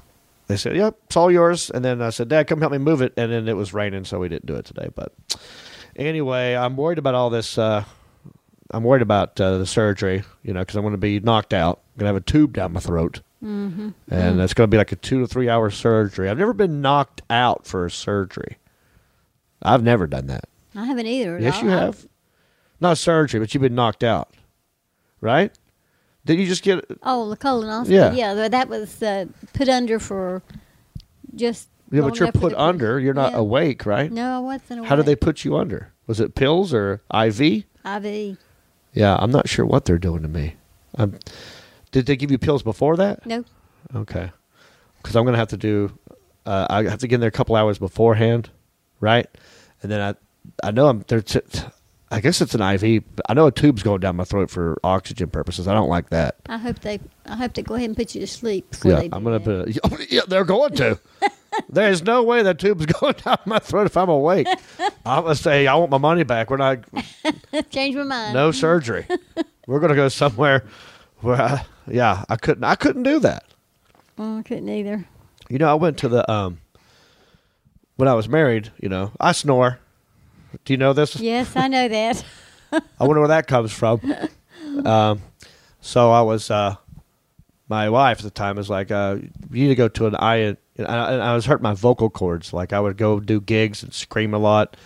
they 0.48 0.58
said, 0.58 0.76
"Yep, 0.76 0.98
it's 1.06 1.18
all 1.18 1.32
yours." 1.32 1.70
And 1.70 1.84
then 1.84 2.02
I 2.02 2.10
said, 2.10 2.30
"Dad, 2.30 2.48
come 2.48 2.60
help 2.60 2.72
me 2.72 2.78
move 2.78 3.02
it." 3.02 3.14
And 3.18 3.32
then 3.32 3.48
it 3.48 3.56
was 3.56 3.74
raining, 3.74 4.06
so 4.06 4.20
we 4.20 4.30
didn't 4.30 4.46
do 4.46 4.56
it 4.56 4.66
today. 4.66 4.90
But 4.94 5.14
anyway, 5.96 6.56
I'm 6.56 6.78
worried 6.78 6.98
about 6.98 7.16
all 7.16 7.30
this. 7.30 7.58
Uh, 7.58 7.84
I'm 8.72 8.84
worried 8.84 9.02
about 9.02 9.40
uh, 9.40 9.58
the 9.58 9.66
surgery, 9.66 10.24
you 10.44 10.54
know, 10.54 10.62
because 10.62 10.76
I'm 10.76 10.82
going 10.82 10.94
to 10.94 10.98
be 10.98 11.20
knocked 11.20 11.54
out. 11.54 11.82
I'm 11.96 12.00
going 12.00 12.10
to 12.10 12.14
have 12.14 12.22
a 12.22 12.26
tube 12.26 12.54
down 12.54 12.74
my 12.74 12.80
throat. 12.80 13.22
Mm-hmm. 13.44 13.90
And 14.10 14.42
it's 14.42 14.54
going 14.54 14.68
to 14.70 14.72
be 14.72 14.78
like 14.78 14.92
a 14.92 14.96
two 14.96 15.20
to 15.20 15.28
three 15.28 15.50
hour 15.50 15.70
surgery. 15.70 16.30
I've 16.30 16.38
never 16.38 16.54
been 16.54 16.82
knocked 16.82 17.22
out 17.30 17.68
for 17.68 17.86
a 17.86 17.92
surgery. 17.92 18.58
I've 19.62 19.84
never 19.84 20.08
done 20.08 20.28
that. 20.28 20.46
I 20.76 20.86
haven't 20.86 21.06
either. 21.06 21.40
Yes, 21.40 21.62
you 21.62 21.70
have. 21.70 22.06
Not 22.82 22.98
surgery, 22.98 23.40
but 23.40 23.54
you've 23.54 23.62
been 23.62 23.76
knocked 23.76 24.04
out, 24.04 24.34
right? 25.22 25.58
Did 26.26 26.40
you 26.40 26.46
just 26.48 26.64
get? 26.64 26.84
Oh, 27.04 27.30
the 27.30 27.38
colonoscopy. 27.38 27.90
Yeah. 27.90 28.14
Yeah. 28.14 28.48
that 28.50 28.68
was 28.70 29.02
uh, 29.04 29.26
put 29.54 29.70
under 29.70 30.00
for 30.00 30.42
just. 31.36 31.70
Yeah, 31.92 32.02
but 32.02 32.20
you're 32.20 32.32
put 32.32 32.54
under. 32.56 33.00
You're 33.00 33.14
not 33.14 33.34
Yeah. 33.34 33.38
awake, 33.40 33.86
right? 33.86 34.12
No, 34.12 34.38
I 34.38 34.40
wasn't. 34.40 34.80
Awake. 34.80 34.90
How 34.90 34.96
did 34.96 35.06
they 35.06 35.16
put 35.16 35.46
you 35.46 35.56
under? 35.56 35.94
Was 36.08 36.20
it 36.20 36.34
pills 36.36 36.74
or 36.74 37.02
IV? 37.14 37.40
IV. 37.86 38.38
Yeah, 38.94 39.16
I'm 39.20 39.32
not 39.32 39.48
sure 39.48 39.66
what 39.66 39.86
they're 39.86 40.00
doing 40.00 40.24
to 40.24 40.28
me. 40.28 40.56
Um, 40.98 41.20
did 41.92 42.06
they 42.08 42.16
give 42.16 42.32
you 42.32 42.38
pills 42.38 42.64
before 42.64 42.96
that? 42.98 43.26
No. 43.26 43.44
Okay. 43.96 44.32
Because 45.02 45.16
I'm 45.16 45.24
going 45.26 45.34
to 45.34 45.40
have 45.40 45.50
to 45.50 45.58
do, 45.58 45.92
uh, 46.46 46.66
I 46.70 46.84
have 46.84 47.00
to 47.00 47.08
get 47.08 47.16
in 47.16 47.22
there 47.22 47.28
a 47.28 47.32
couple 47.32 47.56
hours 47.56 47.78
beforehand, 47.78 48.50
right? 49.00 49.28
And 49.84 49.92
then 49.92 50.02
I, 50.02 50.68
I 50.68 50.72
know 50.72 50.88
I'm 50.88 51.04
there. 51.08 51.22
T- 51.22 51.40
t- 51.52 51.62
I 52.16 52.22
guess 52.22 52.40
it's 52.40 52.56
an 52.56 52.62
IV. 52.62 53.04
I 53.28 53.34
know 53.34 53.48
a 53.48 53.52
tube's 53.52 53.84
going 53.84 54.00
down 54.00 54.16
my 54.16 54.24
throat 54.24 54.50
for 54.50 54.78
oxygen 54.86 55.30
purposes. 55.30 55.68
I 55.68 55.74
don't 55.74 55.90
like 55.90 56.12
that. 56.12 56.38
I 56.48 56.58
hope 56.58 56.80
they. 56.80 57.02
I 57.26 57.36
hope 57.36 57.54
they 57.54 57.62
go 57.62 57.76
ahead 57.76 57.90
and 57.90 57.98
put 57.98 58.16
you 58.16 58.22
to 58.22 58.28
sleep. 58.28 58.74
Yeah, 58.86 59.02
they 59.02 59.10
I'm 59.12 59.24
going 59.26 59.44
that. 59.44 59.74
to 59.74 59.82
put. 59.90 60.10
Yeah, 60.10 60.22
they're 60.26 60.46
going 60.46 60.74
to. 60.76 60.98
There's 61.70 62.04
no 62.04 62.24
way 62.24 62.42
that 62.42 62.58
tube's 62.58 62.86
going 63.00 63.16
down 63.16 63.38
my 63.46 63.60
throat 63.60 63.86
if 63.88 63.98
I'm 63.98 64.08
awake. 64.08 64.48
I'm 65.06 65.26
to 65.26 65.36
say 65.36 65.68
I 65.68 65.76
want 65.76 65.92
my 65.92 65.98
money 65.98 66.24
back. 66.24 66.50
We're 66.50 66.58
not. 66.58 66.80
Change 67.70 67.96
my 67.98 68.04
mind. 68.04 68.34
No 68.34 68.52
surgery. 68.52 69.06
We're 69.68 69.80
going 69.80 69.90
to 69.90 69.96
go 69.96 70.08
somewhere 70.08 70.64
where. 71.20 71.42
I, 71.42 71.66
yeah, 71.88 72.24
I 72.30 72.38
couldn't. 72.38 72.64
I 72.64 72.76
couldn't 72.76 73.04
do 73.04 73.20
that. 73.20 73.44
Oh, 74.18 74.40
I 74.40 74.42
couldn't 74.42 74.70
either. 74.70 75.06
You 75.50 75.58
know, 75.58 75.70
I 75.70 75.74
went 75.74 75.98
to 75.98 76.08
the 76.08 76.30
um 76.32 76.60
when 77.98 78.08
I 78.08 78.14
was 78.14 78.30
married, 78.30 78.72
you 78.82 78.88
know, 78.90 79.12
I 79.20 79.34
snore. 79.34 79.80
Do 80.64 80.74
you 80.74 80.78
know 80.78 80.94
this? 80.94 81.16
Yes, 81.18 81.56
I 81.56 81.68
know 81.68 81.88
that. 81.88 82.24
I 82.72 82.82
wonder 83.00 83.20
where 83.20 83.30
that 83.30 83.48
comes 83.48 83.72
from. 83.72 84.02
Um 84.86 85.22
so 85.82 86.12
I 86.12 86.22
was 86.22 86.50
uh 86.50 86.76
my 87.68 87.90
wife 87.90 88.20
at 88.20 88.24
the 88.24 88.30
time 88.30 88.58
was 88.58 88.70
like, 88.70 88.92
uh, 88.92 89.18
you 89.50 89.64
need 89.64 89.70
to 89.70 89.76
go 89.76 89.88
to 89.88 90.06
an 90.06 90.16
eye 90.16 90.36
and 90.36 90.58
I, 90.78 91.14
and 91.14 91.24
I 91.24 91.34
was 91.34 91.46
hurting 91.46 91.64
my 91.64 91.74
vocal 91.74 92.10
cords. 92.10 92.54
Like 92.54 92.74
I 92.74 92.80
would 92.80 92.98
go 92.98 93.20
do 93.20 93.42
gigs 93.42 93.82
and 93.82 93.94
scream 93.94 94.34
a 94.34 94.38
lot 94.38 94.78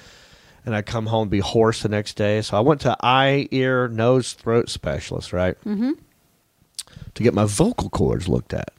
and 0.65 0.75
I'd 0.75 0.85
come 0.85 1.07
home 1.07 1.23
and 1.23 1.31
be 1.31 1.39
hoarse 1.39 1.81
the 1.81 1.89
next 1.89 2.15
day. 2.15 2.41
So 2.41 2.57
I 2.57 2.59
went 2.61 2.81
to 2.81 2.95
eye, 3.01 3.47
ear, 3.51 3.87
nose, 3.87 4.33
throat 4.33 4.69
specialist, 4.69 5.33
right? 5.33 5.57
Mm-hmm. 5.65 5.93
To 7.15 7.23
get 7.23 7.33
my 7.33 7.45
vocal 7.45 7.89
cords 7.89 8.27
looked 8.27 8.53
at. 8.53 8.71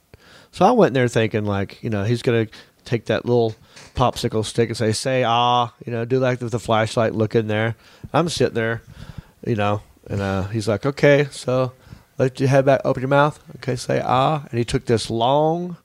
So 0.51 0.65
I 0.65 0.71
went 0.71 0.89
in 0.89 0.93
there 0.93 1.07
thinking 1.07 1.45
like, 1.45 1.81
you 1.83 1.89
know, 1.89 2.03
he's 2.03 2.21
gonna 2.21 2.47
take 2.85 3.05
that 3.05 3.25
little 3.25 3.55
popsicle 3.95 4.45
stick 4.45 4.69
and 4.69 4.77
say, 4.77 4.91
say 4.91 5.23
ah, 5.23 5.73
you 5.85 5.91
know, 5.91 6.05
do 6.05 6.19
like 6.19 6.41
with 6.41 6.51
the 6.51 6.59
flashlight, 6.59 7.13
look 7.13 7.35
in 7.35 7.47
there. 7.47 7.75
I'm 8.13 8.29
sitting 8.29 8.53
there, 8.55 8.81
you 9.45 9.55
know, 9.55 9.81
and 10.07 10.21
uh, 10.21 10.43
he's 10.47 10.67
like, 10.67 10.85
okay, 10.85 11.27
so 11.31 11.73
let 12.17 12.39
your 12.39 12.49
head 12.49 12.65
back, 12.65 12.81
open 12.85 13.01
your 13.01 13.09
mouth, 13.09 13.39
okay, 13.57 13.75
say 13.75 14.01
ah, 14.03 14.45
and 14.49 14.57
he 14.57 14.65
took 14.65 14.85
this 14.85 15.09
long, 15.09 15.77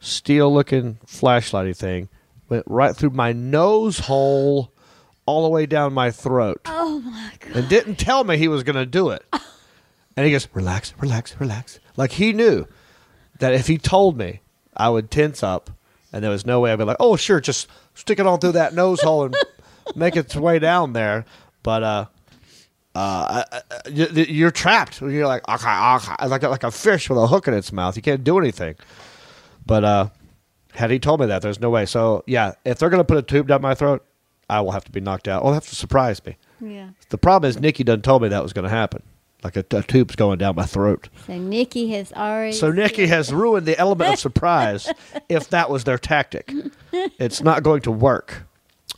steel-looking 0.00 0.98
flashlighty 1.06 1.76
thing, 1.76 2.08
went 2.48 2.64
right 2.66 2.96
through 2.96 3.10
my 3.10 3.32
nose 3.32 4.00
hole, 4.00 4.72
all 5.26 5.42
the 5.44 5.48
way 5.48 5.66
down 5.66 5.92
my 5.92 6.10
throat, 6.10 6.60
Oh 6.66 7.00
my 7.00 7.32
god. 7.40 7.56
and 7.56 7.68
didn't 7.68 7.96
tell 7.96 8.24
me 8.24 8.36
he 8.36 8.48
was 8.48 8.62
gonna 8.62 8.86
do 8.86 9.10
it. 9.10 9.24
And 10.16 10.26
he 10.26 10.32
goes, 10.32 10.48
relax, 10.52 10.92
relax, 10.98 11.40
relax. 11.40 11.78
Like 11.96 12.12
he 12.12 12.32
knew 12.34 12.66
that 13.38 13.54
if 13.54 13.68
he 13.68 13.78
told 13.78 14.18
me, 14.18 14.40
I 14.76 14.90
would 14.90 15.10
tense 15.10 15.42
up, 15.42 15.70
and 16.12 16.22
there 16.24 16.30
was 16.30 16.44
no 16.46 16.60
way 16.60 16.72
I'd 16.72 16.76
be 16.78 16.84
like, 16.84 16.96
"Oh, 17.00 17.16
sure, 17.16 17.40
just 17.40 17.68
stick 17.94 18.18
it 18.18 18.26
on 18.26 18.38
through 18.40 18.52
that 18.52 18.74
nose 18.74 19.00
hole 19.00 19.24
and 19.24 19.34
make 19.94 20.16
its 20.16 20.34
way 20.36 20.58
down 20.58 20.92
there." 20.92 21.24
But 21.62 21.82
uh, 21.82 22.04
uh, 22.94 23.44
you- 23.90 24.08
you're 24.24 24.50
trapped. 24.50 25.00
You're 25.00 25.26
like 25.26 25.42
"Aka, 25.48 25.68
aka," 25.96 26.26
like 26.28 26.42
a, 26.42 26.48
like 26.48 26.64
a 26.64 26.70
fish 26.70 27.08
with 27.08 27.18
a 27.18 27.26
hook 27.26 27.48
in 27.48 27.54
its 27.54 27.72
mouth. 27.72 27.96
You 27.96 28.02
can't 28.02 28.24
do 28.24 28.38
anything. 28.38 28.76
But 29.66 29.84
uh, 29.84 30.08
had 30.72 30.90
he 30.90 30.98
told 30.98 31.20
me 31.20 31.26
that, 31.26 31.42
there's 31.42 31.60
no 31.60 31.70
way. 31.70 31.86
So 31.86 32.24
yeah, 32.26 32.52
if 32.64 32.78
they're 32.78 32.90
gonna 32.90 33.04
put 33.04 33.18
a 33.18 33.22
tube 33.22 33.46
down 33.48 33.62
my 33.62 33.74
throat, 33.74 34.04
I 34.48 34.60
will 34.60 34.72
have 34.72 34.84
to 34.84 34.90
be 34.90 35.00
knocked 35.00 35.28
out. 35.28 35.42
Or 35.44 35.54
have 35.54 35.66
to 35.68 35.76
surprise 35.76 36.24
me. 36.24 36.36
Yeah. 36.60 36.90
The 37.10 37.18
problem 37.18 37.48
is 37.48 37.58
Nikki 37.60 37.84
done 37.84 38.02
told 38.02 38.22
me 38.22 38.28
that 38.28 38.42
was 38.42 38.52
gonna 38.52 38.68
happen. 38.68 39.02
Like 39.42 39.56
a, 39.56 39.64
a 39.70 39.82
tube's 39.82 40.16
going 40.16 40.38
down 40.38 40.54
my 40.54 40.66
throat. 40.66 41.08
So 41.26 41.38
Nikki 41.38 41.92
has 41.92 42.12
already. 42.12 42.52
So 42.52 42.70
Nikki 42.70 43.06
has 43.06 43.32
ruined 43.32 43.66
the 43.66 43.78
element 43.78 44.14
of 44.14 44.18
surprise. 44.20 44.92
if 45.28 45.48
that 45.50 45.70
was 45.70 45.84
their 45.84 45.98
tactic, 45.98 46.52
it's 46.92 47.40
not 47.40 47.62
going 47.62 47.80
to 47.82 47.90
work. 47.90 48.42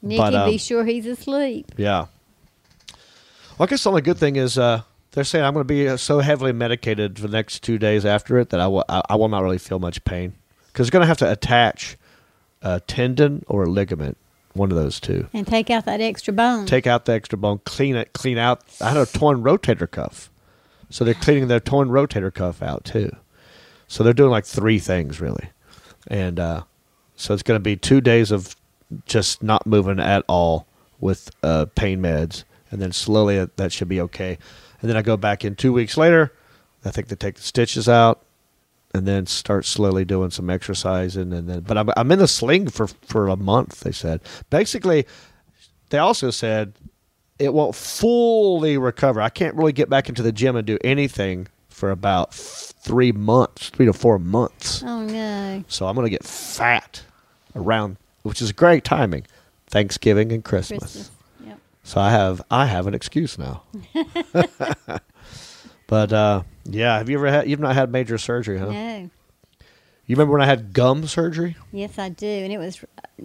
Nikki, 0.02 0.18
but, 0.18 0.34
um, 0.34 0.50
be 0.50 0.58
sure 0.58 0.84
he's 0.84 1.06
asleep. 1.06 1.72
Yeah. 1.76 2.06
Well, 3.58 3.66
I 3.66 3.66
guess 3.66 3.84
the 3.84 3.90
only 3.90 4.02
good 4.02 4.18
thing 4.18 4.36
is 4.36 4.58
uh, 4.58 4.82
they're 5.12 5.24
saying 5.24 5.44
I'm 5.44 5.52
going 5.54 5.64
to 5.66 5.72
be 5.72 5.88
uh, 5.88 5.96
so 5.96 6.18
heavily 6.20 6.52
medicated 6.52 7.18
for 7.18 7.28
the 7.28 7.36
next 7.36 7.62
two 7.62 7.78
days 7.78 8.04
after 8.04 8.38
it 8.38 8.50
that 8.50 8.60
I 8.60 8.66
will 8.66 8.84
I, 8.88 9.02
I 9.10 9.14
will 9.16 9.28
not 9.28 9.42
really 9.42 9.58
feel 9.58 9.78
much 9.78 10.02
pain 10.04 10.34
because 10.68 10.88
they're 10.88 10.98
going 10.98 11.02
to 11.04 11.06
have 11.08 11.18
to 11.18 11.30
attach 11.30 11.96
a 12.62 12.80
tendon 12.80 13.44
or 13.46 13.64
a 13.64 13.66
ligament, 13.68 14.16
one 14.54 14.70
of 14.70 14.76
those 14.76 14.98
two. 14.98 15.28
And 15.32 15.46
take 15.46 15.70
out 15.70 15.84
that 15.84 16.00
extra 16.00 16.32
bone. 16.32 16.66
Take 16.66 16.86
out 16.86 17.04
the 17.04 17.12
extra 17.12 17.38
bone, 17.38 17.60
clean 17.64 17.94
it, 17.94 18.12
clean 18.12 18.38
out. 18.38 18.62
I 18.80 18.88
had 18.88 18.96
a 18.96 19.06
torn 19.06 19.42
rotator 19.42 19.90
cuff, 19.90 20.30
so 20.92 21.04
they're 21.04 21.14
cleaning 21.14 21.48
their 21.48 21.60
torn 21.60 21.88
rotator 21.88 22.32
cuff 22.32 22.62
out 22.62 22.84
too. 22.84 23.10
So 23.88 24.04
they're 24.04 24.12
doing 24.12 24.30
like 24.30 24.44
three 24.46 24.78
things 24.78 25.20
really, 25.20 25.50
and 26.06 26.38
uh, 26.38 26.62
so 27.16 27.34
it's 27.34 27.42
going 27.42 27.56
to 27.58 27.62
be 27.62 27.76
two 27.76 28.00
days 28.00 28.30
of 28.30 28.54
just 29.06 29.42
not 29.42 29.66
moving 29.66 29.98
at 30.00 30.24
all 30.28 30.66
with 31.00 31.30
uh, 31.42 31.66
pain 31.74 32.00
meds, 32.00 32.44
and 32.70 32.80
then 32.80 32.92
slowly 32.92 33.38
that- 33.38 33.56
that 33.56 33.72
should 33.72 33.88
be 33.88 34.00
okay. 34.02 34.38
And 34.80 34.88
then 34.90 34.96
I 34.96 35.02
go 35.02 35.16
back 35.16 35.44
in 35.44 35.54
two 35.56 35.72
weeks 35.72 35.96
later. 35.96 36.32
I 36.84 36.90
think 36.90 37.08
they 37.08 37.16
take 37.16 37.36
the 37.36 37.42
stitches 37.42 37.88
out, 37.88 38.22
and 38.94 39.06
then 39.06 39.26
start 39.26 39.64
slowly 39.64 40.04
doing 40.04 40.30
some 40.30 40.50
exercising, 40.50 41.32
and 41.32 41.48
then. 41.48 41.60
But 41.60 41.78
I'm 41.78 41.90
I'm 41.96 42.10
in 42.12 42.20
a 42.20 42.28
sling 42.28 42.68
for 42.68 42.86
for 42.86 43.28
a 43.28 43.36
month. 43.36 43.80
They 43.80 43.92
said 43.92 44.20
basically. 44.50 45.06
They 45.90 45.98
also 45.98 46.30
said 46.30 46.72
it 47.38 47.52
won't 47.52 47.74
fully 47.74 48.78
recover. 48.78 49.20
I 49.20 49.28
can't 49.28 49.54
really 49.56 49.72
get 49.72 49.88
back 49.88 50.08
into 50.08 50.22
the 50.22 50.32
gym 50.32 50.56
and 50.56 50.66
do 50.66 50.78
anything 50.84 51.48
for 51.68 51.90
about 51.90 52.32
three 52.34 53.12
months, 53.12 53.70
three 53.70 53.86
to 53.86 53.92
four 53.92 54.18
months. 54.18 54.82
oh 54.84 55.02
no. 55.04 55.64
So 55.68 55.86
I'm 55.86 55.94
going 55.94 56.06
to 56.06 56.10
get 56.10 56.24
fat 56.24 57.02
around, 57.56 57.96
which 58.22 58.40
is 58.40 58.52
great 58.52 58.84
timing, 58.84 59.26
Thanksgiving 59.66 60.32
and 60.32 60.44
Christmas. 60.44 60.80
Christmas. 60.80 61.10
Yep. 61.46 61.58
So 61.82 62.00
I 62.00 62.10
have 62.10 62.42
I 62.50 62.66
have 62.66 62.86
an 62.86 62.94
excuse 62.94 63.38
now. 63.38 63.62
but 65.86 66.12
uh, 66.12 66.42
yeah, 66.64 66.98
have 66.98 67.08
you 67.08 67.18
ever 67.18 67.28
had? 67.28 67.48
You've 67.48 67.60
not 67.60 67.74
had 67.74 67.90
major 67.90 68.18
surgery, 68.18 68.58
huh? 68.58 68.70
No. 68.70 69.10
You 70.06 70.16
remember 70.16 70.32
when 70.32 70.42
I 70.42 70.46
had 70.46 70.72
gum 70.72 71.06
surgery? 71.06 71.56
Yes, 71.72 71.98
I 71.98 72.08
do. 72.08 72.26
And 72.26 72.52
it 72.52 72.58
was 72.58 72.84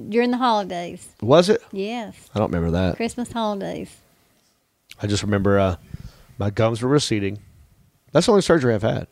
during 0.09 0.31
the 0.31 0.37
holidays. 0.37 1.07
Was 1.21 1.49
it? 1.49 1.61
Yes. 1.71 2.15
I 2.35 2.39
don't 2.39 2.51
remember 2.51 2.71
that. 2.71 2.95
Christmas 2.97 3.31
holidays. 3.31 3.95
I 5.01 5.07
just 5.07 5.23
remember 5.23 5.59
uh, 5.59 5.75
my 6.37 6.49
gums 6.49 6.81
were 6.81 6.89
receding. 6.89 7.39
That's 8.11 8.25
the 8.27 8.31
only 8.31 8.41
surgery 8.41 8.73
I've 8.73 8.83
had. 8.83 9.07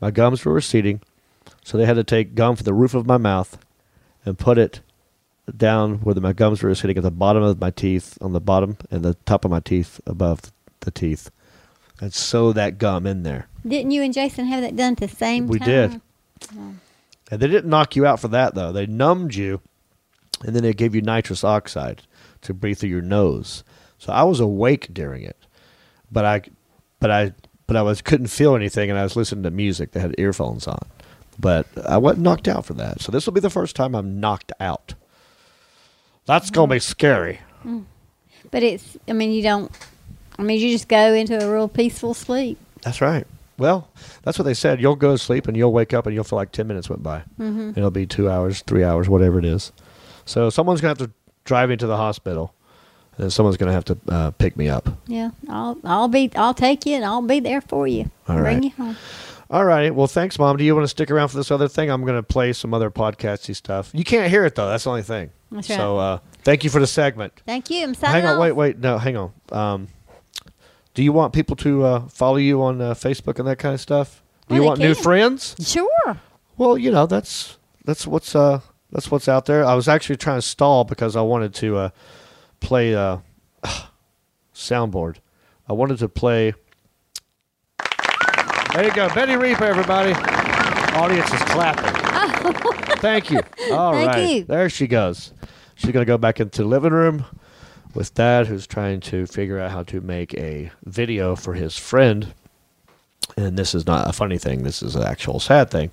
My 0.00 0.10
gums 0.10 0.44
were 0.44 0.52
receding, 0.52 1.00
so 1.64 1.76
they 1.76 1.86
had 1.86 1.96
to 1.96 2.04
take 2.04 2.34
gum 2.34 2.56
from 2.56 2.64
the 2.64 2.74
roof 2.74 2.94
of 2.94 3.06
my 3.06 3.16
mouth 3.16 3.58
and 4.24 4.38
put 4.38 4.58
it 4.58 4.80
down 5.56 5.96
where 6.00 6.14
the, 6.14 6.20
my 6.20 6.32
gums 6.32 6.62
were 6.62 6.68
receding 6.68 6.96
at 6.98 7.02
the 7.02 7.10
bottom 7.10 7.42
of 7.42 7.58
my 7.60 7.70
teeth, 7.70 8.16
on 8.20 8.32
the 8.32 8.40
bottom 8.40 8.76
and 8.90 9.02
the 9.02 9.14
top 9.26 9.44
of 9.44 9.50
my 9.50 9.60
teeth 9.60 10.00
above 10.06 10.40
the 10.80 10.90
teeth, 10.90 11.30
and 12.00 12.12
sew 12.14 12.52
that 12.52 12.78
gum 12.78 13.06
in 13.06 13.22
there. 13.22 13.48
Didn't 13.66 13.90
you 13.90 14.02
and 14.02 14.14
Jason 14.14 14.44
have 14.46 14.60
that 14.62 14.76
done 14.76 14.92
at 14.92 14.98
the 14.98 15.08
same 15.08 15.48
We 15.48 15.58
time? 15.58 15.68
did. 15.68 16.00
And 17.30 17.40
they 17.40 17.46
didn't 17.46 17.70
knock 17.70 17.96
you 17.96 18.06
out 18.06 18.20
for 18.20 18.28
that 18.28 18.54
though. 18.54 18.72
They 18.72 18.86
numbed 18.86 19.34
you, 19.34 19.60
and 20.44 20.54
then 20.54 20.62
they 20.62 20.72
gave 20.72 20.94
you 20.94 21.02
nitrous 21.02 21.44
oxide 21.44 22.02
to 22.42 22.54
breathe 22.54 22.78
through 22.78 22.90
your 22.90 23.02
nose. 23.02 23.64
So 23.98 24.12
I 24.12 24.22
was 24.22 24.40
awake 24.40 24.88
during 24.92 25.22
it, 25.22 25.36
but 26.10 26.24
I, 26.24 26.42
but 27.00 27.10
I, 27.10 27.32
but 27.66 27.76
I 27.76 27.82
was 27.82 28.00
couldn't 28.00 28.28
feel 28.28 28.54
anything, 28.54 28.90
and 28.90 28.98
I 28.98 29.02
was 29.02 29.16
listening 29.16 29.42
to 29.44 29.50
music. 29.50 29.92
They 29.92 30.00
had 30.00 30.14
earphones 30.18 30.66
on, 30.66 30.86
but 31.38 31.66
I 31.86 31.98
wasn't 31.98 32.22
knocked 32.22 32.48
out 32.48 32.64
for 32.64 32.74
that. 32.74 33.00
So 33.00 33.12
this 33.12 33.26
will 33.26 33.34
be 33.34 33.40
the 33.40 33.50
first 33.50 33.76
time 33.76 33.94
I'm 33.94 34.20
knocked 34.20 34.52
out. 34.60 34.94
That's 36.26 36.50
gonna 36.50 36.72
be 36.72 36.78
scary. 36.78 37.40
Mm. 37.64 37.84
But 38.50 38.62
it's, 38.62 38.96
I 39.08 39.12
mean, 39.12 39.32
you 39.32 39.42
don't, 39.42 39.70
I 40.38 40.42
mean, 40.42 40.60
you 40.60 40.70
just 40.70 40.88
go 40.88 41.12
into 41.12 41.44
a 41.44 41.52
real 41.52 41.68
peaceful 41.68 42.14
sleep. 42.14 42.58
That's 42.82 43.00
right. 43.00 43.26
Well, 43.58 43.90
that's 44.22 44.38
what 44.38 44.44
they 44.44 44.54
said. 44.54 44.80
You'll 44.80 44.96
go 44.96 45.12
to 45.12 45.18
sleep 45.18 45.48
and 45.48 45.56
you'll 45.56 45.72
wake 45.72 45.92
up 45.92 46.06
and 46.06 46.14
you'll 46.14 46.24
feel 46.24 46.36
like 46.38 46.52
10 46.52 46.66
minutes 46.66 46.88
went 46.88 47.02
by. 47.02 47.18
Mm-hmm. 47.38 47.72
It'll 47.76 47.90
be 47.90 48.06
two 48.06 48.30
hours, 48.30 48.62
three 48.62 48.84
hours, 48.84 49.08
whatever 49.08 49.38
it 49.38 49.44
is. 49.44 49.72
So 50.24 50.48
someone's 50.50 50.80
going 50.80 50.94
to 50.94 51.02
have 51.02 51.10
to 51.10 51.14
drive 51.44 51.68
me 51.68 51.76
to 51.76 51.86
the 51.86 51.96
hospital 51.96 52.54
and 53.18 53.32
someone's 53.32 53.56
going 53.56 53.68
to 53.68 53.72
have 53.72 53.84
to 53.86 53.98
uh, 54.08 54.30
pick 54.32 54.56
me 54.56 54.68
up. 54.68 54.88
Yeah. 55.06 55.30
I'll, 55.48 55.76
I'll 55.84 56.08
be, 56.08 56.30
I'll 56.36 56.54
take 56.54 56.86
you 56.86 56.94
and 56.94 57.04
I'll 57.04 57.22
be 57.22 57.40
there 57.40 57.60
for 57.60 57.86
you. 57.88 58.10
All 58.28 58.36
Bring 58.36 58.44
right. 58.56 58.64
you 58.64 58.70
home. 58.70 58.96
All 59.50 59.64
right. 59.64 59.94
Well, 59.94 60.06
thanks, 60.06 60.38
Mom. 60.38 60.56
Do 60.58 60.64
you 60.64 60.74
want 60.74 60.84
to 60.84 60.88
stick 60.88 61.10
around 61.10 61.28
for 61.28 61.38
this 61.38 61.50
other 61.50 61.68
thing? 61.68 61.90
I'm 61.90 62.02
going 62.04 62.16
to 62.18 62.22
play 62.22 62.52
some 62.52 62.74
other 62.74 62.90
podcasty 62.90 63.56
stuff. 63.56 63.90
You 63.94 64.04
can't 64.04 64.30
hear 64.30 64.44
it, 64.44 64.54
though. 64.54 64.68
That's 64.68 64.84
the 64.84 64.90
only 64.90 65.02
thing. 65.02 65.30
That's 65.50 65.66
So 65.66 65.96
uh, 65.96 66.18
thank 66.44 66.64
you 66.64 66.70
for 66.70 66.80
the 66.80 66.86
segment. 66.86 67.32
Thank 67.46 67.70
you. 67.70 67.82
I'm 67.82 67.94
signing 67.94 68.22
hang 68.22 68.26
on. 68.26 68.34
off. 68.36 68.40
Wait, 68.42 68.52
wait. 68.52 68.78
No, 68.78 68.98
hang 68.98 69.16
on. 69.16 69.32
Um, 69.50 69.88
do 70.98 71.04
you 71.04 71.12
want 71.12 71.32
people 71.32 71.54
to 71.54 71.84
uh, 71.84 72.00
follow 72.08 72.38
you 72.38 72.60
on 72.60 72.80
uh, 72.80 72.92
Facebook 72.92 73.38
and 73.38 73.46
that 73.46 73.56
kind 73.60 73.72
of 73.72 73.80
stuff? 73.80 74.20
Do 74.48 74.56
you 74.56 74.62
Well, 74.62 74.70
want 74.70 74.80
new 74.80 74.94
friends? 74.96 75.54
Sure. 75.62 76.20
Well, 76.56 76.76
you 76.76 76.90
know, 76.90 77.06
that's 77.06 77.56
that's 77.84 78.04
what's 78.04 78.34
uh 78.34 78.62
that's 78.90 79.08
what's 79.08 79.28
out 79.28 79.46
there. 79.46 79.64
I 79.64 79.74
was 79.76 79.86
actually 79.86 80.16
trying 80.16 80.38
to 80.38 80.42
stall 80.42 80.82
because 80.82 81.14
I 81.14 81.20
wanted 81.20 81.54
to 81.54 81.76
uh 81.76 81.90
play 82.58 82.96
uh 82.96 83.18
soundboard. 84.52 85.18
I 85.68 85.72
wanted 85.72 86.00
to 86.00 86.08
play 86.08 86.54
There 88.74 88.84
you 88.84 88.90
go. 88.92 89.08
Betty 89.14 89.36
Reaper, 89.36 89.66
everybody. 89.66 90.14
Audience 90.96 91.32
is 91.32 91.42
clapping. 91.42 91.94
Thank 92.98 93.30
you. 93.30 93.38
All 93.70 93.92
right, 93.92 94.12
Thank 94.14 94.32
you. 94.32 94.44
There 94.46 94.68
she 94.68 94.88
goes. 94.88 95.32
She's 95.76 95.92
gonna 95.92 96.04
go 96.04 96.18
back 96.18 96.40
into 96.40 96.62
the 96.62 96.68
living 96.68 96.92
room 96.92 97.24
with 97.94 98.14
Dad, 98.14 98.46
who's 98.46 98.66
trying 98.66 99.00
to 99.00 99.26
figure 99.26 99.58
out 99.58 99.70
how 99.70 99.82
to 99.84 100.00
make 100.00 100.34
a 100.34 100.70
video 100.84 101.34
for 101.36 101.54
his 101.54 101.76
friend. 101.76 102.34
And 103.36 103.56
this 103.56 103.74
is 103.74 103.86
not 103.86 104.08
a 104.08 104.12
funny 104.12 104.38
thing. 104.38 104.62
This 104.62 104.82
is 104.82 104.96
an 104.96 105.02
actual 105.02 105.40
sad 105.40 105.70
thing. 105.70 105.90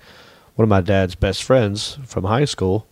One 0.55 0.63
of 0.63 0.69
my 0.69 0.81
dad's 0.81 1.15
best 1.15 1.43
friends 1.43 1.97
from 2.05 2.23
high 2.23 2.45
school, 2.45 2.87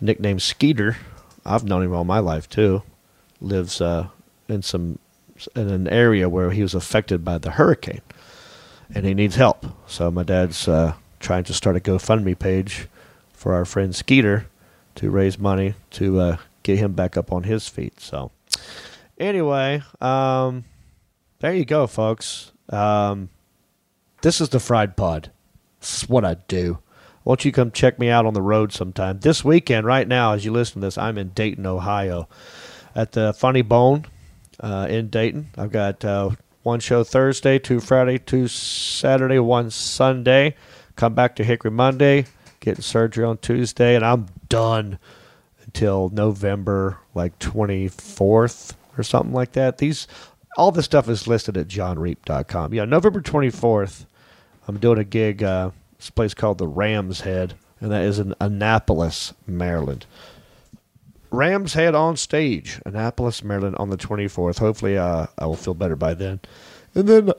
nicknamed 0.00 0.42
Skeeter, 0.42 0.96
I've 1.44 1.64
known 1.64 1.82
him 1.82 1.94
all 1.94 2.04
my 2.04 2.18
life 2.18 2.48
too, 2.48 2.82
lives 3.40 3.80
uh, 3.80 4.08
in 4.48 4.62
some 4.62 4.98
in 5.54 5.68
an 5.68 5.88
area 5.88 6.28
where 6.28 6.50
he 6.50 6.62
was 6.62 6.74
affected 6.74 7.24
by 7.24 7.38
the 7.38 7.52
hurricane, 7.52 8.02
and 8.92 9.06
he 9.06 9.14
needs 9.14 9.36
help. 9.36 9.64
So 9.86 10.10
my 10.10 10.24
dad's 10.24 10.66
uh, 10.66 10.94
trying 11.20 11.44
to 11.44 11.54
start 11.54 11.76
a 11.76 11.80
GoFundMe 11.80 12.38
page 12.38 12.88
for 13.32 13.54
our 13.54 13.64
friend 13.64 13.94
Skeeter 13.94 14.46
to 14.96 15.10
raise 15.10 15.38
money 15.38 15.74
to 15.92 16.20
uh, 16.20 16.36
get 16.68 16.78
him 16.78 16.92
back 16.92 17.16
up 17.16 17.32
on 17.32 17.44
his 17.44 17.66
feet. 17.66 17.98
So 17.98 18.30
anyway, 19.16 19.82
um, 20.02 20.64
there 21.38 21.54
you 21.54 21.64
go, 21.64 21.86
folks. 21.86 22.52
Um, 22.68 23.30
this 24.20 24.42
is 24.42 24.50
the 24.50 24.60
Fried 24.60 24.94
Pod. 24.94 25.30
This 25.80 26.02
is 26.02 26.08
what 26.10 26.26
I 26.26 26.34
do. 26.46 26.78
Won't 27.24 27.46
you 27.46 27.52
come 27.52 27.70
check 27.70 27.98
me 27.98 28.10
out 28.10 28.26
on 28.26 28.34
the 28.34 28.42
road 28.42 28.72
sometime? 28.72 29.20
This 29.20 29.42
weekend, 29.42 29.86
right 29.86 30.06
now, 30.06 30.34
as 30.34 30.44
you 30.44 30.52
listen 30.52 30.82
to 30.82 30.86
this, 30.86 30.98
I'm 30.98 31.16
in 31.16 31.30
Dayton, 31.30 31.64
Ohio, 31.64 32.28
at 32.94 33.12
the 33.12 33.32
Funny 33.32 33.62
Bone 33.62 34.04
uh, 34.60 34.88
in 34.90 35.08
Dayton. 35.08 35.48
I've 35.56 35.72
got 35.72 36.04
uh, 36.04 36.30
one 36.64 36.80
show 36.80 37.02
Thursday, 37.02 37.58
two 37.58 37.80
Friday, 37.80 38.18
two 38.18 38.46
Saturday, 38.46 39.38
one 39.38 39.70
Sunday. 39.70 40.54
Come 40.96 41.14
back 41.14 41.36
to 41.36 41.44
Hickory 41.44 41.70
Monday, 41.70 42.26
getting 42.60 42.82
surgery 42.82 43.24
on 43.24 43.38
Tuesday, 43.38 43.96
and 43.96 44.04
I'm 44.04 44.26
done 44.50 44.98
until 45.78 46.08
November 46.08 46.98
like 47.14 47.38
24th 47.38 48.74
or 48.96 49.02
something 49.04 49.32
like 49.32 49.52
that. 49.52 49.78
These 49.78 50.08
all 50.56 50.72
this 50.72 50.86
stuff 50.86 51.08
is 51.08 51.28
listed 51.28 51.56
at 51.56 51.68
jonreep.com. 51.68 52.74
Yeah, 52.74 52.84
November 52.84 53.20
24th, 53.20 54.06
I'm 54.66 54.78
doing 54.78 54.98
a 54.98 55.04
gig 55.04 55.44
uh 55.44 55.70
this 55.96 56.10
place 56.10 56.34
called 56.34 56.58
the 56.58 56.66
Ram's 56.66 57.20
Head, 57.20 57.54
and 57.80 57.92
that 57.92 58.02
is 58.02 58.18
in 58.18 58.34
Annapolis, 58.40 59.34
Maryland. 59.46 60.04
Ram's 61.30 61.74
Head 61.74 61.94
on 61.94 62.16
stage, 62.16 62.80
Annapolis, 62.84 63.44
Maryland, 63.44 63.76
on 63.78 63.90
the 63.90 63.96
24th. 63.96 64.58
Hopefully, 64.58 64.96
uh, 64.96 65.26
I 65.36 65.46
will 65.46 65.56
feel 65.56 65.74
better 65.74 65.96
by 65.96 66.14
then. 66.14 66.40
And 66.94 67.08
then, 67.08 67.32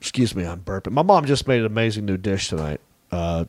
excuse 0.00 0.34
me, 0.34 0.44
I'm 0.44 0.60
burping. 0.60 0.92
My 0.92 1.02
mom 1.02 1.24
just 1.24 1.48
made 1.48 1.60
an 1.60 1.66
amazing 1.66 2.04
new 2.04 2.18
dish 2.18 2.48
tonight. 2.48 2.80
Uh, 3.10 3.46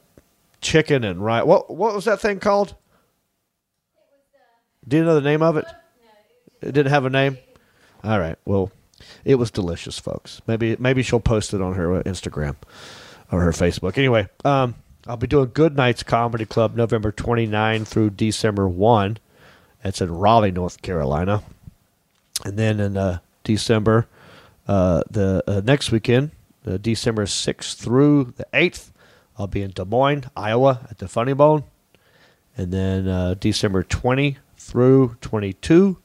chicken 0.62 1.04
and 1.04 1.24
rice. 1.24 1.46
What 1.46 1.74
what 1.74 1.94
was 1.94 2.06
that 2.06 2.20
thing 2.20 2.40
called? 2.40 2.76
Do 4.88 4.98
you 4.98 5.04
know 5.04 5.16
the 5.16 5.22
name 5.22 5.42
of 5.42 5.58
it? 5.58 5.66
It 6.62 6.72
didn't 6.74 6.92
have 6.92 7.06
a 7.06 7.10
name. 7.10 7.38
All 8.04 8.20
right. 8.20 8.38
Well, 8.46 8.72
It 9.24 9.36
was 9.36 9.52
delicious, 9.52 10.00
folks. 10.00 10.42
Maybe 10.48 10.76
maybe 10.80 11.04
she'll 11.04 11.20
post 11.20 11.54
it 11.54 11.62
on 11.62 11.74
her 11.74 12.02
Instagram 12.04 12.56
or 13.32 13.42
her 13.42 13.52
Facebook. 13.52 13.98
Anyway, 13.98 14.28
um, 14.44 14.76
I'll 15.08 15.18
be 15.18 15.28
doing 15.28 15.52
Goodnights 15.54 16.04
Comedy 16.04 16.46
Club 16.46 16.76
November 16.76 17.12
29 17.12 17.86
through 17.86 18.12
December 18.12 18.68
1. 18.68 19.18
It's 19.84 20.02
in 20.02 20.12
Raleigh, 20.12 20.52
North 20.52 20.82
Carolina. 20.82 21.44
And 22.44 22.58
then 22.58 22.80
in 22.80 22.98
uh, 22.98 23.20
December, 23.44 24.08
uh, 24.68 25.04
the 25.10 25.44
uh, 25.46 25.62
next 25.64 25.92
weekend, 25.92 26.32
uh, 26.66 26.78
December 26.78 27.26
6th 27.26 27.76
through 27.76 28.34
the 28.38 28.48
8th, 28.54 28.92
I'll 29.38 29.48
be 29.48 29.62
in 29.62 29.72
Des 29.72 29.86
Moines, 29.86 30.26
Iowa 30.36 30.88
at 30.90 30.98
the 30.98 31.08
Funny 31.08 31.34
Bone. 31.34 31.64
And 32.58 32.72
then 32.72 33.08
uh, 33.08 33.36
December 33.40 33.84
20 33.84 34.38
through 34.66 35.16
22, 35.22 35.98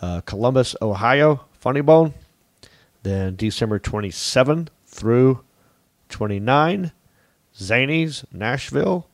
uh, 0.00 0.20
Columbus, 0.22 0.74
Ohio, 0.80 1.44
Funny 1.52 1.80
Bone. 1.80 2.14
Then 3.02 3.36
December 3.36 3.78
27 3.78 4.68
through 4.86 5.44
29, 6.08 6.92
Zanies, 7.56 8.24
Nashville. 8.32 9.08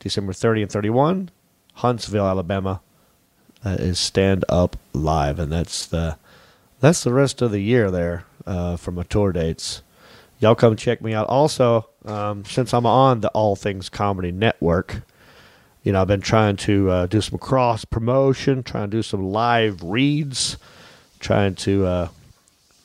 December 0.00 0.32
30 0.32 0.62
and 0.62 0.72
31, 0.72 1.30
Huntsville, 1.74 2.26
Alabama, 2.26 2.80
is 3.64 3.98
Stand 3.98 4.46
Up 4.48 4.76
Live, 4.94 5.38
and 5.38 5.52
that's 5.52 5.86
the 5.86 6.16
that's 6.80 7.04
the 7.04 7.12
rest 7.12 7.42
of 7.42 7.50
the 7.50 7.60
year 7.60 7.90
there 7.90 8.24
uh, 8.46 8.76
for 8.76 8.90
my 8.90 9.02
tour 9.02 9.32
dates. 9.32 9.82
Y'all 10.38 10.54
come 10.54 10.74
check 10.74 11.02
me 11.02 11.12
out. 11.12 11.28
Also, 11.28 11.90
um, 12.06 12.46
since 12.46 12.72
I'm 12.72 12.86
on 12.86 13.20
the 13.20 13.28
All 13.28 13.54
Things 13.54 13.90
Comedy 13.90 14.32
Network, 14.32 15.02
you 15.82 15.92
know 15.92 16.00
I've 16.00 16.08
been 16.08 16.20
trying 16.20 16.56
to 16.56 16.90
uh, 16.90 17.06
do 17.06 17.20
some 17.20 17.38
cross 17.38 17.84
promotion, 17.84 18.62
trying 18.62 18.90
to 18.90 18.96
do 18.96 19.02
some 19.02 19.30
live 19.30 19.82
reads, 19.82 20.56
trying 21.18 21.54
to 21.56 21.86
uh, 21.86 22.08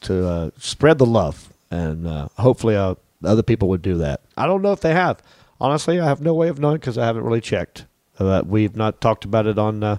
to 0.02 0.28
uh, 0.28 0.50
spread 0.58 0.98
the 0.98 1.06
love, 1.06 1.52
and 1.70 2.08
uh, 2.08 2.30
hopefully 2.38 2.76
uh, 2.76 2.96
other 3.24 3.44
people 3.44 3.70
would 3.70 3.82
do 3.82 3.98
that. 3.98 4.22
I 4.38 4.46
don't 4.46 4.62
know 4.62 4.72
if 4.72 4.82
they 4.82 4.94
have. 4.94 5.22
Honestly, 5.60 6.00
I 6.00 6.06
have 6.06 6.22
no 6.22 6.34
way 6.34 6.48
of 6.50 6.60
knowing 6.60 6.78
because 6.78 6.98
I 6.98 7.06
haven't 7.06 7.24
really 7.24 7.42
checked. 7.42 7.86
We've 8.20 8.76
not 8.76 9.02
talked 9.02 9.26
about 9.26 9.46
it 9.46 9.58
on 9.58 9.84
uh, 9.84 9.98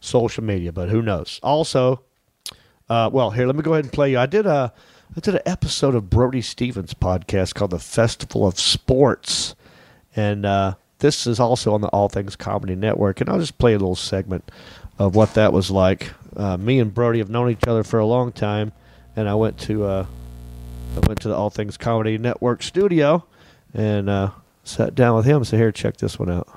social 0.00 0.42
media, 0.42 0.72
but 0.72 0.88
who 0.88 1.02
knows? 1.02 1.38
Also, 1.42 2.02
well, 2.88 3.30
here 3.30 3.46
let 3.46 3.54
me 3.54 3.62
go 3.62 3.74
ahead 3.74 3.84
and 3.84 3.92
play 3.92 4.10
you. 4.10 4.18
I 4.18 4.26
did 4.26 4.46
a 4.46 4.72
I 5.16 5.20
did 5.20 5.36
an 5.36 5.42
episode 5.46 5.94
of 5.94 6.10
Brody 6.10 6.42
Stevens 6.42 6.94
podcast 6.94 7.54
called 7.54 7.70
the 7.70 7.78
Festival 7.78 8.44
of 8.44 8.58
Sports, 8.58 9.54
and 10.16 10.44
this 11.04 11.26
is 11.26 11.38
also 11.38 11.74
on 11.74 11.82
the 11.82 11.88
All 11.88 12.08
Things 12.08 12.34
Comedy 12.34 12.74
Network. 12.74 13.20
And 13.20 13.28
I'll 13.28 13.38
just 13.38 13.58
play 13.58 13.74
a 13.74 13.78
little 13.78 13.94
segment 13.94 14.50
of 14.98 15.14
what 15.14 15.34
that 15.34 15.52
was 15.52 15.70
like. 15.70 16.12
Uh, 16.34 16.56
me 16.56 16.78
and 16.78 16.94
Brody 16.94 17.18
have 17.18 17.28
known 17.28 17.50
each 17.50 17.68
other 17.68 17.84
for 17.84 17.98
a 17.98 18.06
long 18.06 18.32
time, 18.32 18.72
and 19.14 19.28
I 19.28 19.34
went 19.34 19.58
to 19.60 19.84
uh, 19.84 20.06
I 20.96 21.06
went 21.06 21.20
to 21.20 21.28
the 21.28 21.34
All 21.34 21.50
Things 21.50 21.76
Comedy 21.76 22.16
Network 22.16 22.62
studio 22.62 23.22
and 23.74 24.08
uh, 24.08 24.30
sat 24.64 24.94
down 24.94 25.14
with 25.16 25.26
him. 25.26 25.44
So 25.44 25.58
here, 25.58 25.70
check 25.72 25.98
this 25.98 26.18
one 26.18 26.30
out. 26.30 26.48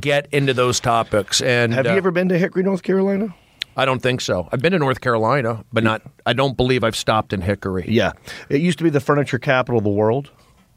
get 0.00 0.28
into 0.32 0.54
those 0.54 0.80
topics. 0.80 1.42
And 1.42 1.74
Have 1.74 1.86
uh, 1.86 1.90
you 1.90 1.96
ever 1.98 2.10
been 2.10 2.30
to 2.30 2.38
Hickory, 2.38 2.62
North 2.62 2.82
Carolina? 2.82 3.34
I 3.76 3.84
don't 3.84 4.00
think 4.00 4.22
so. 4.22 4.48
I've 4.50 4.62
been 4.62 4.72
to 4.72 4.78
North 4.78 5.02
Carolina, 5.02 5.64
but 5.70 5.84
not. 5.84 6.00
I 6.24 6.32
don't 6.32 6.56
believe 6.56 6.82
I've 6.82 6.96
stopped 6.96 7.34
in 7.34 7.42
Hickory. 7.42 7.84
Yeah. 7.88 8.12
It 8.48 8.62
used 8.62 8.78
to 8.78 8.84
be 8.84 8.90
the 8.90 9.00
furniture 9.00 9.38
capital 9.38 9.78
of 9.78 9.84
the 9.84 9.90
world, 9.90 10.30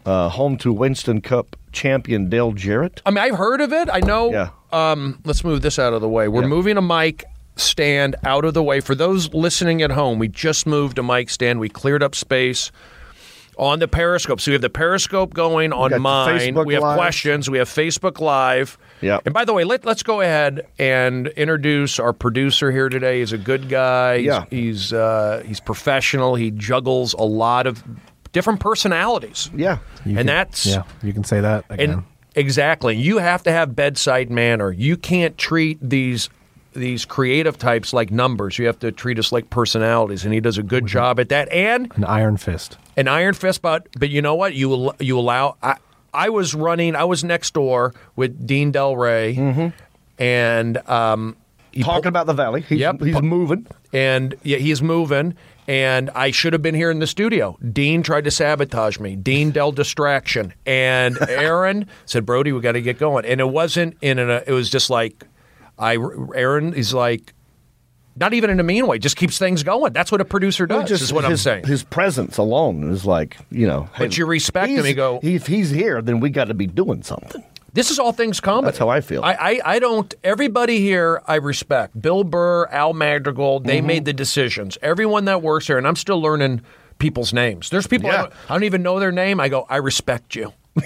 uh, 0.06 0.30
home 0.30 0.58
to 0.58 0.72
Winston 0.74 1.22
Cup 1.22 1.56
champion 1.72 2.30
Dale 2.30 2.52
Jarrett. 2.54 3.02
I 3.06 3.12
mean, 3.12 3.20
I've 3.20 3.36
heard 3.38 3.62
of 3.62 3.72
it. 3.74 3.90
I 3.92 4.00
know. 4.00 4.32
Yeah. 4.32 4.50
Um, 4.72 5.20
let's 5.26 5.44
move 5.44 5.62
this 5.62 5.78
out 5.80 5.94
of 5.94 6.02
the 6.02 6.10
way. 6.10 6.28
We're 6.28 6.42
Yeah. 6.42 6.48
moving 6.48 6.78
a 6.78 6.82
mic 6.82 7.26
stand 7.56 8.16
out 8.24 8.46
of 8.46 8.54
the 8.54 8.64
way. 8.64 8.80
For 8.80 8.96
those 8.96 9.34
listening 9.34 9.82
at 9.82 9.92
home, 9.92 10.20
we 10.20 10.28
just 10.28 10.66
moved 10.66 10.98
a 10.98 11.04
mic 11.04 11.30
stand. 11.30 11.60
We 11.60 11.70
cleared 11.70 12.02
up 12.02 12.16
space 12.16 12.72
on 13.58 13.80
the 13.80 13.88
Periscope. 13.88 14.40
So 14.42 14.52
we 14.52 14.54
have 14.54 14.62
the 14.62 14.70
Periscope 14.70 15.34
going 15.34 15.72
on 15.74 15.90
got 15.92 16.00
mine. 16.02 16.40
Facebook 16.40 16.66
we 16.66 16.74
have 16.74 16.84
Live. 16.84 16.98
questions. 16.98 17.50
We 17.50 17.58
have 17.60 17.68
Facebook 17.70 18.20
Live. 18.20 18.78
Yeah. 19.02 19.20
And 19.26 19.34
by 19.34 19.46
the 19.46 19.54
way, 19.54 19.64
let, 19.66 19.86
let's 19.86 20.04
go 20.04 20.22
ahead 20.22 20.66
and 20.80 21.28
introduce 21.28 22.00
our 22.00 22.14
producer 22.14 22.72
here 22.72 22.88
today. 22.90 23.20
He's 23.20 23.34
a 23.34 23.38
good 23.38 23.68
guy. 23.70 24.18
He's, 24.20 24.26
Yeah. 24.26 24.46
He's 24.50 24.94
uh, 24.94 25.44
he's 25.46 25.60
professional. 25.60 26.36
He 26.36 26.50
juggles 26.52 27.14
a 27.14 27.24
lot 27.24 27.68
of 27.68 27.84
different 28.32 28.60
personalities. 28.60 29.50
Yeah. 29.56 29.80
You 30.06 30.12
and 30.12 30.18
can- 30.20 30.26
that's 30.28 30.66
yeah, 30.66 30.84
you 31.04 31.14
can 31.14 31.24
say 31.24 31.42
that 31.42 31.66
again. 31.70 31.90
and 31.90 32.04
exactly, 32.36 32.96
you 32.96 33.18
have 33.20 33.44
to 33.44 33.52
have 33.52 33.76
bedside 33.76 34.30
manner. 34.30 34.72
You 34.72 34.98
can't 34.98 35.38
treat 35.38 35.78
these 35.82 36.30
these 36.74 37.04
creative 37.04 37.58
types 37.58 37.92
like 37.92 38.12
numbers. 38.12 38.58
You 38.58 38.66
have 38.68 38.80
to 38.80 38.92
treat 38.94 39.20
us 39.20 39.32
like 39.34 39.50
personalities, 39.50 40.24
and 40.24 40.34
he 40.34 40.40
does 40.40 40.58
a 40.58 40.64
good 40.64 40.86
job 40.86 41.20
at 41.20 41.28
that. 41.30 41.52
And 41.52 41.92
An 41.98 42.06
iron 42.06 42.38
fist. 42.38 42.78
an 42.96 43.08
iron 43.10 43.34
fist, 43.34 43.62
but 43.62 43.88
but 44.00 44.10
you 44.10 44.22
know 44.22 44.36
what? 44.36 44.54
You 44.54 44.72
al- 44.74 44.96
you 45.00 45.20
allow. 45.20 45.58
I, 45.62 45.76
I 46.14 46.30
was 46.30 46.56
running. 46.56 46.96
I 46.96 47.04
was 47.04 47.24
next 47.24 47.54
door 47.54 47.94
with 48.16 48.48
Dean 48.48 48.72
Delray, 48.72 49.74
and 50.20 50.78
um, 50.90 51.36
he 51.72 51.82
Talking 51.84 51.96
pulled- 52.04 52.06
about 52.08 52.26
the 52.28 52.34
valley. 52.34 52.62
He's, 52.62 52.80
Yep. 52.80 53.02
he's 53.02 53.22
moving. 53.22 53.68
and 53.94 54.36
yeah, 54.44 54.58
he's 54.58 54.82
moving. 54.82 55.36
And 55.68 56.10
I 56.12 56.32
should 56.32 56.54
have 56.54 56.62
been 56.62 56.76
here 56.76 56.90
in 56.92 57.00
the 57.00 57.08
studio. 57.08 57.58
Dean 57.72 58.04
tried 58.04 58.24
to 58.26 58.32
sabotage 58.32 59.00
me. 59.00 59.16
Dean 59.16 59.52
dealt 59.52 59.76
distraction, 59.76 60.54
and 60.66 61.18
Aaron 61.30 61.88
said, 62.06 62.26
"Brody, 62.26 62.52
we 62.52 62.60
got 62.62 62.74
to 62.74 62.82
get 62.82 62.98
going." 62.98 63.26
And 63.26 63.40
it 63.40 63.50
wasn't 63.50 63.96
in 64.02 64.18
a. 64.20 64.44
It 64.48 64.52
was 64.54 64.70
just 64.70 64.90
like, 64.90 65.24
I 65.78 65.98
Aaron 66.36 66.74
is 66.74 66.94
like, 66.94 67.34
not 68.16 68.34
even 68.34 68.50
in 68.50 68.60
a 68.60 68.64
mean 68.64 68.88
way, 68.88 68.98
just 69.00 69.16
keeps 69.16 69.38
things 69.38 69.64
going. 69.64 69.94
That's 69.94 70.12
what 70.12 70.20
a 70.20 70.26
producer 70.26 70.66
does. 70.66 70.90
Just 70.90 71.04
is 71.04 71.14
what 71.14 71.26
I'm 71.26 71.38
saying. 71.38 71.66
His 71.68 71.84
presence 71.84 72.38
alone 72.38 72.92
is 72.92 73.06
like, 73.06 73.38
you 73.52 73.68
know. 73.68 73.88
But 73.98 74.18
you 74.18 74.26
respect 74.26 74.70
him, 74.70 74.86
you 74.86 74.94
go- 74.96 75.20
If 75.24 75.48
he's 75.48 75.70
here, 75.70 76.02
then 76.02 76.20
we 76.20 76.30
got 76.32 76.46
to 76.46 76.54
be 76.54 76.68
doing 76.68 77.04
something. 77.04 77.44
This 77.74 77.90
is 77.90 78.00
all 78.00 78.12
things 78.12 78.40
comedy. 78.42 78.66
That's 78.66 78.78
how 78.78 78.90
I 78.90 79.00
feel. 79.02 79.24
I, 79.24 79.34
I, 79.34 79.62
I 79.76 79.80
don't. 79.80 80.14
Everybody 80.24 80.80
here, 80.80 81.22
I 81.26 81.36
respect. 81.36 82.00
Bill 82.02 82.24
Burr, 82.24 82.66
Al 82.68 82.94
Madrigal, 82.94 83.60
they 83.62 83.78
Mm-hmm. 83.78 83.88
made 83.88 84.06
the 84.06 84.14
decisions. 84.14 84.78
Everyone 84.82 85.26
that 85.26 85.42
works 85.42 85.68
here, 85.68 85.78
and 85.78 85.88
I'm 85.88 85.96
still 85.96 86.22
learning 86.22 86.62
people's 87.00 87.34
names. 87.34 87.70
There's 87.70 87.88
people 87.88 88.10
I, 88.10 88.14
Yeah. 88.14 88.22
don't, 88.24 88.34
I 88.50 88.54
don't 88.54 88.64
even 88.66 88.84
know 88.84 89.00
their 89.00 89.12
name. 89.12 89.40
I 89.40 89.48
go, 89.50 89.66
I 89.70 89.78
respect 89.78 90.36
you. 90.36 90.54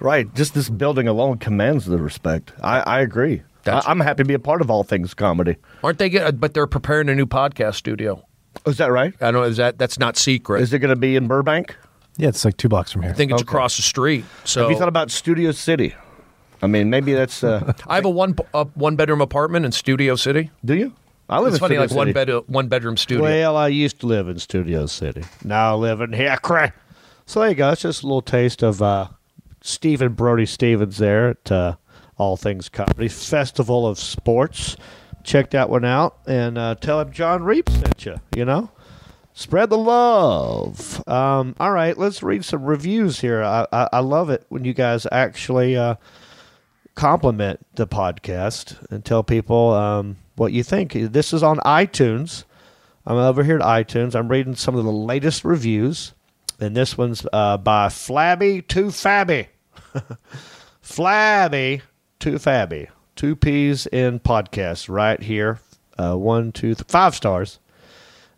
Right. 0.00 0.32
Just 0.34 0.54
this 0.54 0.68
building 0.70 1.08
alone 1.08 1.38
commands 1.38 1.86
the 1.86 1.98
respect. 1.98 2.52
I, 2.62 2.80
I 2.80 3.00
agree. 3.00 3.42
That's- 3.64 3.84
I, 3.86 3.90
I'm 3.90 4.00
happy 4.00 4.22
to 4.22 4.26
be 4.28 4.34
a 4.34 4.38
part 4.38 4.60
of 4.60 4.70
all 4.70 4.84
things 4.84 5.14
comedy. 5.14 5.56
Aren't 5.82 5.98
they? 5.98 6.08
Good? 6.08 6.40
But 6.40 6.54
they're 6.54 6.66
preparing 6.66 7.08
a 7.08 7.14
new 7.14 7.26
podcast 7.26 7.74
studio. 7.74 8.24
Is 8.66 8.78
that 8.78 8.90
right? 8.92 9.12
I 9.20 9.26
don't 9.30 9.34
know. 9.34 9.42
Is 9.42 9.56
that 9.58 9.78
that's 9.78 9.98
not 9.98 10.16
secret? 10.16 10.62
Is 10.62 10.72
it 10.72 10.78
going 10.80 10.90
to 10.90 10.96
be 10.96 11.16
in 11.16 11.26
Burbank? 11.26 11.76
Yeah, 12.18 12.28
it's 12.28 12.44
like 12.44 12.56
two 12.58 12.68
blocks 12.68 12.92
from 12.92 13.02
here. 13.02 13.10
I 13.12 13.14
think 13.14 13.30
it's 13.32 13.40
Okay. 13.42 13.48
across 13.48 13.76
the 13.76 13.82
street. 13.82 14.24
So 14.44 14.62
Have 14.62 14.70
you 14.70 14.76
thought 14.78 14.88
about 14.88 15.10
Studio 15.10 15.52
City? 15.52 15.94
I 16.60 16.66
mean, 16.66 16.90
maybe 16.90 17.14
that's. 17.14 17.42
Uh, 17.44 17.72
I 17.86 17.94
have 17.94 18.04
a 18.04 18.10
one 18.10 18.36
a 18.52 18.64
one 18.74 18.96
bedroom 18.96 19.20
apartment 19.20 19.64
in 19.64 19.72
Studio 19.72 20.16
City. 20.16 20.50
do 20.64 20.74
you? 20.74 20.92
I 21.30 21.38
live 21.38 21.48
It's 21.48 21.56
in 21.56 21.60
funny, 21.60 21.74
Studio 21.76 21.80
like 21.82 21.90
one 21.96 22.06
City. 22.14 22.32
bed 22.32 22.42
one 22.48 22.68
bedroom 22.68 22.96
studio. 22.96 23.22
Well, 23.22 23.56
I 23.56 23.68
used 23.68 24.00
to 24.00 24.06
live 24.06 24.28
in 24.28 24.38
Studio 24.38 24.86
City. 24.86 25.22
Now 25.44 25.72
I 25.72 25.74
live 25.76 26.00
in 26.00 26.12
Hickory. 26.12 26.72
So 27.26 27.40
there 27.40 27.50
you 27.50 27.54
go. 27.54 27.70
It's 27.70 27.82
just 27.82 28.02
a 28.02 28.06
little 28.06 28.22
taste 28.22 28.62
of 28.62 28.80
uh, 28.82 29.08
Stephen 29.60 30.14
Brody 30.14 30.46
Stevens 30.46 30.96
there 30.98 31.28
at 31.28 31.52
uh, 31.52 31.76
All 32.16 32.36
Things 32.38 32.68
Comedy 32.70 33.08
Festival 33.08 33.86
of 33.86 33.98
Sports. 33.98 34.76
Check 35.22 35.50
that 35.50 35.68
one 35.68 35.84
out 35.84 36.16
and 36.26 36.56
uh, 36.56 36.74
tell 36.76 37.00
him 37.00 37.12
Jon 37.12 37.42
Reep 37.44 37.68
sent 37.68 38.06
you. 38.06 38.16
You 38.34 38.46
know, 38.46 38.70
spread 39.38 39.70
the 39.70 39.78
love. 39.78 41.00
Um, 41.08 41.54
all 41.60 41.70
right, 41.70 41.96
let's 41.96 42.24
read 42.24 42.44
some 42.44 42.64
reviews 42.64 43.20
here. 43.20 43.40
I, 43.40 43.66
I, 43.72 43.88
I 43.94 43.98
love 44.00 44.30
it 44.30 44.44
when 44.48 44.64
you 44.64 44.74
guys 44.74 45.06
actually 45.12 45.76
uh, 45.76 45.94
compliment 46.96 47.64
the 47.76 47.86
podcast 47.86 48.84
and 48.90 49.04
tell 49.04 49.22
people 49.22 49.72
um, 49.74 50.16
what 50.34 50.52
you 50.52 50.64
think. 50.64 50.92
This 50.92 51.32
is 51.32 51.44
on 51.44 51.58
iTunes. 51.58 52.44
I'm 53.06 53.16
over 53.16 53.44
here 53.44 53.56
at 53.56 53.62
iTunes. 53.62 54.16
I'm 54.16 54.28
reading 54.28 54.56
some 54.56 54.74
of 54.74 54.84
the 54.84 54.90
latest 54.90 55.44
reviews, 55.44 56.14
and 56.58 56.76
this 56.76 56.98
one's 56.98 57.24
uh, 57.32 57.58
by 57.58 57.90
Flabby 57.90 58.62
to 58.62 58.86
Fabby. 58.86 59.46
Flabby 60.82 61.82
to 62.18 62.32
Fabby. 62.40 62.88
Two 63.14 63.36
P's 63.36 63.86
in 63.86 64.18
podcast 64.18 64.88
right 64.88 65.22
here. 65.22 65.60
Uh, 65.96 66.16
one, 66.16 66.50
two, 66.50 66.74
th- 66.74 66.88
five 66.88 67.14
stars. 67.14 67.60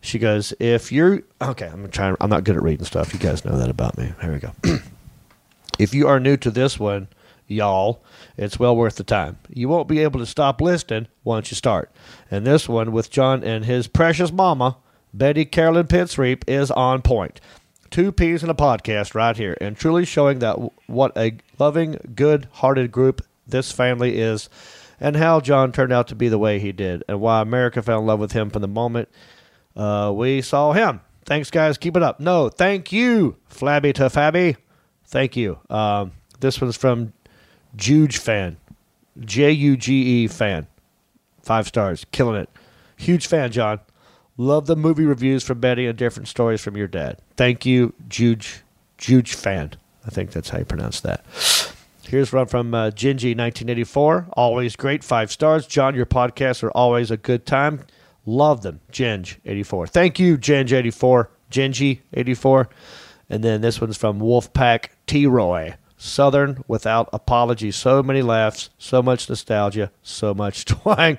She 0.01 0.19
goes, 0.19 0.55
if 0.59 0.91
you're 0.91 1.23
okay, 1.43 1.67
I'm 1.67 1.89
trying. 1.91 2.17
I'm 2.21 2.31
not 2.31 2.45
good 2.45 2.57
at 2.57 2.63
reading 2.63 2.87
stuff. 2.87 3.13
You 3.13 3.21
guys 3.21 3.45
know 3.45 3.59
that 3.59 3.69
about 3.69 3.99
me. 3.99 4.13
Here 4.21 4.33
we 4.33 4.39
go. 4.39 4.53
if 5.79 5.93
you 5.93 6.09
are 6.09 6.19
new 6.19 6.37
to 6.39 6.51
this 6.51 6.81
one, 6.81 7.09
y'all, 7.47 8.03
it's 8.37 8.59
well 8.59 8.75
worth 8.75 8.97
the 8.97 9.05
time. 9.05 9.39
You 9.51 9.69
won't 9.69 9.89
be 9.89 9.99
able 9.99 10.21
to 10.21 10.27
stop 10.27 10.61
listening 10.61 11.09
once 11.23 11.51
you 11.51 11.55
start. 11.55 11.91
And 12.31 12.47
this 12.47 12.69
one 12.69 12.93
with 12.93 13.11
Jon 13.11 13.45
and 13.45 13.67
his 13.67 13.89
precious 13.89 14.33
mama, 14.33 14.79
Betty 15.13 15.45
Carolyn 15.45 15.87
Pitts 15.87 16.17
Reep, 16.17 16.45
is 16.49 16.71
on 16.71 17.03
point. 17.03 17.41
Two 17.91 18.11
peas 18.11 18.43
in 18.43 18.49
a 18.49 18.55
podcast 18.55 19.15
right 19.15 19.37
here, 19.37 19.59
and 19.61 19.77
truly 19.77 20.05
showing 20.05 20.39
that 20.39 20.57
what 20.87 21.15
a 21.17 21.37
loving, 21.59 21.99
good-hearted 22.15 22.93
group 22.93 23.21
this 23.47 23.73
family 23.73 24.19
is, 24.19 24.49
and 25.01 25.17
how 25.17 25.41
Jon 25.41 25.73
turned 25.73 25.93
out 25.93 26.07
to 26.09 26.15
be 26.15 26.29
the 26.29 26.39
way 26.39 26.61
he 26.61 26.71
did, 26.71 27.03
and 27.09 27.21
why 27.21 27.43
America 27.43 27.83
fell 27.83 27.99
in 27.99 28.07
love 28.07 28.21
with 28.21 28.31
him 28.31 28.49
from 28.49 28.63
the 28.63 28.69
moment 28.69 29.09
Uh, 29.77 30.13
we 30.15 30.43
saw 30.43 30.73
him. 30.73 31.01
Thanks, 31.25 31.51
guys. 31.51 31.79
Keep 31.79 31.97
it 31.97 32.03
up. 32.03 32.21
No, 32.21 32.49
thank 32.49 32.93
you, 32.93 33.37
Flabby 33.49 33.93
to 33.95 34.05
Fabby. 34.05 34.57
Thank 35.07 35.37
you. 35.37 35.59
Um, 35.69 36.13
this 36.41 36.61
one's 36.61 36.77
from 36.77 37.13
Juge 37.77 38.19
fan, 38.19 38.57
J 39.21 39.51
U 39.53 39.77
G 39.77 40.25
E 40.25 40.27
fan. 40.29 40.67
Five 41.43 41.67
stars, 41.69 42.05
killing 42.13 42.41
it. 42.41 42.49
Huge 42.97 43.27
fan, 43.27 43.51
Jon. 43.51 43.81
Love 44.37 44.67
the 44.67 44.77
movie 44.77 45.05
reviews 45.05 45.45
from 45.45 45.61
Betty 45.61 45.87
and 45.87 45.97
different 45.99 46.29
stories 46.29 46.61
from 46.61 46.77
your 46.77 46.87
dad. 46.89 47.19
Thank 47.37 47.67
you, 47.67 47.93
Juge, 48.09 48.63
Juge 48.99 49.35
fan. 49.35 49.73
I 50.07 50.11
think 50.11 50.31
that's 50.33 50.49
how 50.49 50.59
you 50.59 50.65
pronounce 50.65 51.01
that. 51.01 51.25
Here's 52.03 52.33
one 52.33 52.47
from 52.47 52.75
uh, 52.75 52.91
Gingy, 52.91 53.37
1984. 53.37 54.29
Always 54.33 54.75
great, 54.77 55.05
five 55.05 55.31
stars. 55.31 55.67
Jon, 55.67 55.95
your 55.95 56.07
podcasts 56.07 56.63
are 56.63 56.71
always 56.71 57.11
a 57.11 57.17
good 57.17 57.47
time. 57.47 57.85
Love 58.31 58.63
them. 58.63 58.81
Ginge, 58.93 59.39
84. 59.45 59.89
Thank 59.89 60.21
you, 60.21 60.39
Ginge, 60.39 60.73
84. 60.73 61.31
Gingy, 61.51 62.01
84. 62.15 62.69
And 63.29 63.43
then 63.43 63.61
this 63.61 63.81
one's 63.81 63.97
from 63.97 64.21
Wolfpack 64.21 64.91
T. 65.09 65.27
Roy. 65.27 65.75
Southern 65.97 66.63
without 66.69 67.09
apology. 67.13 67.73
So 67.73 68.05
many 68.05 68.23
laughs, 68.23 68.71
so 68.79 69.03
much 69.03 69.29
nostalgia, 69.29 69.91
so 70.03 70.33
much 70.33 70.65
twang. 70.67 71.19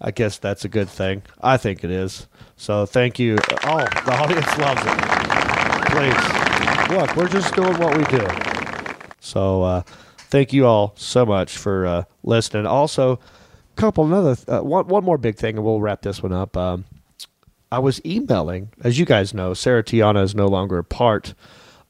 I 0.00 0.12
guess 0.12 0.38
that's 0.38 0.64
a 0.64 0.68
good 0.68 0.88
thing. 0.88 1.22
I 1.40 1.56
think 1.56 1.82
it 1.82 1.90
is. 1.90 2.28
So 2.56 2.86
thank 2.86 3.18
you. 3.18 3.38
Oh, 3.64 3.78
the 3.78 4.12
audience 4.12 4.58
loves 4.58 4.82
it. 4.84 4.98
Please. 5.90 6.96
Look, 6.96 7.16
we're 7.16 7.28
just 7.28 7.54
doing 7.56 7.76
what 7.78 7.96
we 7.96 8.04
do. 8.04 8.26
So 9.18 9.62
uh, 9.64 9.82
thank 10.30 10.52
you 10.52 10.66
all 10.66 10.92
so 10.96 11.26
much 11.26 11.56
for 11.56 11.86
uh, 11.86 12.04
listening. 12.22 12.66
Also, 12.66 13.18
couple 13.76 14.04
another 14.04 14.36
uh, 14.48 14.60
one 14.60 14.86
one 14.88 15.04
more 15.04 15.18
big 15.18 15.36
thing, 15.36 15.56
and 15.56 15.64
we'll 15.64 15.80
wrap 15.80 16.02
this 16.02 16.22
one 16.22 16.32
up. 16.32 16.56
Um, 16.56 16.84
I 17.70 17.78
was 17.78 18.00
emailing, 18.04 18.70
as 18.82 18.98
you 18.98 19.06
guys 19.06 19.32
know, 19.32 19.54
Sarah 19.54 19.82
Tiana 19.82 20.22
is 20.22 20.34
no 20.34 20.46
longer 20.46 20.78
a 20.78 20.84
part 20.84 21.34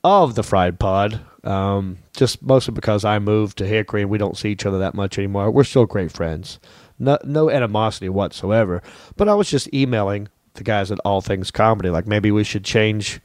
of 0.05 0.35
the 0.35 0.43
Fried 0.43 0.79
Pod. 0.79 1.21
Um, 1.45 1.99
just 2.15 2.41
mostly 2.41 2.73
because 2.73 3.05
I 3.05 3.19
moved 3.19 3.59
to 3.59 3.67
Hickory 3.67 4.03
and 4.03 4.11
we 4.11 4.19
don't 4.19 4.37
see 4.37 4.51
each 4.51 4.65
other 4.65 4.79
that 4.79 4.95
much 4.95 5.19
anymore. 5.19 5.51
We're 5.51 5.65
still 5.65 5.87
great 5.87 6.13
friends. 6.13 6.61
No, 7.01 7.19
no 7.25 7.51
animosity 7.51 8.09
whatsoever. 8.09 8.81
But 9.17 9.29
I 9.29 9.35
was 9.35 9.51
just 9.51 9.73
emailing 9.75 10.29
the 10.55 10.63
guys 10.63 10.93
at 10.93 11.01
All 11.01 11.21
Things 11.21 11.51
Comedy, 11.51 11.91
like 11.91 12.07
maybe 12.07 12.31
we 12.31 12.45
should 12.45 12.65
change 12.65 13.21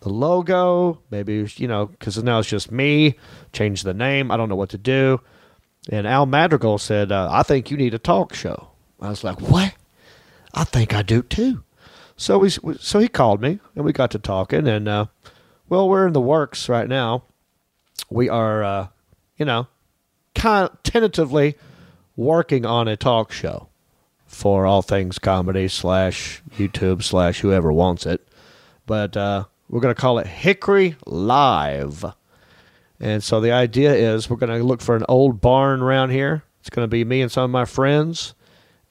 the 0.00 0.08
logo. 0.08 1.00
Maybe 1.10 1.46
you 1.56 1.68
know, 1.68 1.86
because 1.86 2.22
now 2.22 2.38
it's 2.38 2.48
just 2.48 2.72
me. 2.72 3.18
Change 3.52 3.82
the 3.82 3.92
name. 3.94 4.30
I 4.30 4.36
don't 4.38 4.48
know 4.48 4.56
what 4.56 4.70
to 4.70 4.78
do. 4.78 5.20
And 5.88 6.06
Al 6.06 6.26
Madrigal 6.26 6.78
said, 6.78 7.10
uh, 7.10 7.28
"I 7.30 7.42
think 7.42 7.70
you 7.70 7.76
need 7.76 7.94
a 7.94 7.98
talk 7.98 8.34
show." 8.34 8.68
I 9.00 9.08
was 9.08 9.24
like, 9.24 9.40
"What? 9.40 9.74
I 10.52 10.64
think 10.64 10.94
I 10.94 11.02
do 11.02 11.22
too." 11.22 11.64
So 12.16 12.38
we, 12.38 12.50
so 12.50 12.98
he 12.98 13.08
called 13.08 13.40
me 13.40 13.60
and 13.74 13.84
we 13.84 13.92
got 13.92 14.10
to 14.10 14.18
talking, 14.18 14.68
and 14.68 14.86
uh, 14.88 15.06
well, 15.68 15.88
we're 15.88 16.06
in 16.06 16.12
the 16.12 16.20
works 16.20 16.68
right 16.68 16.88
now. 16.88 17.24
We 18.10 18.28
are, 18.28 18.62
uh, 18.62 18.88
you 19.36 19.46
know, 19.46 19.68
kind 20.34 20.68
of 20.68 20.82
tentatively 20.82 21.56
working 22.16 22.66
on 22.66 22.88
a 22.88 22.96
talk 22.96 23.32
show 23.32 23.68
for 24.26 24.66
all 24.66 24.82
things 24.82 25.18
comedy 25.18 25.68
slash 25.68 26.42
YouTube 26.56 27.02
slash 27.02 27.40
whoever 27.40 27.72
wants 27.72 28.04
it. 28.04 28.26
But 28.86 29.16
uh, 29.16 29.44
we're 29.68 29.80
going 29.80 29.94
to 29.94 30.00
call 30.00 30.18
it 30.18 30.26
Hickory 30.26 30.96
Live. 31.06 32.04
And 33.00 33.24
so 33.24 33.40
the 33.40 33.52
idea 33.52 33.94
is 33.94 34.28
we're 34.28 34.36
going 34.36 34.56
to 34.56 34.62
look 34.62 34.82
for 34.82 34.94
an 34.94 35.06
old 35.08 35.40
barn 35.40 35.80
around 35.80 36.10
here. 36.10 36.44
It's 36.60 36.70
going 36.70 36.84
to 36.84 36.88
be 36.88 37.04
me 37.04 37.22
and 37.22 37.32
some 37.32 37.44
of 37.44 37.50
my 37.50 37.64
friends, 37.64 38.34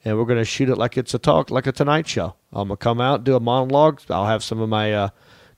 and 0.04 0.18
we're 0.18 0.24
going 0.24 0.38
to 0.38 0.44
shoot 0.44 0.68
it 0.68 0.76
like 0.76 0.98
it's 0.98 1.14
a 1.14 1.18
talk, 1.18 1.50
like 1.50 1.68
a 1.68 1.72
Tonight 1.72 2.08
Show. 2.08 2.34
I'm 2.52 2.68
going 2.68 2.76
to 2.76 2.82
come 2.82 3.00
out, 3.00 3.22
do 3.22 3.36
a 3.36 3.40
monologue. 3.40 4.00
I'll 4.10 4.26
have 4.26 4.42
some 4.42 4.60
of 4.60 4.68
my 4.68 4.92
uh, 4.92 5.08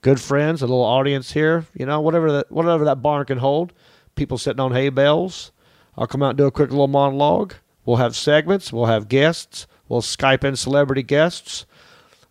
good 0.03 0.20
friends, 0.20 0.61
a 0.61 0.66
little 0.66 0.84
audience 0.84 1.32
here, 1.32 1.64
you 1.72 1.86
know, 1.86 2.00
whatever 2.03 2.30
that 2.32 2.53
whatever 2.53 2.84
that 2.84 3.00
barn 3.00 3.24
can 3.24 3.38
hold. 3.38 3.72
People 4.14 4.36
sitting 4.36 4.61
on 4.61 4.72
hay 4.72 4.90
bales. 4.90 5.53
I'll 5.96 6.07
come 6.07 6.22
out 6.22 6.30
and 6.30 6.38
do 6.38 6.46
a 6.46 6.50
quick 6.50 6.70
little 6.70 6.88
monologue. 6.88 7.55
We'll 7.86 7.96
have 7.96 8.14
segments. 8.14 8.72
We'll 8.72 8.86
have 8.86 9.09
guests. 9.09 9.66
We'll 9.88 10.03
Skype 10.03 10.44
in 10.44 10.57
celebrity 10.57 11.03
guests. 11.03 11.64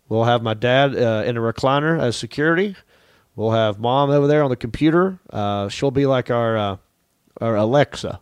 We'll 0.08 0.26
have 0.26 0.44
my 0.44 0.54
dad 0.54 0.96
uh, 0.96 1.24
in 1.26 1.38
a 1.38 1.42
recliner 1.42 2.00
as 2.00 2.16
security. 2.16 2.76
We'll 3.36 3.52
have 3.52 3.80
mom 3.80 4.10
over 4.10 4.28
there 4.28 4.44
on 4.44 4.50
the 4.50 4.56
computer. 4.56 5.20
Uh, 5.30 5.70
she'll 5.70 5.92
be 5.92 6.06
like 6.06 6.30
our 6.30 6.58
uh, 6.58 6.78
our 7.40 7.56
Alexa. 7.56 8.20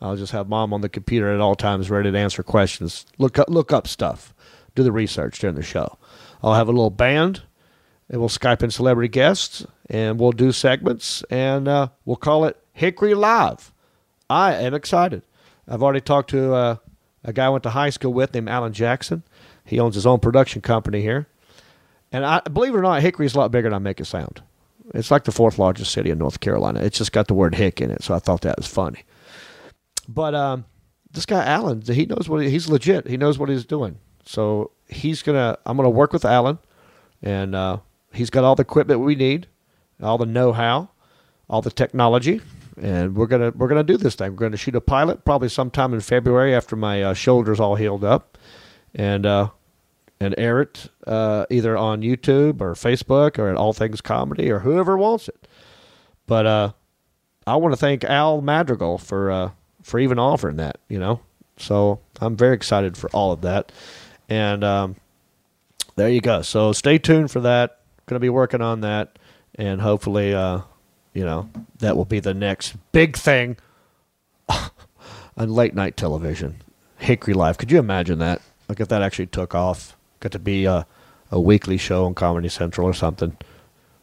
I'll 0.00 0.16
just 0.16 0.32
have 0.32 0.48
mom 0.48 0.72
on 0.74 0.80
the 0.80 0.88
computer 0.88 1.32
at 1.32 1.40
all 1.40 1.54
times, 1.54 1.88
ready 1.88 2.10
to 2.10 2.18
answer 2.18 2.42
questions, 2.42 3.06
look 3.18 3.38
up, 3.38 3.48
look 3.48 3.72
up 3.72 3.86
stuff, 3.86 4.34
do 4.74 4.82
the 4.82 4.90
research 4.90 5.38
during 5.38 5.54
the 5.54 5.62
show. 5.62 5.96
I'll 6.42 6.54
have 6.54 6.66
a 6.66 6.72
little 6.72 6.90
band, 6.90 7.42
and 8.08 8.18
we'll 8.18 8.28
Skype 8.28 8.64
in 8.64 8.72
celebrity 8.72 9.08
guests, 9.08 9.64
and 9.88 10.18
we'll 10.18 10.32
do 10.32 10.50
segments, 10.50 11.22
and 11.30 11.68
uh, 11.68 11.88
we'll 12.04 12.16
call 12.16 12.44
it 12.46 12.60
Hickory 12.72 13.14
Live. 13.14 13.72
I 14.28 14.54
am 14.54 14.74
excited. 14.74 15.22
I've 15.68 15.84
already 15.84 16.00
talked 16.00 16.30
to 16.30 16.52
uh, 16.52 16.76
a 17.22 17.32
guy 17.32 17.46
I 17.46 17.50
went 17.50 17.62
to 17.62 17.70
high 17.70 17.90
school 17.90 18.12
with 18.12 18.34
named 18.34 18.48
Alan 18.48 18.72
Jackson. 18.72 19.22
He 19.64 19.78
owns 19.78 19.94
his 19.94 20.06
own 20.06 20.18
production 20.18 20.62
company 20.62 21.00
here. 21.00 21.28
And 22.12 22.24
I 22.26 22.40
believe 22.40 22.74
it 22.74 22.78
or 22.78 22.82
not, 22.82 23.00
Hickory's 23.02 23.34
a 23.34 23.38
lot 23.38 23.50
bigger 23.50 23.68
than 23.68 23.74
I 23.74 23.78
make 23.78 23.98
it 23.98 24.04
sound. 24.04 24.42
It's 24.94 25.10
like 25.10 25.24
the 25.24 25.32
fourth 25.32 25.58
largest 25.58 25.92
city 25.92 26.10
in 26.10 26.18
North 26.18 26.40
Carolina. 26.40 26.80
It's 26.80 26.98
just 26.98 27.12
got 27.12 27.26
the 27.26 27.34
word 27.34 27.54
hick 27.54 27.80
in 27.80 27.90
it, 27.90 28.02
so 28.02 28.14
I 28.14 28.18
thought 28.18 28.42
that 28.42 28.58
was 28.58 28.66
funny. 28.66 29.04
But 30.08 30.34
um, 30.34 30.66
this 31.10 31.24
guy 31.24 31.44
Alan, 31.44 31.80
he 31.82 32.04
knows 32.04 32.28
what 32.28 32.42
he, 32.42 32.50
he's 32.50 32.68
legit. 32.68 33.06
He 33.06 33.16
knows 33.16 33.38
what 33.38 33.48
he's 33.48 33.64
doing. 33.64 33.98
So 34.24 34.72
he's 34.88 35.22
gonna. 35.22 35.58
I'm 35.64 35.76
gonna 35.76 35.90
work 35.90 36.12
with 36.12 36.24
Alan, 36.24 36.58
and 37.22 37.54
uh, 37.54 37.78
he's 38.12 38.30
got 38.30 38.44
all 38.44 38.54
the 38.54 38.62
equipment 38.62 39.00
we 39.00 39.14
need, 39.14 39.46
all 40.02 40.18
the 40.18 40.26
know-how, 40.26 40.90
all 41.48 41.62
the 41.62 41.70
technology, 41.70 42.40
and 42.80 43.16
we're 43.16 43.26
gonna 43.26 43.50
we're 43.50 43.68
gonna 43.68 43.82
do 43.82 43.96
this 43.96 44.14
thing. 44.14 44.32
We're 44.32 44.38
gonna 44.38 44.56
shoot 44.56 44.76
a 44.76 44.80
pilot 44.80 45.24
probably 45.24 45.48
sometime 45.48 45.94
in 45.94 46.00
February 46.00 46.54
after 46.54 46.76
my 46.76 47.02
uh, 47.02 47.14
shoulders 47.14 47.58
all 47.58 47.76
healed 47.76 48.04
up, 48.04 48.38
and 48.94 49.26
uh, 49.26 49.50
and 50.22 50.34
air 50.38 50.60
it 50.60 50.88
uh, 51.06 51.46
either 51.50 51.76
on 51.76 52.02
YouTube 52.02 52.60
or 52.60 52.74
Facebook 52.74 53.38
or 53.38 53.48
at 53.48 53.56
All 53.56 53.72
Things 53.72 54.00
Comedy 54.00 54.50
or 54.50 54.60
whoever 54.60 54.96
wants 54.96 55.28
it. 55.28 55.48
But 56.26 56.46
uh, 56.46 56.72
I 57.46 57.56
want 57.56 57.72
to 57.72 57.76
thank 57.76 58.04
Al 58.04 58.40
Madrigal 58.40 58.98
for 58.98 59.30
uh, 59.30 59.50
for 59.82 59.98
even 59.98 60.18
offering 60.18 60.56
that. 60.56 60.78
You 60.88 60.98
know, 60.98 61.20
so 61.56 62.00
I'm 62.20 62.36
very 62.36 62.54
excited 62.54 62.96
for 62.96 63.10
all 63.10 63.32
of 63.32 63.40
that, 63.42 63.72
and 64.28 64.62
um, 64.62 64.96
there 65.96 66.08
you 66.08 66.20
go. 66.20 66.42
So 66.42 66.72
stay 66.72 66.98
tuned 66.98 67.30
for 67.30 67.40
that. 67.40 67.80
Going 68.06 68.16
to 68.16 68.20
be 68.20 68.28
working 68.28 68.60
on 68.62 68.80
that, 68.82 69.18
and 69.56 69.80
hopefully, 69.80 70.34
uh, 70.34 70.60
you 71.14 71.24
know, 71.24 71.50
that 71.78 71.96
will 71.96 72.04
be 72.04 72.20
the 72.20 72.34
next 72.34 72.76
big 72.92 73.16
thing 73.16 73.56
on 74.48 75.48
late 75.48 75.74
night 75.74 75.96
television. 75.96 76.62
Hickory 76.98 77.34
Live. 77.34 77.58
Could 77.58 77.72
you 77.72 77.78
imagine 77.80 78.20
that? 78.20 78.40
Like 78.68 78.78
if 78.78 78.88
that 78.88 79.02
actually 79.02 79.26
took 79.26 79.54
off, 79.54 79.96
got 80.22 80.32
to 80.32 80.38
be 80.38 80.64
a, 80.64 80.86
a 81.30 81.40
weekly 81.40 81.76
show 81.76 82.06
on 82.06 82.14
Comedy 82.14 82.48
Central 82.48 82.86
or 82.86 82.94
something, 82.94 83.36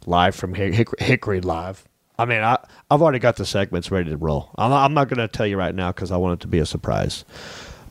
live 0.05 0.35
from 0.35 0.53
Hick- 0.53 0.73
Hick- 0.73 0.99
Hickory 0.99 1.41
Live. 1.41 1.85
I 2.19 2.25
mean, 2.25 2.41
I, 2.41 2.59
I've 2.91 3.01
already 3.01 3.19
got 3.19 3.37
the 3.37 3.45
segments 3.45 3.89
ready 3.89 4.09
to 4.09 4.17
roll. 4.17 4.51
I'm, 4.57 4.73
I'm 4.73 4.93
not 4.93 5.07
going 5.07 5.19
to 5.19 5.27
tell 5.27 5.47
you 5.47 5.57
right 5.57 5.73
now 5.73 5.91
because 5.91 6.11
I 6.11 6.17
want 6.17 6.39
it 6.39 6.41
to 6.41 6.47
be 6.47 6.59
a 6.59 6.65
surprise. 6.65 7.23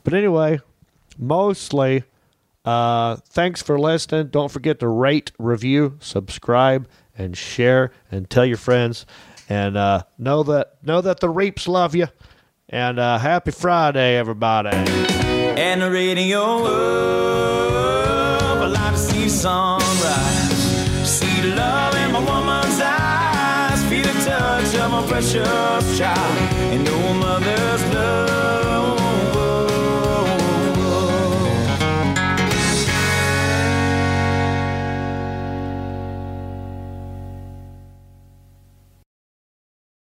But 0.04 0.12
anyway, 0.12 0.60
mostly, 1.16 2.04
uh, 2.64 3.16
thanks 3.30 3.62
for 3.62 3.78
listening. 3.78 4.28
Don't 4.28 4.50
forget 4.50 4.80
to 4.80 4.88
rate, 4.88 5.32
review, 5.38 5.96
subscribe, 6.00 6.86
and 7.16 7.36
share, 7.36 7.90
and 8.10 8.28
tell 8.28 8.44
your 8.44 8.58
friends. 8.58 9.06
And 9.48 9.78
uh, 9.78 10.02
know 10.18 10.42
that 10.42 10.76
know 10.84 11.00
that 11.00 11.20
the 11.20 11.30
Reeps 11.30 11.66
love 11.66 11.94
you. 11.94 12.08
And 12.68 12.98
uh, 12.98 13.16
happy 13.16 13.50
Friday, 13.50 14.18
everybody. 14.18 14.68
And 14.68 15.80
the 15.80 15.90
radio 15.90 17.57
sunrise. 19.38 21.08
See 21.08 21.40
the 21.40 21.54
love 21.54 21.94
in 21.94 22.10
my 22.12 22.18
woman's 22.18 22.80
eyes. 22.82 23.80
Feel 23.88 24.02
the 24.02 24.24
touch 24.24 24.74
of 24.74 24.90
my 24.90 25.06
precious 25.06 25.98
child. 25.98 26.38
And 26.72 26.84
know 26.84 26.98
a 27.12 27.14
mother 27.14 27.77